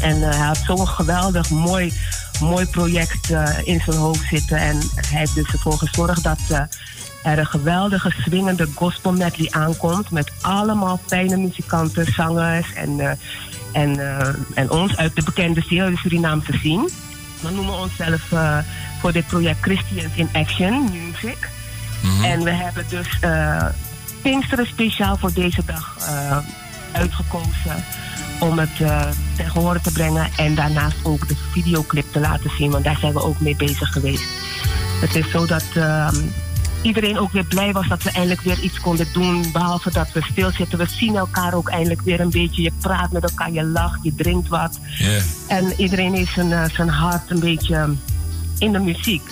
En 0.00 0.16
uh, 0.16 0.28
hij 0.28 0.46
had 0.46 0.58
zo'n 0.66 0.88
geweldig 0.88 1.50
mooi, 1.50 1.92
mooi 2.40 2.66
project 2.66 3.30
in 3.64 3.80
zijn 3.80 3.96
hoofd 3.96 4.28
zitten. 4.28 4.56
En 4.56 4.78
hij 4.94 5.18
heeft 5.18 5.34
dus 5.34 5.52
ervoor 5.52 5.78
gezorgd 5.78 6.22
dat 6.22 6.68
er 7.22 7.38
een 7.38 7.46
geweldige 7.46 8.10
swingende 8.10 8.68
gospel 8.74 9.12
medley 9.12 9.50
aankomt. 9.50 10.10
Met 10.10 10.32
allemaal 10.40 11.00
fijne 11.06 11.36
muzikanten, 11.36 12.12
zangers 12.12 12.72
en, 12.72 13.18
en, 13.72 13.98
en 14.54 14.70
ons 14.70 14.96
uit 14.96 15.16
de 15.16 15.22
bekende 15.22 15.60
Surinaamse 15.94 16.52
scene. 16.52 16.88
We 17.40 17.50
noemen 17.50 17.74
onszelf 17.74 18.32
voor 19.04 19.12
dit 19.12 19.26
project 19.26 19.60
Christians 19.60 20.14
in 20.14 20.28
Action 20.32 20.90
Music. 20.92 21.48
Mm-hmm. 22.02 22.24
En 22.24 22.42
we 22.42 22.50
hebben 22.50 22.84
dus 22.88 23.18
Pinksteren 24.22 24.66
speciaal 24.66 25.16
voor 25.16 25.32
deze 25.32 25.62
dag 25.66 25.98
uitgekozen 26.92 27.84
om 28.40 28.58
het 28.58 28.80
uh, 28.80 29.02
ten 29.36 29.50
gehore 29.50 29.80
te 29.80 29.92
brengen 29.92 30.30
en 30.36 30.54
daarnaast 30.54 30.96
ook 31.02 31.28
de 31.28 31.36
videoclip 31.52 32.12
te 32.12 32.20
laten 32.20 32.50
zien, 32.58 32.70
want 32.70 32.84
daar 32.84 32.96
zijn 32.96 33.12
we 33.12 33.22
ook 33.22 33.40
mee 33.40 33.56
bezig 33.56 33.92
geweest. 33.92 34.22
Het 35.00 35.14
is 35.14 35.30
zo 35.30 35.46
dat 35.46 35.64
uh, 35.76 36.08
iedereen 36.82 37.18
ook 37.18 37.32
weer 37.32 37.44
blij 37.44 37.72
was 37.72 37.88
dat 37.88 38.02
we 38.02 38.10
eindelijk 38.10 38.40
weer 38.40 38.60
iets 38.60 38.80
konden 38.80 39.06
doen. 39.12 39.52
Behalve 39.52 39.90
dat 39.90 40.12
we 40.12 40.22
stilzitten. 40.30 40.78
We 40.78 40.86
zien 40.86 41.16
elkaar 41.16 41.54
ook 41.54 41.68
eindelijk 41.68 42.00
weer 42.00 42.20
een 42.20 42.30
beetje. 42.30 42.62
Je 42.62 42.72
praat 42.80 43.12
met 43.12 43.22
elkaar, 43.22 43.52
je 43.52 43.64
lacht, 43.64 43.98
je 44.02 44.14
drinkt 44.14 44.48
wat. 44.48 44.78
En 45.48 45.72
iedereen 45.76 46.14
heeft 46.14 46.32
zijn, 46.32 46.52
eh, 46.52 46.64
zijn 46.74 46.88
hart 46.88 47.30
een 47.30 47.40
beetje 47.40 47.94
in 48.58 48.72
de 48.72 48.78
muziek. 48.78 49.22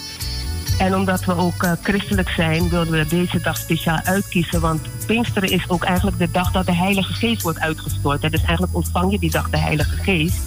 En 0.78 0.94
omdat 0.94 1.24
we 1.24 1.36
ook 1.36 1.62
eh, 1.62 1.72
christelijk 1.82 2.28
zijn, 2.28 2.68
wilden 2.68 2.92
we 2.92 3.06
deze 3.06 3.40
dag 3.40 3.56
speciaal 3.56 4.00
uitkiezen. 4.04 4.60
Want 4.60 4.80
Pinksteren 5.06 5.50
is 5.50 5.68
ook 5.68 5.84
eigenlijk 5.84 6.18
de 6.18 6.30
dag 6.30 6.52
dat 6.52 6.66
de 6.66 6.74
Heilige 6.74 7.12
Geest 7.12 7.42
wordt 7.42 7.58
uitgestort. 7.58 8.22
Hè. 8.22 8.30
Dus 8.30 8.42
eigenlijk 8.42 8.74
ontvang 8.74 9.12
je 9.12 9.18
die 9.18 9.30
dag 9.30 9.50
de 9.50 9.58
Heilige 9.58 9.96
Geest. 9.96 10.40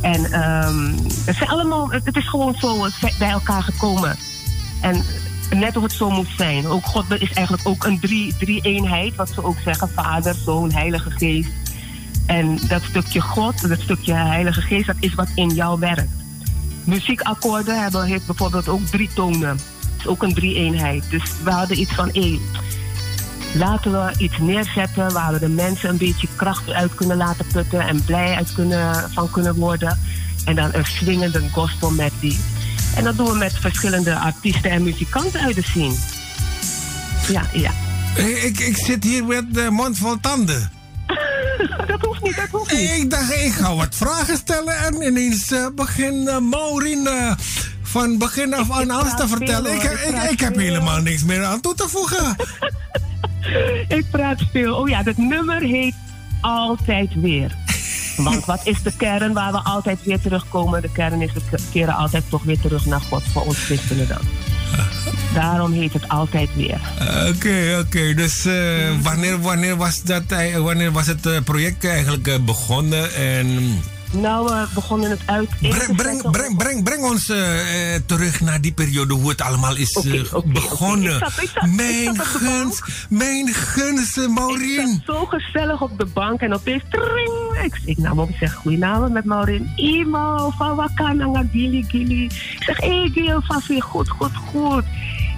En 0.00 0.24
ehm, 0.32 0.92
het, 1.24 1.36
zijn 1.36 1.48
allemaal, 1.48 1.90
het, 1.90 2.16
is 2.16 2.28
gewoon 2.28 2.54
zo 2.54 2.84
eh, 2.84 3.18
bij 3.18 3.30
elkaar 3.30 3.62
gekomen. 3.62 4.16
En 4.80 5.02
net 5.50 5.76
of 5.76 5.82
het 5.82 5.92
zo 5.92 6.10
moet 6.10 6.30
zijn. 6.36 6.66
Ook 6.66 6.84
God 6.84 7.04
is 7.20 7.32
eigenlijk 7.32 7.68
ook 7.68 7.84
een 7.84 8.00
drie, 8.00 8.34
drie-eenheid, 8.38 9.14
wat 9.14 9.28
ze 9.28 9.44
ook 9.44 9.58
zeggen: 9.64 9.88
Vader, 9.88 10.34
Zoon, 10.34 10.72
Heilige 10.72 11.10
Geest. 11.10 11.50
En 12.26 12.58
dat 12.68 12.82
stukje 12.82 13.20
God, 13.20 13.68
dat 13.68 13.80
stukje 13.80 14.14
Heilige 14.14 14.60
Geest, 14.60 14.86
dat 14.86 14.96
is 15.00 15.14
wat 15.14 15.28
in 15.34 15.48
jou 15.48 15.78
werkt. 15.80 16.21
Muziekakkoorden 16.84 17.82
hebben, 17.82 18.04
heeft 18.04 18.26
bijvoorbeeld 18.26 18.68
ook 18.68 18.86
drie 18.86 19.10
tonen. 19.14 19.48
Het 19.48 19.60
is 19.98 20.06
ook 20.06 20.22
een 20.22 20.34
drie-eenheid. 20.34 21.04
Dus 21.10 21.22
we 21.44 21.50
hadden 21.50 21.80
iets 21.80 21.92
van: 21.92 22.10
hé, 22.12 22.38
laten 23.54 23.92
we 23.92 24.12
iets 24.18 24.38
neerzetten 24.38 25.12
waar 25.12 25.32
we 25.32 25.38
de 25.38 25.48
mensen 25.48 25.88
een 25.88 25.96
beetje 25.96 26.28
kracht 26.36 26.70
uit 26.70 26.94
kunnen 26.94 27.16
laten 27.16 27.46
putten 27.52 27.80
en 27.80 28.04
blij 28.04 28.34
uit 28.34 28.52
kunnen, 28.52 29.10
van 29.10 29.30
kunnen 29.30 29.54
worden. 29.54 29.98
En 30.44 30.54
dan 30.54 30.70
een 30.72 30.86
swingende 30.86 31.42
gospel 31.52 31.90
met 31.90 32.12
die. 32.20 32.40
En 32.96 33.04
dat 33.04 33.16
doen 33.16 33.26
we 33.26 33.36
met 33.36 33.52
verschillende 33.52 34.14
artiesten 34.14 34.70
en 34.70 34.82
muzikanten 34.82 35.40
uit 35.40 35.54
de 35.54 35.62
scene. 35.62 35.94
Ja, 37.28 37.42
ja. 37.52 37.70
Ik, 38.16 38.58
ik 38.58 38.76
zit 38.76 39.04
hier 39.04 39.24
met 39.24 39.54
de 39.54 39.70
mond 39.70 39.98
vol 39.98 40.20
tanden. 40.20 40.81
dat 41.86 42.00
hoeft 42.00 42.22
niet, 42.22 42.36
dat 42.36 42.48
hoeft 42.50 42.72
niet. 42.72 42.90
Ik 42.90 43.10
dacht, 43.10 43.32
ik 43.32 43.52
ga 43.52 43.74
wat 43.74 43.94
vragen 43.94 44.36
stellen 44.36 44.76
en 44.76 45.02
ineens 45.02 45.52
uh, 45.52 45.66
begin 45.74 46.14
uh, 46.14 46.38
Maureen 46.38 47.04
uh, 47.06 47.32
van 47.82 48.18
begin 48.18 48.54
af 48.54 48.70
aan 48.70 48.90
alles 48.90 49.14
te 49.16 49.28
vertellen. 49.28 49.74
Ik, 49.74 49.82
ik, 49.82 50.00
ik, 50.00 50.30
ik 50.30 50.40
heb 50.40 50.56
helemaal 50.56 51.00
niks 51.00 51.24
meer 51.24 51.44
aan 51.44 51.60
toe 51.60 51.74
te 51.74 51.88
voegen. 51.88 52.36
ik 53.98 54.04
praat 54.10 54.40
veel. 54.52 54.74
Oh 54.74 54.88
ja, 54.88 55.02
dat 55.02 55.16
nummer 55.16 55.60
heet 55.60 55.94
Altijd 56.40 57.10
Weer. 57.14 57.56
Want 58.16 58.44
wat 58.44 58.66
is 58.66 58.82
de 58.82 58.96
kern 58.96 59.32
waar 59.32 59.52
we 59.52 59.58
altijd 59.58 60.02
weer 60.02 60.20
terugkomen? 60.20 60.82
De 60.82 60.92
kern 60.92 61.22
is, 61.22 61.32
we 61.32 61.40
keren 61.72 61.94
altijd 61.94 62.24
toch 62.28 62.42
weer 62.42 62.60
terug 62.60 62.86
naar 62.86 63.00
God 63.00 63.22
voor 63.22 63.42
ons 63.42 63.64
christenen 63.64 64.08
dan. 64.08 64.20
Daarom 65.34 65.72
heet 65.72 65.92
het 65.92 66.08
altijd 66.08 66.54
weer. 66.54 66.80
Oké, 67.00 67.28
okay, 67.28 67.78
oké. 67.78 67.86
Okay. 67.86 68.14
Dus 68.14 68.46
uh, 68.46 68.54
wanneer, 69.02 69.40
wanneer, 69.40 69.76
was 69.76 70.02
dat, 70.02 70.22
wanneer 70.56 70.92
was 70.92 71.06
het 71.06 71.26
uh, 71.26 71.40
project 71.44 71.84
eigenlijk 71.84 72.44
begonnen? 72.44 73.14
En 73.14 73.80
nou, 74.12 74.46
we 74.46 74.66
begonnen 74.74 75.10
het 75.10 75.20
uit. 75.26 75.48
Breng, 75.60 75.96
breng, 75.96 76.30
breng, 76.30 76.56
breng, 76.56 76.84
breng 76.84 77.02
ons 77.04 77.30
uh, 77.30 77.38
terug 78.06 78.40
naar 78.40 78.60
die 78.60 78.72
periode 78.72 79.14
hoe 79.14 79.28
het 79.28 79.40
allemaal 79.40 79.76
is 79.76 79.96
okay, 79.96 80.12
uh, 80.12 80.34
okay, 80.34 80.52
begonnen. 80.52 81.16
Okay. 81.16 81.28
Ik 81.28 81.34
zat, 81.34 81.44
ik 81.44 81.50
zat, 81.54 81.70
mijn 81.70 82.14
ik 82.14 82.22
guns, 82.22 82.82
mijn 83.08 83.48
guns, 83.54 84.16
uh, 84.16 84.28
Maureen. 84.28 85.02
zo 85.06 85.24
gezellig 85.26 85.82
op 85.82 85.98
de 85.98 86.06
bank 86.06 86.40
en 86.40 86.54
opeens 86.54 86.82
tring. 86.90 87.64
Ik, 87.64 87.80
ik 87.84 87.98
nam 87.98 88.18
op, 88.18 88.28
ik 88.28 88.36
zeg 88.36 88.54
goedenavond 88.54 89.12
met 89.12 89.24
Maureen. 89.24 89.72
Imo, 89.76 90.52
van 90.56 90.76
Wakana, 90.76 91.44
Gili, 91.52 91.84
Gili. 91.88 92.24
Ik 92.24 92.62
zeg, 92.62 92.80
hé 92.80 93.00
hey, 93.00 93.10
Gil, 93.14 93.42
van 93.42 93.62
goed, 93.80 94.08
goed, 94.08 94.36
goed. 94.52 94.84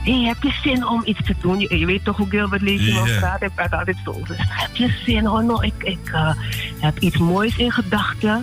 Hey, 0.05 0.23
heb 0.23 0.43
je 0.43 0.53
zin 0.63 0.87
om 0.87 1.03
iets 1.05 1.25
te 1.25 1.35
doen? 1.41 1.61
Je, 1.61 1.79
je 1.79 1.87
weet 1.87 2.05
toch 2.05 2.17
hoe 2.17 2.29
Gilbert 2.29 2.63
Lacey 2.63 2.77
yeah. 2.77 3.19
praat? 3.19 3.43
Ik 3.43 3.55
praat 3.55 3.73
altijd 3.73 3.97
zo. 4.05 4.13
Dus, 4.27 4.37
heb 4.39 4.77
je 4.77 4.95
zin? 5.05 5.29
Oh, 5.29 5.45
no, 5.45 5.61
ik, 5.61 5.75
ik 5.79 6.11
uh, 6.13 6.33
heb 6.81 6.99
iets 6.99 7.17
moois 7.17 7.57
in 7.57 7.71
gedachten. 7.71 8.43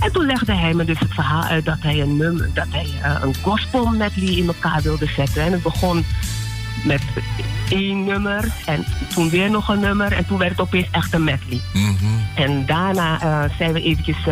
En 0.00 0.12
toen 0.12 0.26
legde 0.26 0.52
hij 0.52 0.74
me 0.74 0.84
dus 0.84 0.98
het 0.98 1.14
verhaal 1.14 1.42
uit 1.42 1.64
dat 1.64 1.76
hij 1.80 2.00
een, 2.00 2.16
nummer, 2.16 2.50
dat 2.54 2.66
hij, 2.70 2.86
uh, 3.02 3.22
een 3.22 3.34
gospel 3.42 3.86
medley 3.86 4.34
in 4.34 4.46
elkaar 4.46 4.82
wilde 4.82 5.06
zetten. 5.06 5.42
En 5.42 5.52
het 5.52 5.62
begon 5.62 6.04
met 6.84 7.02
één 7.68 8.04
nummer 8.04 8.52
en 8.66 8.84
toen 9.14 9.30
weer 9.30 9.50
nog 9.50 9.68
een 9.68 9.80
nummer. 9.80 10.12
En 10.12 10.26
toen 10.26 10.38
werd 10.38 10.50
het 10.50 10.60
opeens 10.60 10.88
echt 10.90 11.12
een 11.12 11.24
medley. 11.24 11.60
Mm 11.72 11.96
-hmm. 12.00 12.26
En 12.34 12.66
daarna 12.66 13.22
uh, 13.22 13.56
zijn 13.58 13.72
we 13.72 13.82
eventjes 13.82 14.26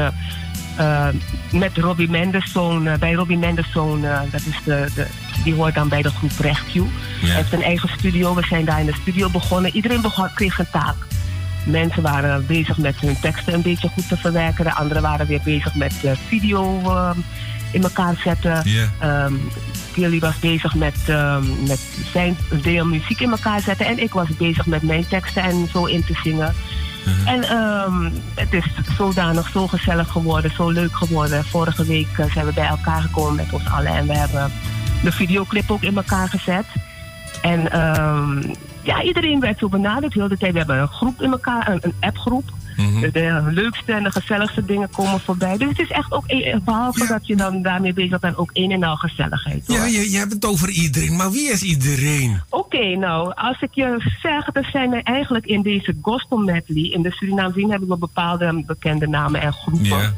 met 1.53 1.77
Robbie 1.77 2.11
Mendelssohn. 2.11 2.89
bij 2.99 3.13
Robbie 3.13 3.39
Mendelssohn, 3.39 4.01
dat 4.31 4.41
is 4.41 4.57
de, 4.65 4.87
de, 4.95 5.07
die 5.45 5.55
hoort 5.55 5.75
dan 5.75 5.89
bij 5.89 6.03
de 6.03 6.11
groep 6.11 6.39
Rescue. 6.39 6.83
Ja. 6.83 7.27
Hij 7.27 7.37
heeft 7.37 7.53
een 7.53 7.63
eigen 7.63 7.89
studio. 7.89 8.35
We 8.35 8.47
zijn 8.49 8.65
daar 8.65 8.81
in 8.81 8.87
de 8.87 8.95
studio 9.01 9.31
begonnen. 9.31 9.75
Iedereen 9.75 10.01
begon, 10.01 10.29
kreeg 10.35 10.59
een 10.59 10.71
taak. 10.73 10.97
Mensen 11.67 12.03
waren 12.03 12.47
bezig 12.47 12.79
met 12.79 13.01
hun 13.01 13.21
teksten 13.21 13.55
een 13.55 13.63
beetje 13.63 13.89
goed 13.89 14.09
te 14.09 14.17
verwerken. 14.17 14.65
De 14.65 14.75
anderen 14.75 15.03
waren 15.03 15.27
weer 15.27 15.41
bezig 15.45 15.75
met 15.75 15.95
uh, 16.05 16.13
video 16.29 16.81
uh, 16.85 17.11
in 17.73 17.83
elkaar 17.83 18.15
zetten. 18.25 18.63
Yeah. 18.65 19.25
Um, 19.25 19.41
Gilly 19.93 20.19
was 20.19 20.39
bezig 20.39 20.75
met, 20.75 20.97
um, 21.09 21.67
met 21.67 21.81
zijn 22.13 22.37
deel 22.63 22.85
muziek 22.85 23.21
in 23.21 23.31
elkaar 23.31 23.61
zetten. 23.61 23.87
En 23.87 24.03
ik 24.03 24.13
was 24.13 24.29
bezig 24.29 24.67
met 24.67 24.83
mijn 24.83 25.09
teksten 25.09 25.43
en 25.43 25.69
zo 25.73 25.85
in 25.85 26.05
te 26.05 26.15
zingen. 26.23 26.55
-huh. 27.09 27.33
En 27.33 27.57
um, 27.57 28.13
het 28.35 28.53
is 28.53 28.65
zodanig 28.97 29.49
zo 29.49 29.67
gezellig 29.67 30.09
geworden, 30.09 30.51
zo 30.51 30.71
leuk 30.71 30.97
geworden. 30.97 31.45
Vorige 31.45 31.85
week 31.85 32.19
uh, 32.19 32.33
zijn 32.33 32.47
we 32.47 32.53
bij 32.53 32.67
elkaar 32.67 33.01
gekomen 33.01 33.35
met 33.35 33.53
ons 33.53 33.69
allen. 33.71 33.93
En 33.97 34.07
we 34.07 34.17
hebben 34.17 34.53
de 35.03 35.13
videoclip 35.13 35.71
ook 35.71 35.83
in 35.83 35.97
elkaar 35.97 36.29
gezet. 36.29 36.67
En 37.43 37.81
um, 37.81 38.43
ja, 38.83 39.03
iedereen 39.03 39.41
werd 39.41 39.59
zo 39.59 39.69
benaderd 39.69 40.13
tijd. 40.13 40.53
We 40.53 40.59
hebben 40.59 40.79
een 40.79 40.89
groep 40.89 41.23
in 41.23 41.31
elkaar, 41.31 41.79
een 41.81 41.95
appgroep. 42.01 42.51
Mm 42.79 42.93
-hmm. 42.93 43.01
de, 43.01 43.11
de, 43.11 43.43
leukste 43.51 43.93
en 43.93 44.05
de 44.05 44.11
gezelligste 44.11 44.65
dingen 44.65 44.91
komen 44.91 45.21
voorbij. 45.21 45.57
Dus 45.57 45.69
het 45.69 45.79
is 45.79 45.91
echt 45.91 46.13
ook, 46.13 46.27
behalve 46.65 47.03
ja. 47.03 47.07
dat 47.07 47.27
je 47.27 47.37
dan 47.37 47.63
daarmee 47.63 47.93
bezig 47.93 48.19
bent, 48.19 48.37
ook 48.37 48.51
een 48.53 48.71
en 48.71 48.83
al 48.83 48.97
gezelligheid. 48.97 49.67
Hoor. 49.67 49.77
Ja, 49.77 49.85
je, 49.85 50.11
je 50.11 50.19
hebt 50.19 50.33
het 50.33 50.45
over 50.45 50.69
iedereen, 50.71 51.17
maar 51.17 51.31
wie 51.31 51.51
is 51.51 51.63
iedereen? 51.63 52.41
Oké, 52.49 52.77
okay, 52.77 52.95
nou, 52.95 53.33
als 53.35 53.61
ik 53.61 53.75
je 53.75 54.13
zeg, 54.23 54.49
er 54.53 54.69
zijn 54.73 54.93
er 54.93 55.03
eigenlijk 55.03 55.47
in 55.47 55.63
deze 55.63 55.95
gospel 56.03 56.39
medley, 56.39 56.83
in 56.83 57.03
de 57.03 57.11
Surinaam 57.11 57.53
zien 57.53 57.71
hebben 57.71 57.89
we 57.89 57.97
bepaalde 57.97 58.63
bekende 58.67 59.09
namen 59.09 59.41
en 59.41 59.53
groepen. 59.53 59.87
Ja. 59.87 60.13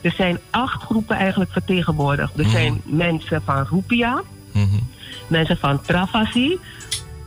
Er 0.00 0.12
zijn 0.16 0.38
acht 0.50 0.82
groepen 0.82 1.16
eigenlijk 1.16 1.52
vertegenwoordigd. 1.52 2.32
Er 2.32 2.38
mm 2.38 2.44
-hmm. 2.44 2.52
zijn 2.52 2.80
mensen 2.84 3.42
van 3.44 3.66
Rupia, 3.70 4.22
mm 4.52 4.68
-hmm. 4.70 4.88
mensen 5.26 5.56
van 5.56 5.82
Travasi, 5.82 6.58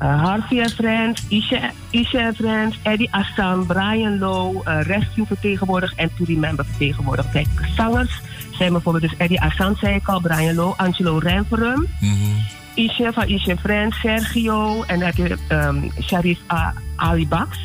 uh, 0.02 0.24
Harvey 0.24 0.60
en 0.60 0.70
Friends, 0.70 1.26
Isha, 1.28 1.72
Isha 1.90 2.20
en 2.20 2.36
Friends, 2.36 2.78
Eddie 2.84 3.14
Assan, 3.14 3.66
Brian 3.66 4.18
Lowe, 4.18 4.62
uh, 4.66 4.82
Rescue 4.82 5.26
vertegenwoordigd 5.26 5.96
en 5.96 6.10
To 6.18 6.24
Remember 6.24 6.66
vertegenwoordigd. 6.66 7.32
Kijk, 7.32 7.48
zangers 7.76 8.22
zijn 8.52 8.72
bijvoorbeeld 8.72 9.10
dus 9.10 9.18
Eddie 9.18 9.42
Assan, 9.42 9.76
zei 9.76 9.96
ik 9.96 10.08
al, 10.08 10.20
Brian 10.20 10.56
Lowe, 10.56 10.78
Angelo 10.78 11.18
Renverum, 11.18 11.88
mm 12.00 12.14
-hmm. 12.14 12.46
Isha 12.74 13.12
van 13.12 13.28
Isha 13.28 13.52
en 13.52 13.60
Friends, 13.60 14.00
Sergio 14.00 14.84
en 14.84 15.02
heb 15.02 15.16
je 15.16 15.38
um, 15.50 15.92
Sharif 16.02 16.40
uh, 16.52 16.68
Ali 16.96 17.28
Bax. 17.28 17.58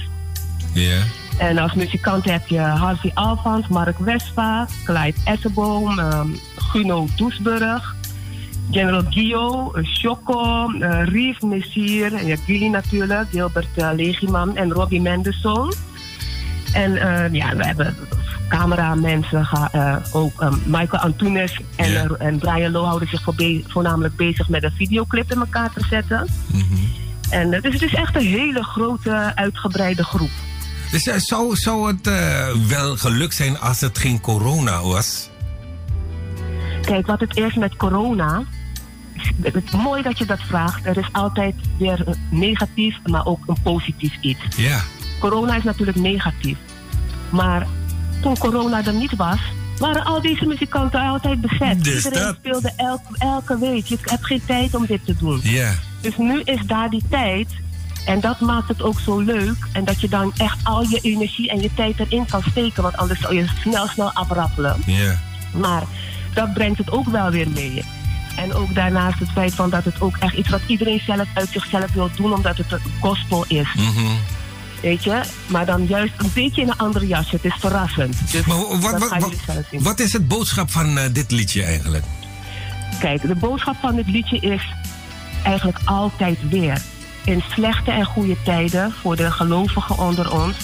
Yeah. 0.73 1.03
En 1.39 1.59
als 1.59 1.75
muzikant 1.75 2.25
heb 2.25 2.47
je 2.47 2.59
Harvey 2.59 3.11
Alfans, 3.15 3.69
Mark 3.69 3.99
Wespa, 3.99 4.67
Clyde 4.85 5.19
Esseboom, 5.25 5.99
um, 5.99 6.39
Guno 6.57 7.07
Doesburg. 7.17 7.95
General 8.73 9.05
Gio, 9.11 9.73
Choco, 9.83 10.71
uh, 10.71 11.05
Rief 11.05 11.41
Messier, 11.41 12.27
ja, 12.27 12.37
Gilly 12.47 12.67
natuurlijk, 12.67 13.31
Gilbert 13.31 13.69
uh, 13.77 13.91
Legiman 13.97 14.57
en 14.57 14.73
Robbie 14.73 15.01
Mendelssohn. 15.01 15.73
En 16.73 16.93
ja, 17.33 17.57
we 17.57 17.67
hebben 17.67 17.97
cameramensen, 18.49 19.49
ook 20.13 20.43
um, 20.43 20.63
Michael 20.67 21.03
Antunes 21.03 21.61
en, 21.77 22.19
en 22.19 22.39
Brian 22.39 22.71
Lowe 22.71 22.87
houden 22.87 23.09
zich 23.09 23.23
voor 23.23 23.35
be- 23.35 23.65
voornamelijk 23.67 24.17
bezig 24.17 24.49
met 24.49 24.63
een 24.63 24.73
videoclip 24.77 25.33
in 25.33 25.39
elkaar 25.39 25.73
te 25.73 25.85
zetten. 25.91 26.27
Mhm. 26.47 26.65
En 27.31 27.51
dus 27.51 27.73
het 27.73 27.83
is 27.83 27.95
echt 27.95 28.17
een 28.17 28.27
hele 28.27 28.63
grote, 28.63 29.33
uitgebreide 29.35 30.05
groep. 30.05 30.31
Dus 30.91 31.03
zou, 31.03 31.57
zou 31.57 31.87
het 31.87 32.11
wel 32.69 32.97
gelukt 32.97 33.35
zijn 33.35 33.59
als 33.59 33.81
het 33.81 33.99
geen 33.99 34.21
corona 34.21 34.83
was? 34.83 35.31
Kijk, 36.83 37.07
wat 37.07 37.21
het 37.21 37.37
is 37.37 37.55
met 37.55 37.77
corona. 37.77 38.43
Het 39.43 39.55
is 39.65 39.71
mooi 39.71 40.03
dat 40.03 40.19
je 40.19 40.25
dat 40.27 40.41
vraagt. 40.41 40.87
Er 40.87 40.97
is 40.99 41.09
altijd 41.13 41.55
weer 41.79 42.03
een 42.09 42.39
negatief, 42.39 42.97
maar 43.07 43.27
ook 43.27 43.39
een 43.47 43.57
positief 43.63 44.17
iets. 44.21 44.41
Ja. 44.57 44.81
Corona 45.21 45.57
is 45.57 45.63
natuurlijk 45.65 45.99
negatief. 45.99 46.57
Maar 47.31 47.67
toen 48.23 48.39
corona 48.39 48.85
er 48.87 48.95
niet 48.95 49.17
was, 49.17 49.39
waren 49.79 50.05
al 50.05 50.21
deze 50.23 50.47
muzikanten 50.47 51.01
altijd 51.01 51.41
bezet. 51.41 51.85
Dus 51.85 52.05
Iedereen 52.05 52.25
dat- 52.27 52.37
speelde 52.37 52.73
elke, 52.77 53.03
elke 53.19 53.59
week. 53.59 53.87
Je 53.87 53.99
hebt 54.03 54.27
geen 54.27 54.43
tijd 54.47 54.75
om 54.75 54.87
dit 54.87 55.05
te 55.05 55.17
doen. 55.17 55.41
Ja. 55.43 55.75
Dus 56.01 56.17
nu 56.17 56.41
is 56.45 56.61
daar 56.67 56.91
die 56.91 57.03
tijd. 57.11 57.49
En 58.07 58.21
dat 58.21 58.41
maakt 58.41 58.69
het 58.69 58.83
ook 58.83 59.01
zo 59.01 59.19
leuk. 59.21 59.57
En 59.73 59.85
dat 59.85 60.01
je 60.01 60.09
dan 60.09 60.33
echt 60.37 60.59
al 60.63 60.83
je 60.83 60.99
energie 61.03 61.51
en 61.51 61.61
je 61.61 61.75
tijd 61.75 61.99
erin 62.01 62.27
kan 62.27 62.43
steken. 62.51 62.83
Want 62.83 62.97
anders 62.97 63.21
zou 63.21 63.35
je 63.35 63.47
snel, 63.61 63.87
snel 63.87 64.11
afraffelen. 64.13 64.77
Ja. 64.87 65.19
Maar 65.57 65.83
dat 66.35 66.55
brengt 66.55 66.79
het 66.79 66.91
ook 66.91 67.09
wel 67.09 67.31
weer 67.31 67.49
mee. 67.51 67.83
En 68.37 68.55
ook 68.55 68.75
daarnaast 68.75 69.19
het 69.19 69.31
feit 69.31 69.55
van 69.55 69.71
dat 69.71 69.85
het 69.85 70.01
ook 70.01 70.17
echt 70.17 70.35
iets 70.35 70.49
wat 70.49 70.61
iedereen 70.67 71.01
zelf 71.07 71.27
uit 71.35 71.49
zichzelf 71.49 71.93
wil 71.93 72.11
doen, 72.17 72.33
omdat 72.33 72.57
het 72.57 72.73
een 72.73 72.81
gospel 73.01 73.45
is. 73.49 73.75
Mhm. 73.75 74.07
Weet 74.83 75.05
je? 75.05 75.21
Maar 75.47 75.67
dan 75.67 75.87
juist 75.87 76.13
een 76.17 76.31
beetje 76.35 76.63
in 76.63 76.69
een 76.69 76.79
andere 76.79 77.07
jasje. 77.07 77.35
Het 77.35 77.45
is 77.45 77.55
verrassend. 77.59 78.33
Dus 78.33 78.47
Maar 78.47 78.57
wat, 78.57 79.09
wat, 79.09 79.35
wat, 79.71 80.01
is 80.01 80.13
het 80.13 80.29
boodschap 80.29 80.71
van 80.71 80.99
eh, 80.99 81.05
dit 81.13 81.31
liedje 81.31 81.63
eigenlijk? 81.63 82.05
Kijk, 82.99 83.23
de 83.23 83.35
boodschap 83.35 83.77
van 83.81 83.95
dit 83.95 84.07
liedje 84.07 84.39
is 84.39 84.63
eigenlijk 85.45 85.79
altijd 85.85 86.49
weer. 86.49 86.83
In 87.25 87.43
slechte 87.53 87.91
en 87.91 88.05
goede 88.05 88.37
tijden, 88.45 88.93
voor 89.01 89.17
de 89.17 89.31
gelovigen 89.31 89.99
onder 89.99 90.33
ons, 90.33 90.57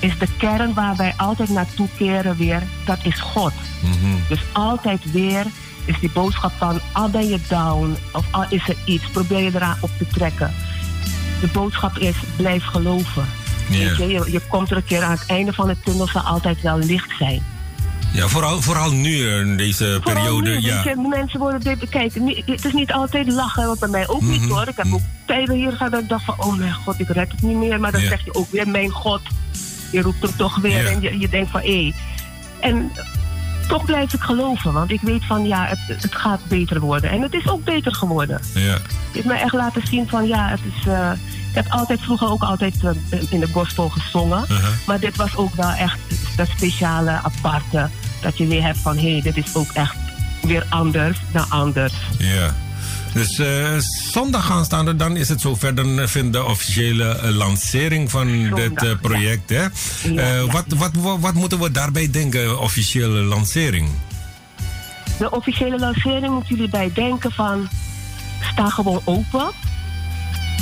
is 0.00 0.18
de 0.18 0.28
kern 0.38 0.74
waar 0.74 0.96
wij 0.96 1.14
altijd 1.16 1.48
naartoe 1.48 1.88
keren 1.96 2.36
weer, 2.36 2.62
dat 2.84 2.98
is 3.02 3.20
God. 3.20 3.52
Dus 4.28 4.40
altijd 4.52 5.12
weer 5.12 5.46
is 5.86 5.98
die 6.00 6.10
boodschap 6.10 6.52
van, 6.58 6.80
al 6.92 7.08
ben 7.10 7.28
je 7.28 7.38
down 7.48 7.96
of 8.12 8.24
al 8.30 8.44
is 8.48 8.68
er 8.68 8.76
iets, 8.84 9.04
probeer 9.12 9.38
je 9.42 9.50
eraan 9.54 9.76
op 9.80 9.90
te 9.98 10.06
trekken. 10.06 10.54
De 11.40 11.46
boodschap 11.46 11.98
is, 11.98 12.14
blijf 12.36 12.64
geloven. 12.64 13.26
Je, 13.70 13.78
je, 14.08 14.32
je 14.32 14.40
komt 14.48 14.70
er 14.70 14.76
een 14.76 14.84
keer 14.84 15.02
aan 15.02 15.10
het 15.10 15.26
einde 15.26 15.52
van 15.52 15.66
de 15.68 15.76
tunnel, 15.84 16.06
zal 16.06 16.22
altijd 16.22 16.60
wel 16.62 16.78
licht 16.78 17.10
zijn. 17.18 17.42
Ja, 18.12 18.28
vooral, 18.28 18.62
vooral 18.62 18.90
nu 18.92 19.28
in 19.28 19.56
deze 19.56 19.98
Vooral 20.02 20.22
periode. 20.24 20.50
nu, 20.50 20.60
ja. 20.60 20.82
je, 20.84 21.06
mensen 21.08 21.38
worden 21.38 21.60
dit 21.60 21.88
Kijk, 21.88 22.14
ni- 22.20 22.42
het 22.46 22.64
is 22.64 22.72
niet 22.72 22.92
altijd 22.92 23.32
lachen, 23.32 23.66
want 23.66 23.78
bij 23.78 23.88
mij 23.88 24.08
ook 24.08 24.20
Mhm. 24.20 24.30
niet 24.30 24.48
hoor. 24.50 24.68
Ik 24.68 24.76
heb 24.76 24.92
ook 24.92 25.00
tijden 25.26 25.54
hier 25.54 25.72
gehad 25.72 25.92
dat 25.92 26.02
ik 26.02 26.08
dacht 26.08 26.24
van, 26.24 26.34
oh 26.38 26.56
mijn 26.56 26.72
god, 26.72 27.00
ik 27.00 27.08
red 27.08 27.30
het 27.32 27.42
niet 27.42 27.56
meer. 27.56 27.80
Maar 27.80 27.92
dan 27.92 28.00
zeg 28.00 28.24
je 28.24 28.34
ook 28.34 28.50
weer, 28.50 28.68
mijn 28.68 28.90
god. 28.90 29.20
Je 29.92 30.00
roept 30.02 30.22
hem 30.22 30.36
toch 30.36 30.56
weer 30.56 30.86
en 30.86 31.00
je, 31.00 31.18
je 31.18 31.28
denkt 31.28 31.50
van, 31.50 31.60
hé. 31.60 31.92
En 32.60 32.92
toch 33.68 33.84
blijf 33.84 34.14
ik 34.14 34.20
geloven, 34.20 34.72
want 34.72 34.90
ik 34.90 35.00
weet 35.00 35.24
van, 35.24 35.46
ja, 35.46 35.64
het, 35.66 36.02
het 36.02 36.14
gaat 36.14 36.40
beter 36.48 36.80
worden. 36.80 37.10
En 37.10 37.22
het 37.22 37.34
is 37.34 37.48
ook 37.48 37.64
beter 37.64 37.94
geworden. 37.94 38.40
ja. 38.54 38.60
Het 38.60 38.82
heeft 39.12 39.26
mij 39.26 39.40
echt 39.40 39.52
laten 39.52 39.86
zien 39.86 40.08
van, 40.08 40.26
ja, 40.26 40.48
het 40.48 40.60
is... 40.76 40.86
eh, 40.86 41.10
ik 41.48 41.62
heb 41.64 41.72
altijd 41.72 42.00
vroeger 42.00 42.30
ook 42.30 42.42
altijd 42.42 42.74
eh, 42.84 43.32
in 43.32 43.40
de 43.40 43.48
gospel 43.52 43.88
gezongen. 43.88 44.42
Uh-huh. 44.50 44.68
Maar 44.86 45.00
dit 45.00 45.16
was 45.16 45.36
ook 45.36 45.54
wel 45.54 45.70
echt 45.70 45.98
dat 46.36 46.48
speciale, 46.48 47.10
aparte. 47.10 47.88
Dat 48.20 48.38
je 48.38 48.46
weer 48.46 48.62
hebt 48.62 48.78
van, 48.78 48.96
hé, 48.96 49.12
hey, 49.12 49.22
dit 49.22 49.36
is 49.36 49.54
ook 49.54 49.70
echt 49.72 49.96
weer 50.42 50.66
anders 50.68 51.18
dan 51.32 51.50
anders. 51.50 51.92
Ja. 52.18 52.54
Dus 53.16 53.38
eh, 53.38 53.76
zondag 54.12 54.50
aanstaande, 54.50 54.96
dan 54.96 55.16
is 55.16 55.28
het 55.28 55.40
zover. 55.40 55.74
Dan 55.74 56.08
vindt 56.08 56.32
de 56.32 56.44
officiële 56.44 57.08
eh, 57.08 57.30
lancering 57.30 58.10
van 58.10 58.28
Zondag, 58.28 58.58
dit 58.58 58.82
eh, 58.82 58.90
project. 59.00 59.50
Hè? 59.50 59.62
Ja, 59.62 59.70
ja, 60.02 60.46
wat, 60.46 60.64
wat, 60.68 60.90
wat, 60.94 61.20
wat 61.20 61.34
moeten 61.34 61.60
we 61.60 61.70
daarbij 61.70 62.10
denken, 62.10 62.60
officiële 62.60 63.22
lancering? 63.22 63.88
De 65.18 65.30
officiële 65.30 65.78
lancering 65.78 66.32
moeten 66.32 66.54
jullie 66.54 66.70
bij 66.70 66.90
denken 66.94 67.32
van... 67.32 67.68
sta 68.52 68.68
gewoon 68.68 69.00
open. 69.04 69.50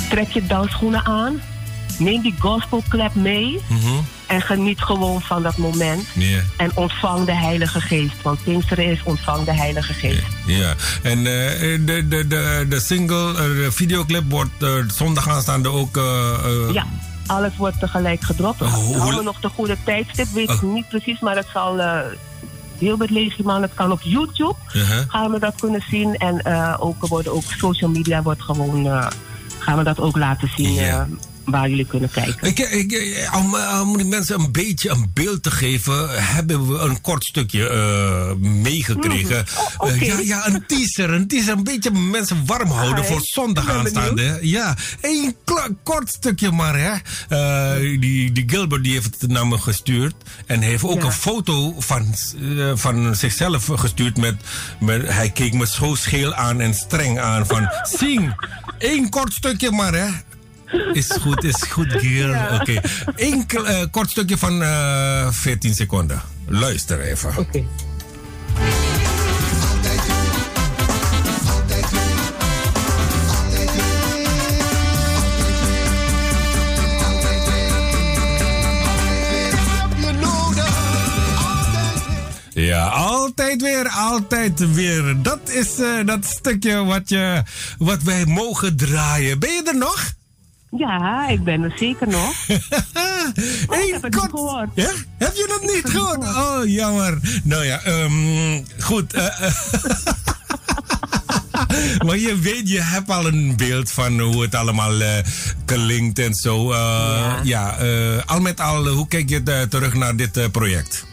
Trek 0.09 0.29
je 0.29 0.45
dansschoenen 0.45 1.05
aan. 1.05 1.41
Neem 1.97 2.21
die 2.21 2.35
gospelclap 2.39 3.15
mee. 3.15 3.59
Mhm. 3.67 4.01
En 4.27 4.41
geniet 4.41 4.81
gewoon 4.81 5.21
van 5.21 5.43
dat 5.43 5.57
moment. 5.57 6.03
En 6.57 6.71
ontvang 6.75 7.25
de 7.25 7.33
Heilige 7.35 7.81
Geest. 7.81 8.21
Want 8.21 8.43
Pinksteren 8.43 8.85
is 8.85 8.99
ontvang 9.03 9.43
de 9.45 9.53
Heilige 9.53 9.93
Geest. 9.93 10.23
Ja, 10.45 10.73
en 11.03 11.17
eh, 11.17 11.25
de, 11.85 12.05
de, 12.07 12.27
de, 12.27 12.65
de 12.69 12.79
single, 12.79 13.29
eh, 13.29 13.35
de 13.37 13.67
videoclip 13.71 14.23
wordt 14.29 14.63
eh, 14.63 14.69
zondag 14.87 15.29
aanstaande 15.29 15.69
ook... 15.69 15.95
Ja, 16.73 16.85
alles 17.25 17.51
wordt 17.57 17.79
tegelijk 17.79 18.21
gedropt. 18.23 18.61
Oh, 18.61 18.73
hoe- 18.73 18.95
Houden 18.97 19.17
we 19.19 19.23
nog 19.25 19.39
de 19.39 19.49
goede 19.49 19.77
tijdstip, 19.83 20.27
weet 20.33 20.49
ik 20.49 20.63
Oh. 20.63 20.73
niet 20.73 20.87
precies, 20.89 21.19
maar 21.19 21.35
het 21.35 21.47
zal. 21.53 21.81
Wilbert 22.77 23.09
Leegman, 23.09 23.61
het 23.61 23.71
kan 23.73 23.91
op 23.91 24.01
YouTube. 24.01 24.55
uh-huh. 24.73 24.97
Gaan 25.07 25.31
we 25.31 25.39
dat 25.39 25.53
kunnen 25.59 25.83
zien. 25.89 26.15
En 26.17 26.45
ook, 26.79 27.07
worden 27.07 27.33
ook 27.33 27.43
social 27.57 27.89
media 27.89 28.21
wordt 28.21 28.41
gewoon. 28.41 28.85
gaan 29.59 29.77
we 29.77 29.83
dat 29.83 29.99
ook 29.99 30.17
laten 30.17 30.49
zien 30.55 30.73
Ja. 30.73 31.07
Eh, 31.45 31.51
waar 31.51 31.69
jullie 31.69 31.85
kunnen 31.85 32.09
kijken. 32.11 32.47
Ik, 32.47 32.59
ik, 32.59 32.91
ik- 32.91 33.29
om, 33.35 33.55
eh, 33.55 33.81
om 33.83 33.97
die 33.97 34.05
mensen 34.05 34.39
een 34.39 34.51
beetje 34.51 34.89
een 34.89 35.09
beeld 35.13 35.43
te 35.43 35.51
geven, 35.51 36.23
hebben 36.25 36.67
we 36.67 36.77
een 36.79 37.01
kort 37.01 37.23
stukje 37.23 37.67
eh, 37.69 38.35
meegekregen. 38.49 39.45
Oh, 39.57 39.89
oké. 39.89 39.91
Eh, 39.93 40.07
ja, 40.07 40.19
ja, 40.19 40.47
een 40.47 40.63
teaser. 40.67 41.09
Een 41.13 41.27
teaser. 41.27 41.53
Een 41.57 41.63
beetje 41.63 41.91
mensen 41.91 42.45
warm 42.45 42.69
houden 42.69 43.03
Hi. 43.05 43.11
voor 43.11 43.21
zondag 43.23 43.69
aanstaande. 43.69 44.37
Ja, 44.41 44.75
één 45.01 45.35
kla- 45.43 45.69
kort 45.83 46.09
stukje 46.09 46.51
maar. 46.51 46.75
Hè. 46.79 46.93
Eh, 47.29 47.99
die, 47.99 48.31
die 48.31 48.43
Gilbert 48.47 48.83
die 48.83 48.93
heeft 48.93 49.21
het 49.21 49.31
naar 49.31 49.47
me 49.47 49.57
gestuurd. 49.57 50.15
En 50.45 50.61
heeft 50.61 50.83
ook 50.83 50.99
Ja. 50.99 51.05
een 51.05 51.11
foto 51.11 51.75
van, 51.79 52.13
eh, 52.57 52.71
van 52.75 53.15
zichzelf 53.15 53.69
gestuurd. 53.73 54.17
Met, 54.17 54.35
met, 54.79 55.07
hij 55.13 55.29
keek 55.29 55.53
me 55.53 55.67
zo 55.67 55.95
scheel 55.95 56.33
aan 56.33 56.61
en 56.61 56.73
streng 56.73 57.19
aan. 57.19 57.45
Van, 57.47 57.69
zing, 57.99 58.35
één 58.77 59.09
kort 59.09 59.33
stukje 59.33 59.71
maar 59.71 59.93
hè. 59.93 60.07
Is 60.93 61.11
goed, 61.21 61.43
is 61.43 61.63
goed. 61.69 61.97
Ja. 62.01 62.59
Oké. 62.61 62.81
Kl- 63.47 63.65
eh, 63.65 63.81
kort 63.91 64.09
stukje 64.09 64.37
van 64.37 64.63
eh 64.63 65.27
14 65.31 65.73
seconden. 65.73 66.21
Luister 66.47 66.99
even. 67.01 67.33
Oké. 67.37 67.63
Ja, 82.53 82.85
altijd 82.87 83.61
weer, 83.61 83.89
altijd 83.89 84.73
weer. 84.73 85.15
Dat 85.21 85.39
is 85.49 85.79
eh, 85.79 86.05
dat 86.05 86.25
stukje 86.25 86.83
wat, 86.83 87.09
je, 87.09 87.43
wat 87.77 88.03
wij 88.03 88.25
mogen 88.25 88.77
draaien. 88.77 89.39
Ben 89.39 89.51
je 89.53 89.63
er 89.63 89.77
nog? 89.77 90.13
Ja, 90.77 91.27
ik 91.27 91.43
ben 91.43 91.63
er 91.63 91.73
zeker 91.77 92.07
nog. 92.07 92.33
Oh, 93.67 93.91
heb 93.91 94.01
het 94.03 94.13
niet 94.13 94.29
gehoord. 94.29 94.69
Ja? 94.73 94.89
Heb 95.17 95.35
je 95.35 95.45
dat 95.47 95.73
niet 95.73 95.81
gehoord? 95.93 96.23
Oh, 96.23 96.59
jammer. 96.65 97.19
Nou 97.43 97.63
ja, 97.65 97.81
ehm, 97.83 98.63
goed. 98.79 99.13
eh, 99.13 99.25
eh. 99.25 99.53
maar 102.05 102.17
je 102.17 102.39
weet, 102.39 102.69
je 102.69 102.81
hebt 102.81 103.09
al 103.09 103.27
een 103.27 103.53
beeld 103.55 103.91
van 103.91 104.19
hoe 104.19 104.41
het 104.41 104.55
allemaal 104.55 105.01
eh, 105.01 105.09
klinkt 105.65 106.19
en 106.19 106.33
zo. 106.33 106.73
Ja, 106.73 107.39
Ja. 107.43 107.77
al 108.25 108.39
met 108.39 108.59
al, 108.59 108.87
hoe 108.87 109.07
kijk 109.07 109.29
je 109.29 109.67
terug 109.69 109.93
naar 109.93 110.15
dit 110.15 110.51
project? 110.51 111.05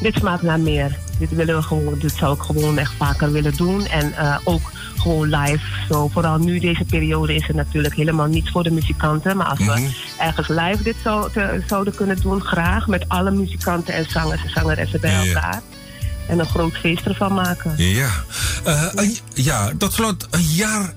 Dit 0.00 0.14
smaakt 0.14 0.42
naar 0.42 0.60
meer. 0.60 0.98
Dit, 1.18 1.30
willen 1.30 1.56
we 1.56 1.62
gewoon, 1.62 1.98
dit 1.98 2.14
zou 2.18 2.34
ik 2.34 2.42
gewoon 2.42 2.78
echt 2.78 2.92
vaker 2.98 3.32
willen 3.32 3.56
doen. 3.56 3.86
En 3.86 4.14
ook 4.44 4.72
gewoon 5.06 5.28
live. 5.40 5.64
Zo, 5.88 6.08
vooral 6.08 6.38
nu 6.38 6.58
deze 6.58 6.84
periode 6.84 7.34
is 7.34 7.48
er 7.48 7.54
natuurlijk 7.54 7.94
helemaal 7.94 8.26
niets 8.26 8.50
voor 8.50 8.62
de 8.62 8.70
muzikanten. 8.70 9.36
Maar 9.36 9.46
als 9.46 9.58
Mhm. 9.58 9.70
we 9.74 9.90
ergens 10.18 10.48
live 10.48 10.82
dit 10.82 10.96
zou, 11.02 11.32
te- 11.32 11.62
zouden 11.68 11.94
kunnen 11.94 12.20
doen, 12.20 12.40
graag. 12.40 12.86
Met 12.86 13.04
alle 13.08 13.30
muzikanten 13.30 13.94
en 13.94 14.06
zangers 14.08 14.42
en 14.42 14.50
zangeressen 14.50 15.00
bij 15.00 15.26
elkaar. 15.28 15.62
En 16.28 16.38
een 16.38 16.46
groot 16.46 16.74
feest 16.76 17.06
ervan 17.06 17.34
maken. 17.34 17.72
Ja. 17.76 18.10
Een- 18.94 19.16
ja, 19.34 19.72
tot 19.78 19.92
slot, 19.92 20.26
een 20.30 20.40
jaar 20.42 20.92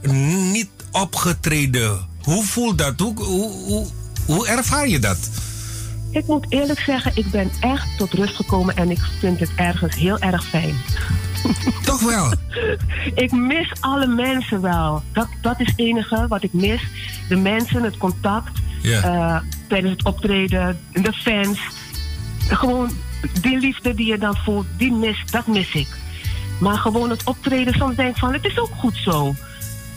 niet 0.51 0.69
opgetreden. 0.91 2.07
Hoe 2.21 2.43
voelt 2.45 2.77
dat? 2.77 2.99
Hoe, 2.99 3.23
hoe, 3.23 3.51
hoe, 3.51 3.87
hoe 4.25 4.47
ervaar 4.47 4.87
je 4.87 4.99
dat? 4.99 5.17
Ik 6.11 6.27
moet 6.27 6.45
eerlijk 6.49 6.79
zeggen, 6.79 7.11
ik 7.15 7.31
ben 7.31 7.51
echt 7.59 7.87
tot 7.97 8.13
rust 8.13 8.35
gekomen. 8.35 8.75
En 8.75 8.89
ik 8.91 8.99
vind 9.19 9.39
het 9.39 9.49
ergens 9.55 9.95
heel 9.95 10.19
erg 10.19 10.43
fijn. 10.45 10.75
Toch 11.85 12.01
wel? 12.01 12.33
Ik 13.15 13.31
mis 13.31 13.71
alle 13.79 14.07
mensen 14.07 14.61
wel. 14.61 15.03
Dat, 15.13 15.27
dat 15.41 15.59
is 15.59 15.67
het 15.67 15.79
enige 15.79 16.25
wat 16.27 16.43
ik 16.43 16.53
mis. 16.53 16.81
De 17.29 17.35
mensen, 17.35 17.83
het 17.83 17.97
contact. 17.97 18.59
Eh, 18.83 19.37
tijdens 19.67 19.91
het 19.91 20.05
optreden, 20.05 20.79
de 20.91 21.13
fans. 21.13 21.59
Gewoon 22.47 22.89
die 23.41 23.59
liefde 23.59 23.93
die 23.93 24.07
je 24.07 24.17
dan 24.17 24.35
voelt, 24.35 24.65
die 24.77 24.91
mis, 24.91 25.23
dat 25.31 25.47
mis 25.47 25.73
ik. 25.73 25.87
Maar 26.59 26.77
gewoon 26.77 27.09
het 27.09 27.23
optreden, 27.23 27.73
soms 27.73 27.95
denk 27.95 28.09
ik 28.09 28.17
van, 28.17 28.33
het 28.33 28.45
is 28.45 28.59
ook 28.59 28.71
goed 28.77 28.95
zo. 28.95 29.35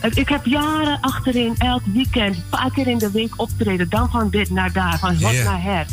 Eh, 0.03 0.11
Ik 0.13 0.29
heb 0.29 0.45
jaren 0.45 0.97
achterin, 1.01 1.55
elk 1.57 1.81
weekend, 1.93 2.35
een 2.35 2.43
paar 2.49 2.71
keer 2.71 2.87
in 2.87 2.97
de 2.97 3.11
week 3.11 3.33
optreden. 3.35 3.89
Dan 3.89 4.09
van 4.09 4.29
dit 4.29 4.49
naar 4.49 4.71
daar, 4.71 4.99
van 4.99 5.15
hot 5.23 5.31
Ja. 5.33 5.43
naar 5.43 5.61
her. 5.61 5.85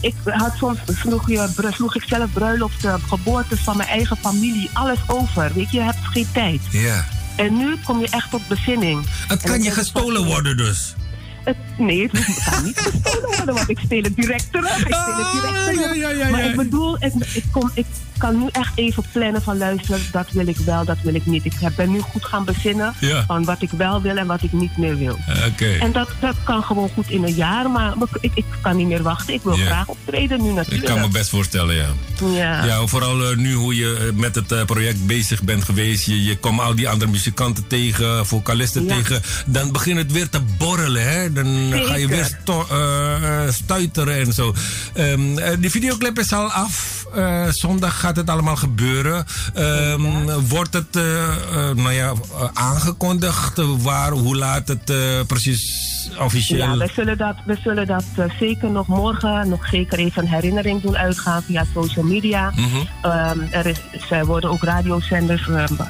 Ik 0.00 0.14
had 0.24 0.52
soms, 0.58 0.78
sloeg, 0.86 1.28
je, 1.30 1.48
sloeg 1.70 1.96
ik 1.96 2.02
zelf 2.06 2.32
bruiloften, 2.32 3.00
geboortes 3.00 3.60
van 3.60 3.76
mijn 3.76 3.88
eigen 3.88 4.16
familie, 4.16 4.70
alles 4.72 4.98
over. 5.06 5.50
Weet 5.54 5.70
je, 5.70 5.76
je 5.76 5.82
hebt 5.82 5.98
geen 6.02 6.26
tijd. 6.32 6.60
Ja. 6.70 7.04
En 7.36 7.56
nu 7.56 7.76
kom 7.84 8.00
je 8.00 8.08
echt 8.10 8.30
tot 8.30 8.48
bezinning. 8.48 9.06
Het 9.28 9.42
kan 9.42 9.62
je 9.62 9.70
gestolen 9.70 10.24
worden 10.24 10.56
dus. 10.56 10.94
Het, 11.44 11.56
nee, 11.78 12.02
het 12.12 12.44
kan 12.50 12.64
niet 12.64 12.78
gestolen 12.80 13.36
worden, 13.36 13.54
want 13.54 13.68
ik 13.70 13.78
speel 13.78 14.02
het 14.02 14.16
direct 14.16 14.52
terug. 14.52 14.78
Ik 14.78 14.94
speel 14.94 15.16
het 15.16 15.32
direct 15.32 15.56
Ah, 15.58 15.64
terug. 15.64 15.96
ja, 15.96 16.08
ja, 16.10 16.24
ja, 16.24 16.28
maar 16.30 16.44
ik 16.44 16.56
bedoel, 16.56 16.96
ik, 17.00 17.12
ik, 17.32 17.44
kom, 17.50 17.70
ik 17.74 17.86
kan 18.18 18.38
nu 18.38 18.46
echt 18.52 18.72
even 18.74 19.04
plannen 19.12 19.42
van 19.42 19.58
luisteren, 19.58 20.00
dat 20.12 20.30
wil 20.30 20.46
ik 20.46 20.56
wel, 20.56 20.84
dat 20.84 20.96
wil 21.02 21.14
ik 21.14 21.26
niet. 21.26 21.44
Ik 21.44 21.52
heb- 21.60 21.72
ben 21.76 21.90
nu 21.90 22.00
goed 22.00 22.24
gaan 22.24 22.44
bezinnen 22.44 22.94
van 23.26 23.44
wat 23.44 23.62
ik 23.62 23.70
wel 23.70 24.02
wil 24.02 24.16
en 24.16 24.26
wat 24.26 24.42
ik 24.42 24.52
niet 24.52 24.76
meer 24.76 24.96
wil. 24.98 25.18
Oké. 25.52 25.66
En 25.80 25.92
dat, 25.92 26.08
dat 26.20 26.34
kan 26.44 26.62
gewoon 26.62 26.88
goed 26.94 27.10
in 27.10 27.24
een 27.24 27.34
jaar, 27.34 27.70
maar 27.70 27.92
ik, 28.20 28.30
ik 28.34 28.44
kan 28.60 28.76
niet 28.76 28.86
meer 28.86 29.02
wachten. 29.02 29.34
Ik 29.34 29.40
wil 29.42 29.52
graag 29.56 29.86
optreden 29.88 30.42
nu 30.42 30.48
Ik 30.48 30.54
natuurlijk. 30.54 30.84
kan 30.84 31.00
me 31.00 31.08
best 31.08 31.30
voorstellen, 31.30 31.74
ja. 31.74 31.86
Ja. 32.34 32.86
Vooral 32.86 33.30
eh, 33.30 33.36
nu 33.36 33.54
hoe 33.54 33.74
je 33.76 33.96
eh, 34.12 34.18
met 34.18 34.34
het 34.34 34.52
eh, 34.52 34.64
project 34.64 35.06
bezig 35.06 35.42
bent 35.42 35.64
geweest. 35.64 36.06
Je, 36.06 36.24
je 36.24 36.36
komt 36.38 36.60
al 36.60 36.74
die 36.74 36.88
andere 36.88 37.10
muzikanten 37.10 37.66
tegen, 37.66 38.26
vocalisten 38.26 38.86
tegen. 38.86 39.22
Dan 39.46 39.72
begint 39.72 39.98
het 39.98 40.12
weer 40.12 40.28
te 40.28 40.40
borrelen, 40.58 41.02
hè. 41.10 41.27
Dan 41.32 41.72
ga 41.72 41.96
je 41.96 42.06
weer 42.08 42.38
eh, 42.46 43.48
stuiteren 43.48 44.26
en 44.26 44.32
zo. 44.32 44.54
Ehm, 44.94 45.38
eh, 45.38 45.56
die 45.58 45.70
videoclip 45.70 46.18
is 46.18 46.32
al 46.32 46.50
af. 46.50 46.96
Zondag 47.50 48.00
gaat 48.00 48.16
het 48.16 48.30
allemaal 48.30 48.56
gebeuren. 48.56 49.26
Ehm, 49.54 50.02
wordt 50.48 50.72
het 50.72 50.94
nou 51.74 51.92
ja, 51.92 52.12
aangekondigd? 52.52 53.60
waar, 53.82 54.10
hoe 54.10 54.36
laat 54.36 54.68
het 54.68 54.92
precies 55.26 55.86
officieel? 56.18 56.58
Ja, 56.58 56.76
we 56.76 56.90
zullen 56.94 57.18
dat, 57.18 57.36
we 57.44 57.58
zullen 57.62 57.86
dat 57.86 58.04
zeker 58.38 58.70
nog 58.70 58.86
morgen 58.86 59.48
nog 59.48 59.68
zeker 59.68 59.98
even 59.98 60.22
een 60.22 60.28
herinnering 60.28 60.82
doen 60.82 60.96
uitgaan 60.96 61.42
via 61.42 61.64
social 61.74 62.04
media. 62.04 62.50
Mhm. 62.50 62.76
Ehm, 63.02 63.38
er, 63.50 63.66
is, 63.66 64.10
er 64.10 64.26
worden 64.26 64.50
ook 64.50 64.62
radiozenders. 64.62 65.48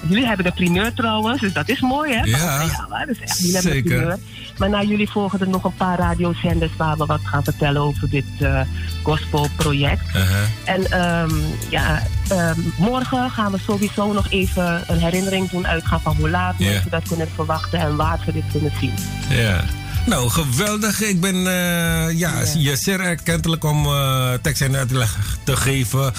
jullie 0.08 0.26
hebben 0.26 0.44
de 0.44 0.52
primeur 0.52 0.94
trouwens, 0.94 1.40
dus 1.40 1.52
dat 1.52 1.68
is 1.68 1.80
mooi 1.80 2.12
hè? 2.12 2.22
Ja, 2.24 2.62
ja 2.62 2.86
dat 2.88 3.08
is 3.08 3.20
echt, 3.20 3.38
jullie 3.38 3.54
hebben 3.54 3.72
de 3.72 3.76
zeker. 3.76 3.96
primeur. 3.96 4.18
Maar 4.58 4.70
na 4.70 4.82
jullie 4.82 5.10
volgen 5.28 5.46
er 5.46 5.52
nog 5.52 5.64
een 5.64 5.76
paar 5.76 5.98
radiozenders 5.98 6.76
waar 6.76 6.96
we 6.96 7.06
wat 7.06 7.20
gaan 7.24 7.44
vertellen 7.44 7.82
over 7.82 8.10
dit 8.10 8.24
eh 8.40 8.60
gospelproject. 9.02 10.06
Uh-huh. 10.16 10.36
En 10.64 10.90
ehm, 10.90 11.34
ja, 11.70 12.02
ehm, 12.28 12.60
morgen 12.78 13.30
gaan 13.30 13.52
we 13.52 13.58
sowieso 13.58 14.12
nog 14.12 14.30
even 14.30 14.82
een 14.86 14.98
herinnering 14.98 15.50
doen 15.50 15.66
uitgaan 15.66 16.00
van 16.00 16.16
hoe 16.16 16.30
laat 16.30 16.54
Ja. 16.58 16.70
mensen 16.70 16.90
dat 16.90 17.08
kunnen 17.08 17.28
verwachten 17.34 17.78
en 17.78 17.96
waar 17.96 18.18
ze 18.24 18.32
dit 18.32 18.44
kunnen 18.52 18.72
zien. 18.80 18.94
Ja. 19.28 19.64
Nou, 20.08 20.30
geweldig. 20.30 21.00
Ik 21.00 21.20
ben 21.20 21.46
eh, 21.46 22.18
ja, 22.18 22.32
je 22.56 22.76
zeer 22.76 23.00
erkentelijk 23.00 23.64
om 23.64 23.86
eh, 23.86 24.32
tekst 24.42 24.62
en 24.62 24.76
uitleg 24.76 25.38
te 25.44 25.56
geven. 25.56 26.12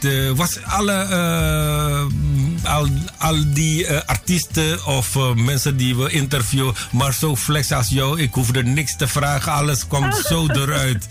De, 0.00 0.32
was 0.36 0.62
alle, 0.64 1.06
al, 2.62 2.88
al 3.18 3.36
die 3.52 3.90
artiesten 3.90 4.86
of 4.86 5.18
mensen 5.34 5.76
die 5.76 5.96
we 5.96 6.10
interviewen, 6.10 6.74
maar 6.92 7.14
zo 7.14 7.36
flex 7.36 7.72
als 7.72 7.88
jou, 7.88 8.20
ik 8.20 8.34
hoefde 8.34 8.62
niks 8.62 8.96
te 8.96 9.08
vragen. 9.08 9.52
Alles 9.52 9.86
komt 9.86 10.16
zo 10.30 10.46
eruit. 10.46 11.06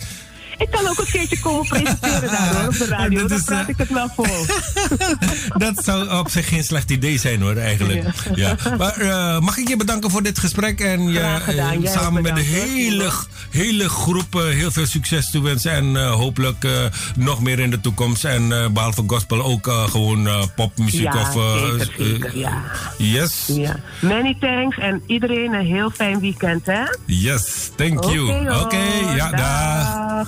Ik 0.61 0.67
kan 0.71 0.87
ook 0.87 0.97
een 0.99 1.05
keertje 1.11 1.39
komen 1.39 1.67
presenteren 1.67 2.29
daar 2.31 2.55
hoor, 2.55 2.67
op 2.67 2.77
de 2.77 2.85
radio. 2.97 3.19
Dat 3.19 3.29
Dan 3.29 3.43
praat 3.43 3.63
eh, 3.63 3.69
ik 3.69 3.77
het 3.77 3.89
wel 3.89 4.09
vol. 4.15 4.45
Dat 5.65 5.83
zou 5.83 6.09
op 6.19 6.29
zich 6.29 6.47
geen 6.47 6.63
slecht 6.63 6.91
idee 6.91 7.17
zijn 7.19 7.41
hoor, 7.41 7.55
eigenlijk. 7.55 8.03
Ja. 8.35 8.55
Maar 8.77 8.97
eh, 8.99 9.39
mag 9.39 9.57
ik 9.57 9.67
je 9.67 9.75
bedanken 9.77 10.09
voor 10.11 10.23
dit 10.23 10.39
gesprek 10.39 10.79
en 10.79 11.11
je 11.11 11.37
gedaan. 11.43 11.83
eh, 11.85 11.91
samen 11.91 12.21
met 12.21 12.35
de 12.35 12.41
hele, 12.41 13.11
hele 13.49 13.89
groep 13.89 14.33
heel 14.33 14.71
veel 14.71 14.85
succes 14.85 15.31
toewensen. 15.31 15.71
En 15.71 15.95
eh, 15.95 16.11
hopelijk 16.11 16.67
nog 17.15 17.41
meer 17.41 17.59
in 17.59 17.69
de 17.69 17.81
toekomst. 17.81 18.25
En 18.25 18.51
eh, 18.63 18.67
behalve 18.69 19.03
gospel 19.07 19.43
ook 19.43 19.67
gewoon 19.89 20.49
popmuziek 20.55 21.13
Ja, 21.13 21.21
of... 21.21 21.33
zeker, 21.59 21.93
zeker, 21.97 22.37
ja. 22.37 22.63
Yes, 22.97 23.43
Ja. 23.47 23.79
Many 23.99 24.37
thanks 24.39 24.77
en 24.77 25.03
iedereen 25.07 25.53
een 25.53 25.65
heel 25.65 25.89
fijn 25.89 26.19
weekend 26.19 26.65
hè. 26.65 26.83
yes, 27.05 27.69
thank 27.75 28.03
you. 28.03 28.49
Oké, 28.61 28.83
ja, 29.15 29.29
dag. 29.29 29.39
Dag, 30.25 30.27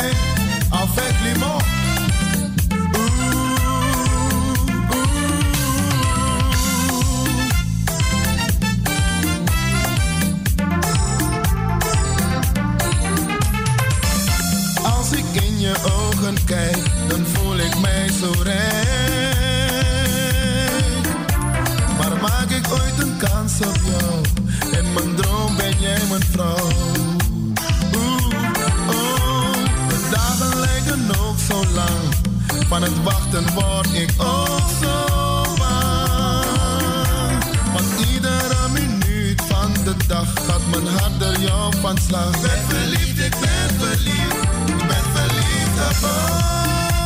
Ik 42.33 42.41
ben 42.41 42.65
verliefd, 42.67 43.19
ik 43.19 43.35
ben 43.39 43.79
verliefd. 43.79 44.35
Ik 44.65 44.87
ben 44.87 45.03
verliefd 45.13 45.79
op 45.89 47.00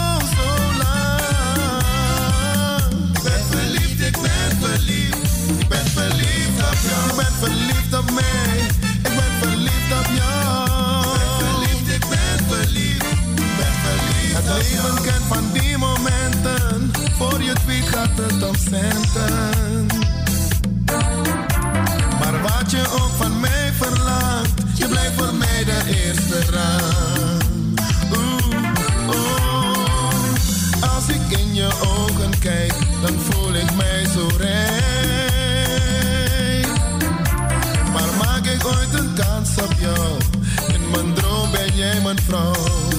Het 14.48 14.64
leven 14.64 15.02
kent 15.02 15.24
van 15.28 15.44
die 15.54 15.78
momenten. 15.78 16.92
Voor 17.18 17.42
je 17.42 17.50
het 17.50 17.66
weet 17.66 17.88
gaat 17.88 18.10
het 18.16 18.44
om 18.48 18.56
centen. 18.56 19.88
Maar 22.20 22.42
wat 22.42 22.72
je 22.72 22.82
ook 22.92 23.12
van 23.18 23.40
mij 23.40 23.72
verlangt, 23.78 24.62
je 24.74 24.88
blijft 24.88 25.14
voor 25.16 25.34
mij 25.34 25.64
de 25.64 25.82
eerste 25.86 26.52
rang. 26.52 27.80
Oeh, 28.18 28.56
oh. 29.08 29.74
Als 30.96 31.08
ik 31.08 31.38
in 31.40 31.54
je 31.54 31.70
ogen 31.82 32.40
kijk, 32.40 32.74
dan 33.02 33.20
voel 33.20 33.54
ik 33.54 33.76
mij 33.76 34.06
zo 34.14 34.28
rijk. 34.38 34.68
Maar 37.94 38.10
maak 38.26 38.46
ik 38.46 38.66
ooit 38.66 38.94
een 38.94 39.14
kans 39.14 39.50
op 39.64 39.74
jou? 39.80 40.18
In 40.74 40.90
mijn 40.92 41.14
droom 41.14 41.52
ben 41.52 41.76
jij 41.76 42.02
mijn 42.02 42.20
vrouw. 42.28 42.95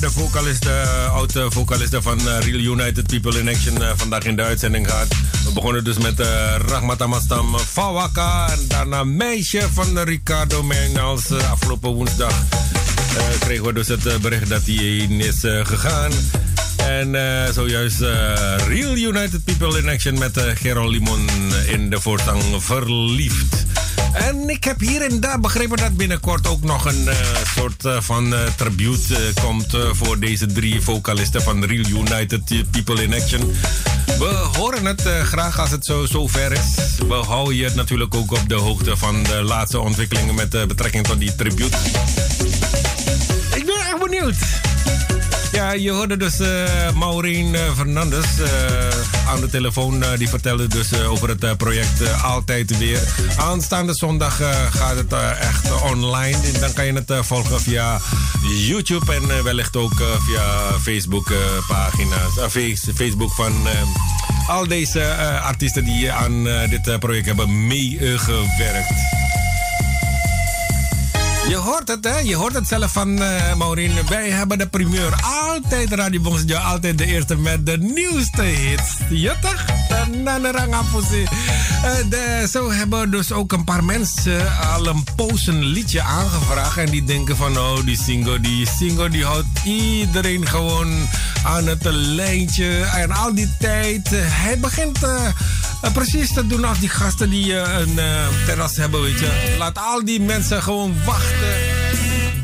De 0.00 0.10
vocalisten, 0.10 1.10
oude 1.10 1.50
vocalisten 1.50 2.02
van 2.02 2.18
eh, 2.18 2.38
Real 2.38 2.58
United 2.78 3.06
People 3.06 3.38
in 3.38 3.48
Action 3.48 3.82
eh, 3.82 3.90
vandaag 3.96 4.22
in 4.24 4.36
de 4.36 4.42
uitzending 4.42 4.88
gehad. 4.88 5.06
We 5.44 5.52
begonnen 5.54 5.84
dus 5.84 5.98
met 5.98 6.20
uh, 6.20 6.26
Rahmat 6.66 7.02
Amastam 7.02 7.58
Fawaka 7.58 8.48
en 8.50 8.58
daarna 8.68 9.04
Meisje 9.04 9.66
van 9.72 9.98
Ricardo 9.98 10.62
Menals. 10.62 11.30
Eh, 11.30 11.50
afgelopen 11.50 11.90
woensdag 11.90 12.32
eh, 13.16 13.24
kregen 13.40 13.64
we 13.64 13.72
dus 13.72 13.88
het 13.88 14.06
eh, 14.06 14.16
bericht 14.16 14.48
dat 14.48 14.62
hij 14.64 14.74
heen 14.74 15.20
is 15.20 15.44
eh, 15.44 15.64
gegaan. 15.66 16.10
En 16.76 17.14
eh, 17.14 17.52
zojuist 17.52 18.00
eh, 18.00 18.08
Real 18.66 18.96
United 18.96 19.44
People 19.44 19.78
in 19.78 19.88
Action 19.88 20.18
met 20.18 20.40
Gerald 20.54 20.90
Limon 20.90 21.28
in 21.66 21.90
de 21.90 22.00
voortang 22.00 22.42
Verliefd. 22.58 23.57
En 24.18 24.48
ik 24.48 24.64
heb 24.64 24.80
hier 24.80 25.02
en 25.02 25.20
daar 25.20 25.40
begrepen 25.40 25.76
dat 25.76 25.96
binnenkort 25.96 26.46
ook 26.46 26.62
nog 26.62 26.84
een 26.84 27.08
eh, 27.08 27.16
soort 27.56 27.84
eh, 27.84 28.00
van 28.00 28.34
eh, 28.34 28.40
tribute 28.56 29.32
komt 29.42 29.76
voor 29.92 30.18
deze 30.18 30.46
drie 30.46 30.80
vocalisten 30.80 31.42
van 31.42 31.64
Real 31.64 31.86
United 31.86 32.70
People 32.70 33.02
in 33.02 33.14
Action. 33.14 33.52
We 34.18 34.48
horen 34.56 34.84
het 34.84 35.02
graag 35.22 35.60
als 35.60 35.70
het 35.70 35.84
zo, 35.84 36.06
zo 36.06 36.26
ver 36.26 36.52
is. 36.52 36.74
We 37.08 37.14
houden 37.14 37.56
je 37.56 37.70
natuurlijk 37.74 38.14
ook 38.14 38.32
op 38.32 38.48
de 38.48 38.54
hoogte 38.54 38.96
van 38.96 39.22
de 39.22 39.42
laatste 39.42 39.80
ontwikkelingen 39.80 40.34
met 40.34 40.50
betrekking 40.50 41.06
tot 41.06 41.18
die 41.18 41.34
tribute. 41.34 41.76
Ik 43.54 43.66
ben 43.66 43.80
echt 43.80 43.98
benieuwd. 44.04 44.36
Ja, 45.58 45.72
je 45.72 45.90
hoorde 45.90 46.16
dus 46.16 46.38
eh 46.40 46.92
Maureen 46.94 47.54
eh, 47.54 47.60
Fernandes 47.76 48.26
eh, 48.40 49.28
aan 49.28 49.40
de 49.40 49.48
telefoon. 49.50 50.04
die 50.18 50.28
vertelde 50.28 50.66
dus 50.66 51.02
over 51.02 51.28
het 51.28 51.56
project 51.56 52.22
Altijd 52.22 52.78
Weer. 52.78 53.00
Aanstaande 53.36 53.94
zondag 53.94 54.36
gaat 54.70 54.96
het 54.96 55.12
echt 55.40 55.82
online. 55.82 56.38
En 56.54 56.60
dan 56.60 56.72
kan 56.72 56.86
je 56.86 56.92
het 56.92 57.12
volgen 57.26 57.60
via 57.60 58.00
YouTube 58.66 59.14
en 59.14 59.44
wellicht 59.44 59.76
ook 59.76 60.02
via 60.26 60.78
Facebook 60.82 61.32
pagina's. 61.68 62.32
face- 62.50 62.92
Facebook 62.94 63.32
van 63.32 63.52
al 64.46 64.66
deze 64.68 65.14
artiesten 65.42 65.84
die 65.84 66.12
aan 66.12 66.44
dit 66.44 66.98
project 66.98 67.26
hebben 67.26 67.66
meegewerkt. 67.66 69.17
Je 71.48 71.56
hoort 71.56 71.88
het, 71.88 72.04
hè? 72.04 72.18
Je 72.18 72.34
hoort 72.34 72.54
het 72.54 72.68
zelf 72.68 72.92
van 72.92 73.22
eh 73.22 73.54
Maureen. 73.54 73.92
Wij 74.08 74.30
hebben 74.30 74.58
de 74.58 74.66
primeur. 74.66 75.14
Altijd 75.22 75.92
Radio 75.92 76.20
Bongsejo. 76.20 76.56
Altijd 76.56 76.98
de 76.98 77.06
eerste 77.06 77.36
met 77.36 77.66
de 77.66 77.78
nieuwste 77.78 78.42
hits. 78.42 78.96
Toch? 79.40 79.64
Nanarangapose. 80.22 81.20
Uh, 81.20 81.30
de, 82.08 82.48
zo 82.50 82.72
hebben 82.72 83.10
dus 83.10 83.32
ook 83.32 83.52
een 83.52 83.64
paar 83.64 83.84
mensen 83.84 84.58
al 84.74 84.86
een 84.86 85.04
poos 85.16 85.46
een 85.46 85.64
liedje 85.64 86.02
aangevraagd. 86.02 86.76
En 86.76 86.90
die 86.90 87.04
denken 87.04 87.36
van, 87.36 87.58
oh, 87.58 87.84
die 87.84 87.96
single, 87.96 88.40
die 88.40 88.68
single, 88.78 89.08
die 89.08 89.24
houdt 89.24 89.46
iedereen 89.64 90.46
gewoon 90.46 91.08
aan 91.48 91.66
het 91.66 91.84
lijntje. 91.90 92.80
En 92.94 93.10
al 93.10 93.34
die 93.34 93.56
tijd. 93.58 94.12
eh, 94.12 94.18
hij 94.22 94.58
begint... 94.58 95.02
eh, 95.02 95.26
eh, 95.82 95.92
precies 95.92 96.32
te 96.32 96.46
doen 96.46 96.64
als 96.64 96.78
die 96.78 96.88
gasten 96.88 97.30
die 97.30 97.54
een 97.54 97.98
terras 98.46 98.76
hebben, 98.76 99.02
weet 99.02 99.18
je. 99.18 99.54
Laat 99.58 99.78
al 99.78 100.04
die 100.04 100.20
mensen 100.20 100.62
gewoon 100.62 100.94
wachten. 101.04 101.56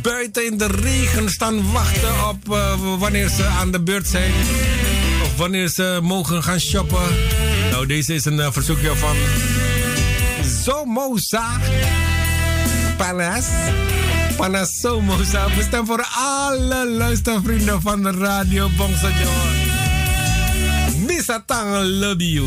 Buiten 0.02 0.46
in 0.46 0.58
de 0.58 0.66
regen 0.66 1.30
staan 1.30 1.72
wachten 1.72 2.28
op 2.28 2.46
wanneer 2.98 3.28
ze 3.28 3.44
aan 3.44 3.70
de 3.70 3.80
beurt 3.80 4.06
zijn. 4.06 4.32
Of 5.22 5.36
wanneer 5.36 5.68
ze 5.68 5.98
mogen 6.02 6.42
gaan 6.42 6.60
shoppen. 6.60 7.08
Nou, 7.70 7.86
deze 7.86 8.14
is 8.14 8.24
een 8.24 8.52
verzoekje 8.52 8.96
van 8.96 9.16
Zomoza. 10.64 11.60
Panas. 12.96 13.44
Panas 14.36 14.80
Somoza. 14.80 15.46
Bestemd 15.56 15.86
voor 15.86 16.06
alle 16.16 16.90
luistervrienden 16.90 17.80
van 17.80 18.02
de 18.02 18.10
Radio 18.10 18.68
Bongsajo. 18.76 19.30
Misatang, 21.06 21.76
love 21.84 22.32
you. 22.32 22.46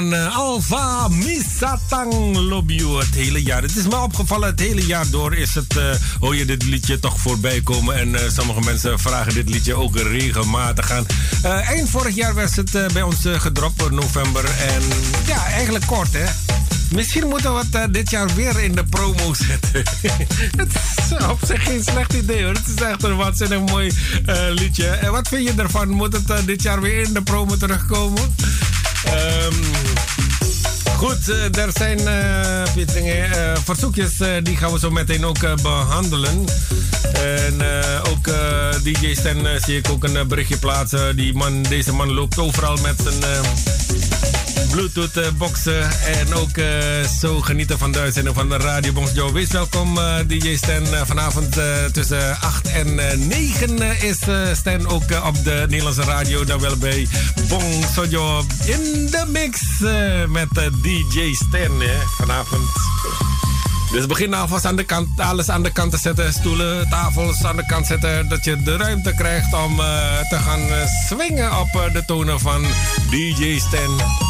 Van 0.00 0.12
uh, 0.12 0.36
Alfa 0.36 1.08
Misatang 1.08 2.36
Lobio 2.36 2.98
het 2.98 3.14
hele 3.14 3.42
jaar. 3.42 3.62
Het 3.62 3.76
is 3.76 3.86
me 3.86 3.96
opgevallen, 3.96 4.48
het 4.48 4.60
hele 4.60 4.86
jaar 4.86 5.10
door 5.10 5.34
is 5.34 5.54
het, 5.54 5.76
uh, 5.76 5.84
hoor 6.20 6.36
je 6.36 6.44
dit 6.44 6.62
liedje 6.62 6.98
toch 6.98 7.20
voorbij 7.20 7.60
komen. 7.60 7.98
En 7.98 8.08
uh, 8.08 8.20
sommige 8.28 8.60
mensen 8.60 8.98
vragen 8.98 9.34
dit 9.34 9.48
liedje 9.48 9.74
ook 9.74 9.96
regelmatig 9.96 10.90
aan. 10.90 11.06
eind 11.42 11.90
vorig 11.90 12.14
jaar 12.14 12.34
werd 12.34 12.56
het 12.56 12.92
bij 12.92 13.02
ons 13.02 13.16
gedropt 13.22 13.90
november. 13.90 14.44
En 14.44 14.82
ja, 15.26 15.44
eigenlijk 15.44 15.86
kort 15.86 16.12
hè. 16.12 16.26
Misschien 16.90 17.28
moeten 17.28 17.54
we 17.54 17.64
het 17.70 17.94
dit 17.94 18.10
jaar 18.10 18.34
weer 18.34 18.62
in 18.62 18.74
de 18.74 18.84
promo 18.84 19.34
zetten. 19.34 19.82
het 20.62 20.74
is 20.96 21.26
op 21.26 21.38
zich 21.46 21.64
geen 21.64 21.82
slecht 21.82 22.12
idee 22.12 22.44
hoor. 22.44 22.54
Het 22.54 22.66
is 22.66 22.82
echt 22.82 23.02
een 23.02 23.16
waanzinnig 23.16 23.70
mooi 23.70 23.92
liedje. 24.50 24.86
En 24.86 25.12
wat 25.12 25.28
vind 25.28 25.48
je 25.48 25.62
ervan? 25.62 25.88
Moet 25.88 26.12
het 26.12 26.46
dit 26.46 26.62
jaar 26.62 26.80
weer 26.80 27.02
in 27.02 27.12
de 27.12 27.22
promo 27.22 27.56
terugkomen? 27.56 28.34
Um, 29.06 29.89
goed, 31.00 31.28
uh, 31.28 31.56
er 31.56 31.70
zijn 31.72 31.98
verzoekjes. 33.64 34.16
die 34.42 34.56
gaan 34.56 34.72
we 34.72 34.78
zo 34.78 34.90
meteen 34.90 35.24
ook 35.24 35.62
behandelen. 35.62 36.44
En 37.12 37.62
ook 38.10 38.28
DJ 38.82 39.14
Stan 39.14 39.46
zie 39.64 39.76
ik 39.76 39.88
ook 39.90 40.04
een 40.04 40.28
berichtje 40.28 40.58
plaatsen. 40.58 41.16
Die 41.16 41.34
man, 41.34 41.62
deze 41.62 41.92
man 41.92 42.12
loopt 42.12 42.38
overal 42.38 42.76
met 42.76 43.00
zijn 43.02 43.44
Bluetooth 44.70 45.16
uh, 45.16 45.26
boxen. 45.38 45.90
En 46.06 46.34
ook 46.34 46.56
uh, 46.56 46.66
zo 47.20 47.40
genieten 47.40 47.78
van 47.78 47.92
de 47.92 47.98
uitzending 47.98 48.36
van 48.36 48.48
de 48.48 48.56
Radio 48.56 48.92
Bongs 48.92 49.12
Joe. 49.12 49.32
Wees 49.32 49.50
welkom 49.50 49.98
uh, 49.98 50.14
DJ 50.26 50.56
Stan. 50.56 50.86
vanavond 51.06 51.58
tussen 51.92 52.40
8 52.40 52.68
en 52.68 52.94
9 53.28 54.02
is 54.02 54.18
Stan 54.52 54.88
ook 54.88 55.02
op 55.26 55.44
de 55.44 55.64
Nederlandse 55.68 56.02
radio. 56.02 56.44
Dan 56.44 56.60
wel 56.60 56.76
bij 56.76 57.06
Bong 57.48 57.84
Sojo 57.94 58.44
in 58.64 59.08
de 59.10 59.24
mix 59.28 59.60
met 60.28 60.48
DJ 60.82 61.34
Stan 61.34 61.82
vanavond. 62.16 62.68
Dus 63.92 64.06
begin 64.06 64.34
alvast 64.34 64.64
aan 64.64 64.76
de 64.76 64.84
kant, 64.84 65.20
alles 65.20 65.48
aan 65.48 65.62
de 65.62 65.72
kant 65.72 65.90
te 65.90 65.98
zetten. 65.98 66.32
Stoelen, 66.32 66.88
tafels 66.88 67.44
aan 67.44 67.56
de 67.56 67.66
kant 67.66 67.86
zetten. 67.86 68.28
Dat 68.28 68.44
je 68.44 68.62
de 68.62 68.76
ruimte 68.76 69.14
krijgt 69.14 69.54
om 69.54 69.76
te 70.28 70.38
gaan 70.44 70.88
swingen 71.06 71.58
op 71.58 71.90
de 71.92 72.02
tonen 72.06 72.40
van 72.40 72.62
DJ 73.10 73.58
Stan. 73.58 74.29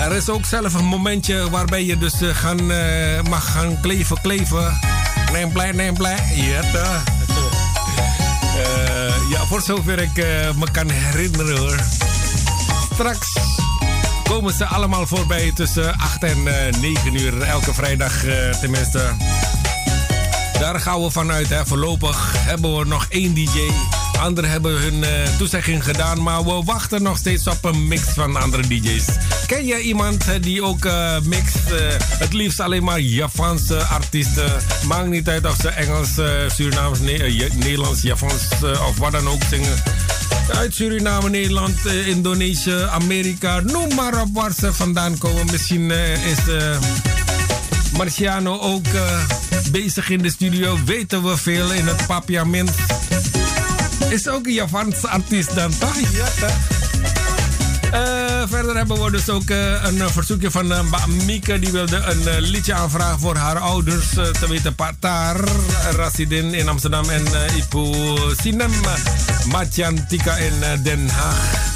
Er 0.00 0.12
is 0.12 0.28
ook 0.28 0.44
zelf 0.44 0.74
een 0.74 0.84
momentje 0.84 1.50
waarbij 1.50 1.84
je 1.84 1.98
dus 1.98 2.22
uh, 2.22 2.34
gaan, 2.34 2.70
uh, 2.70 3.22
mag 3.28 3.52
gaan 3.52 3.80
kleven, 3.80 4.20
kleven. 4.20 4.78
Neem 5.32 5.52
blij, 5.52 5.72
neem 5.72 5.94
blij. 5.94 6.18
Ja, 6.34 6.62
uh, 6.62 7.02
ja, 9.32 9.44
voor 9.46 9.60
zover 9.60 9.98
ik 9.98 10.16
me 10.56 10.70
kan 10.72 10.90
herinneren 10.90 11.58
hoor. 11.58 11.78
Straks 12.92 13.36
komen 14.24 14.52
ze 14.52 14.64
allemaal 14.66 15.06
voorbij 15.06 15.52
tussen 15.54 15.98
8 15.98 16.22
en 16.22 16.42
9 16.80 17.14
uur. 17.14 17.42
Elke 17.42 17.74
vrijdag 17.74 18.12
tenminste. 18.60 19.02
Daar 20.60 20.80
gaan 20.80 21.02
we 21.02 21.10
vanuit. 21.10 21.48
Hè. 21.48 21.66
Voorlopig 21.66 22.32
hebben 22.36 22.78
we 22.78 22.84
nog 22.84 23.06
één 23.08 23.34
DJ. 23.34 23.70
Anderen 24.20 24.50
hebben 24.50 24.80
hun 24.80 25.04
toezegging 25.38 25.84
gedaan. 25.84 26.22
Maar 26.22 26.44
we 26.44 26.62
wachten 26.64 27.02
nog 27.02 27.16
steeds 27.16 27.46
op 27.46 27.64
een 27.64 27.88
mix 27.88 28.02
van 28.02 28.36
andere 28.36 28.66
DJ's. 28.66 29.04
Ken 29.46 29.66
je 29.66 29.80
iemand 29.80 30.24
die 30.40 30.62
ook 30.62 30.84
uh, 30.84 31.20
mixt? 31.20 31.58
Het 32.18 32.32
liefst 32.32 32.60
alleen 32.60 32.84
maar 32.84 33.00
Javaanse 33.00 33.82
artiesten. 33.82 34.52
Maakt 34.86 35.08
niet 35.08 35.28
uit 35.28 35.46
of 35.46 35.56
ze 35.60 35.68
Engels, 35.68 36.10
Surinaams, 36.54 36.98
ne 36.98 37.48
Nederlands, 37.54 38.02
Javans 38.02 38.42
of 38.88 38.98
wat 38.98 39.12
dan 39.12 39.28
ook 39.28 39.42
zingen. 39.50 39.82
Uit 40.54 40.74
Suriname, 40.74 41.30
Nederland, 41.30 41.86
Indonesië, 42.06 42.86
Amerika. 42.90 43.60
Noem 43.60 43.94
maar 43.94 44.20
op 44.20 44.28
waar 44.32 44.52
ze 44.52 44.72
vandaan 44.72 45.18
komen. 45.18 45.46
Misschien 45.50 45.90
is 45.90 46.38
Marciano 47.96 48.58
ook 48.58 48.86
bezig 49.70 50.10
in 50.10 50.22
de 50.22 50.30
studio. 50.30 50.78
Weten 50.84 51.22
we 51.22 51.36
veel 51.36 51.72
in 51.72 51.86
het 51.86 52.06
papiament. 52.06 52.70
Is 54.10 54.28
ook 54.28 54.46
een 54.46 54.52
Javaanse 54.52 55.08
artiest 55.08 55.54
dan 55.54 55.78
toch? 55.78 55.94
Ja? 55.96 56.48
Uh, 57.92 58.48
verder 58.48 58.76
hebben 58.76 59.04
we 59.04 59.10
dus 59.10 59.28
ook 59.28 59.50
uh, 59.50 59.84
een 59.84 60.10
verzoekje 60.10 60.50
van 60.50 60.72
Mieke. 61.24 61.58
Die 61.58 61.72
wilde 61.72 61.96
een 61.96 62.40
liedje 62.40 62.74
aanvragen 62.74 63.18
voor 63.18 63.36
haar 63.36 63.58
ouders. 63.58 64.08
te 64.10 64.46
weten 64.48 64.74
Patar, 64.74 65.40
Rasidin 65.96 66.54
in 66.54 66.68
Amsterdam 66.68 67.10
en 67.10 67.24
Ipu 67.56 67.94
Sinem. 68.42 68.70
Matjan 69.46 70.06
Tika 70.08 70.36
in 70.36 70.82
Den 70.82 71.08
Haag. 71.08 71.72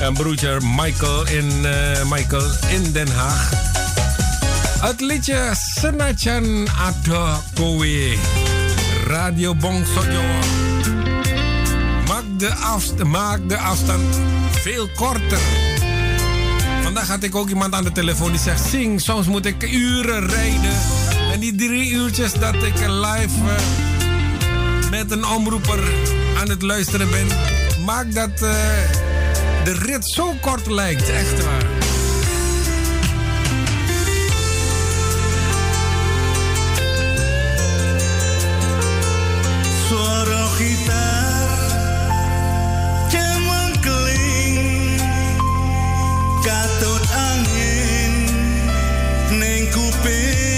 En 0.00 0.14
broertje 0.14 0.60
Michael 0.76 1.26
in, 1.26 1.66
Michael 2.08 2.50
in 2.68 2.92
Den 2.92 3.14
Haag. 3.14 3.50
Het 4.80 5.00
liedje 5.00 5.50
Senachan 5.80 6.68
Ato 6.78 7.42
Kowe. 7.54 8.16
Radio. 9.06 9.54
Maak 9.54 10.61
de, 12.42 12.54
afst 12.54 13.04
maak 13.04 13.48
de 13.48 13.58
afstand 13.58 14.20
veel 14.50 14.88
korter. 14.94 15.38
Vandaag 16.82 17.08
had 17.08 17.22
ik 17.22 17.34
ook 17.34 17.48
iemand 17.48 17.74
aan 17.74 17.84
de 17.84 17.92
telefoon 17.92 18.30
die 18.30 18.40
zegt: 18.40 18.68
Zing, 18.70 19.00
soms 19.00 19.26
moet 19.26 19.46
ik 19.46 19.62
uren 19.62 20.26
rijden. 20.26 20.76
En 21.32 21.40
die 21.40 21.54
drie 21.54 21.90
uurtjes 21.90 22.32
dat 22.32 22.54
ik 22.54 22.78
live 22.78 23.38
uh, 23.44 24.90
met 24.90 25.10
een 25.10 25.26
omroeper 25.26 25.80
aan 26.38 26.48
het 26.48 26.62
luisteren 26.62 27.10
ben, 27.10 27.26
maakt 27.84 28.14
dat 28.14 28.30
uh, 28.42 28.50
de 29.64 29.72
rit 29.72 30.04
zo 30.04 30.34
kort 30.40 30.66
lijkt. 30.66 31.08
Echt 31.08 31.44
waar. 31.44 31.66
Kita 40.62 41.21
stupid 49.92 50.51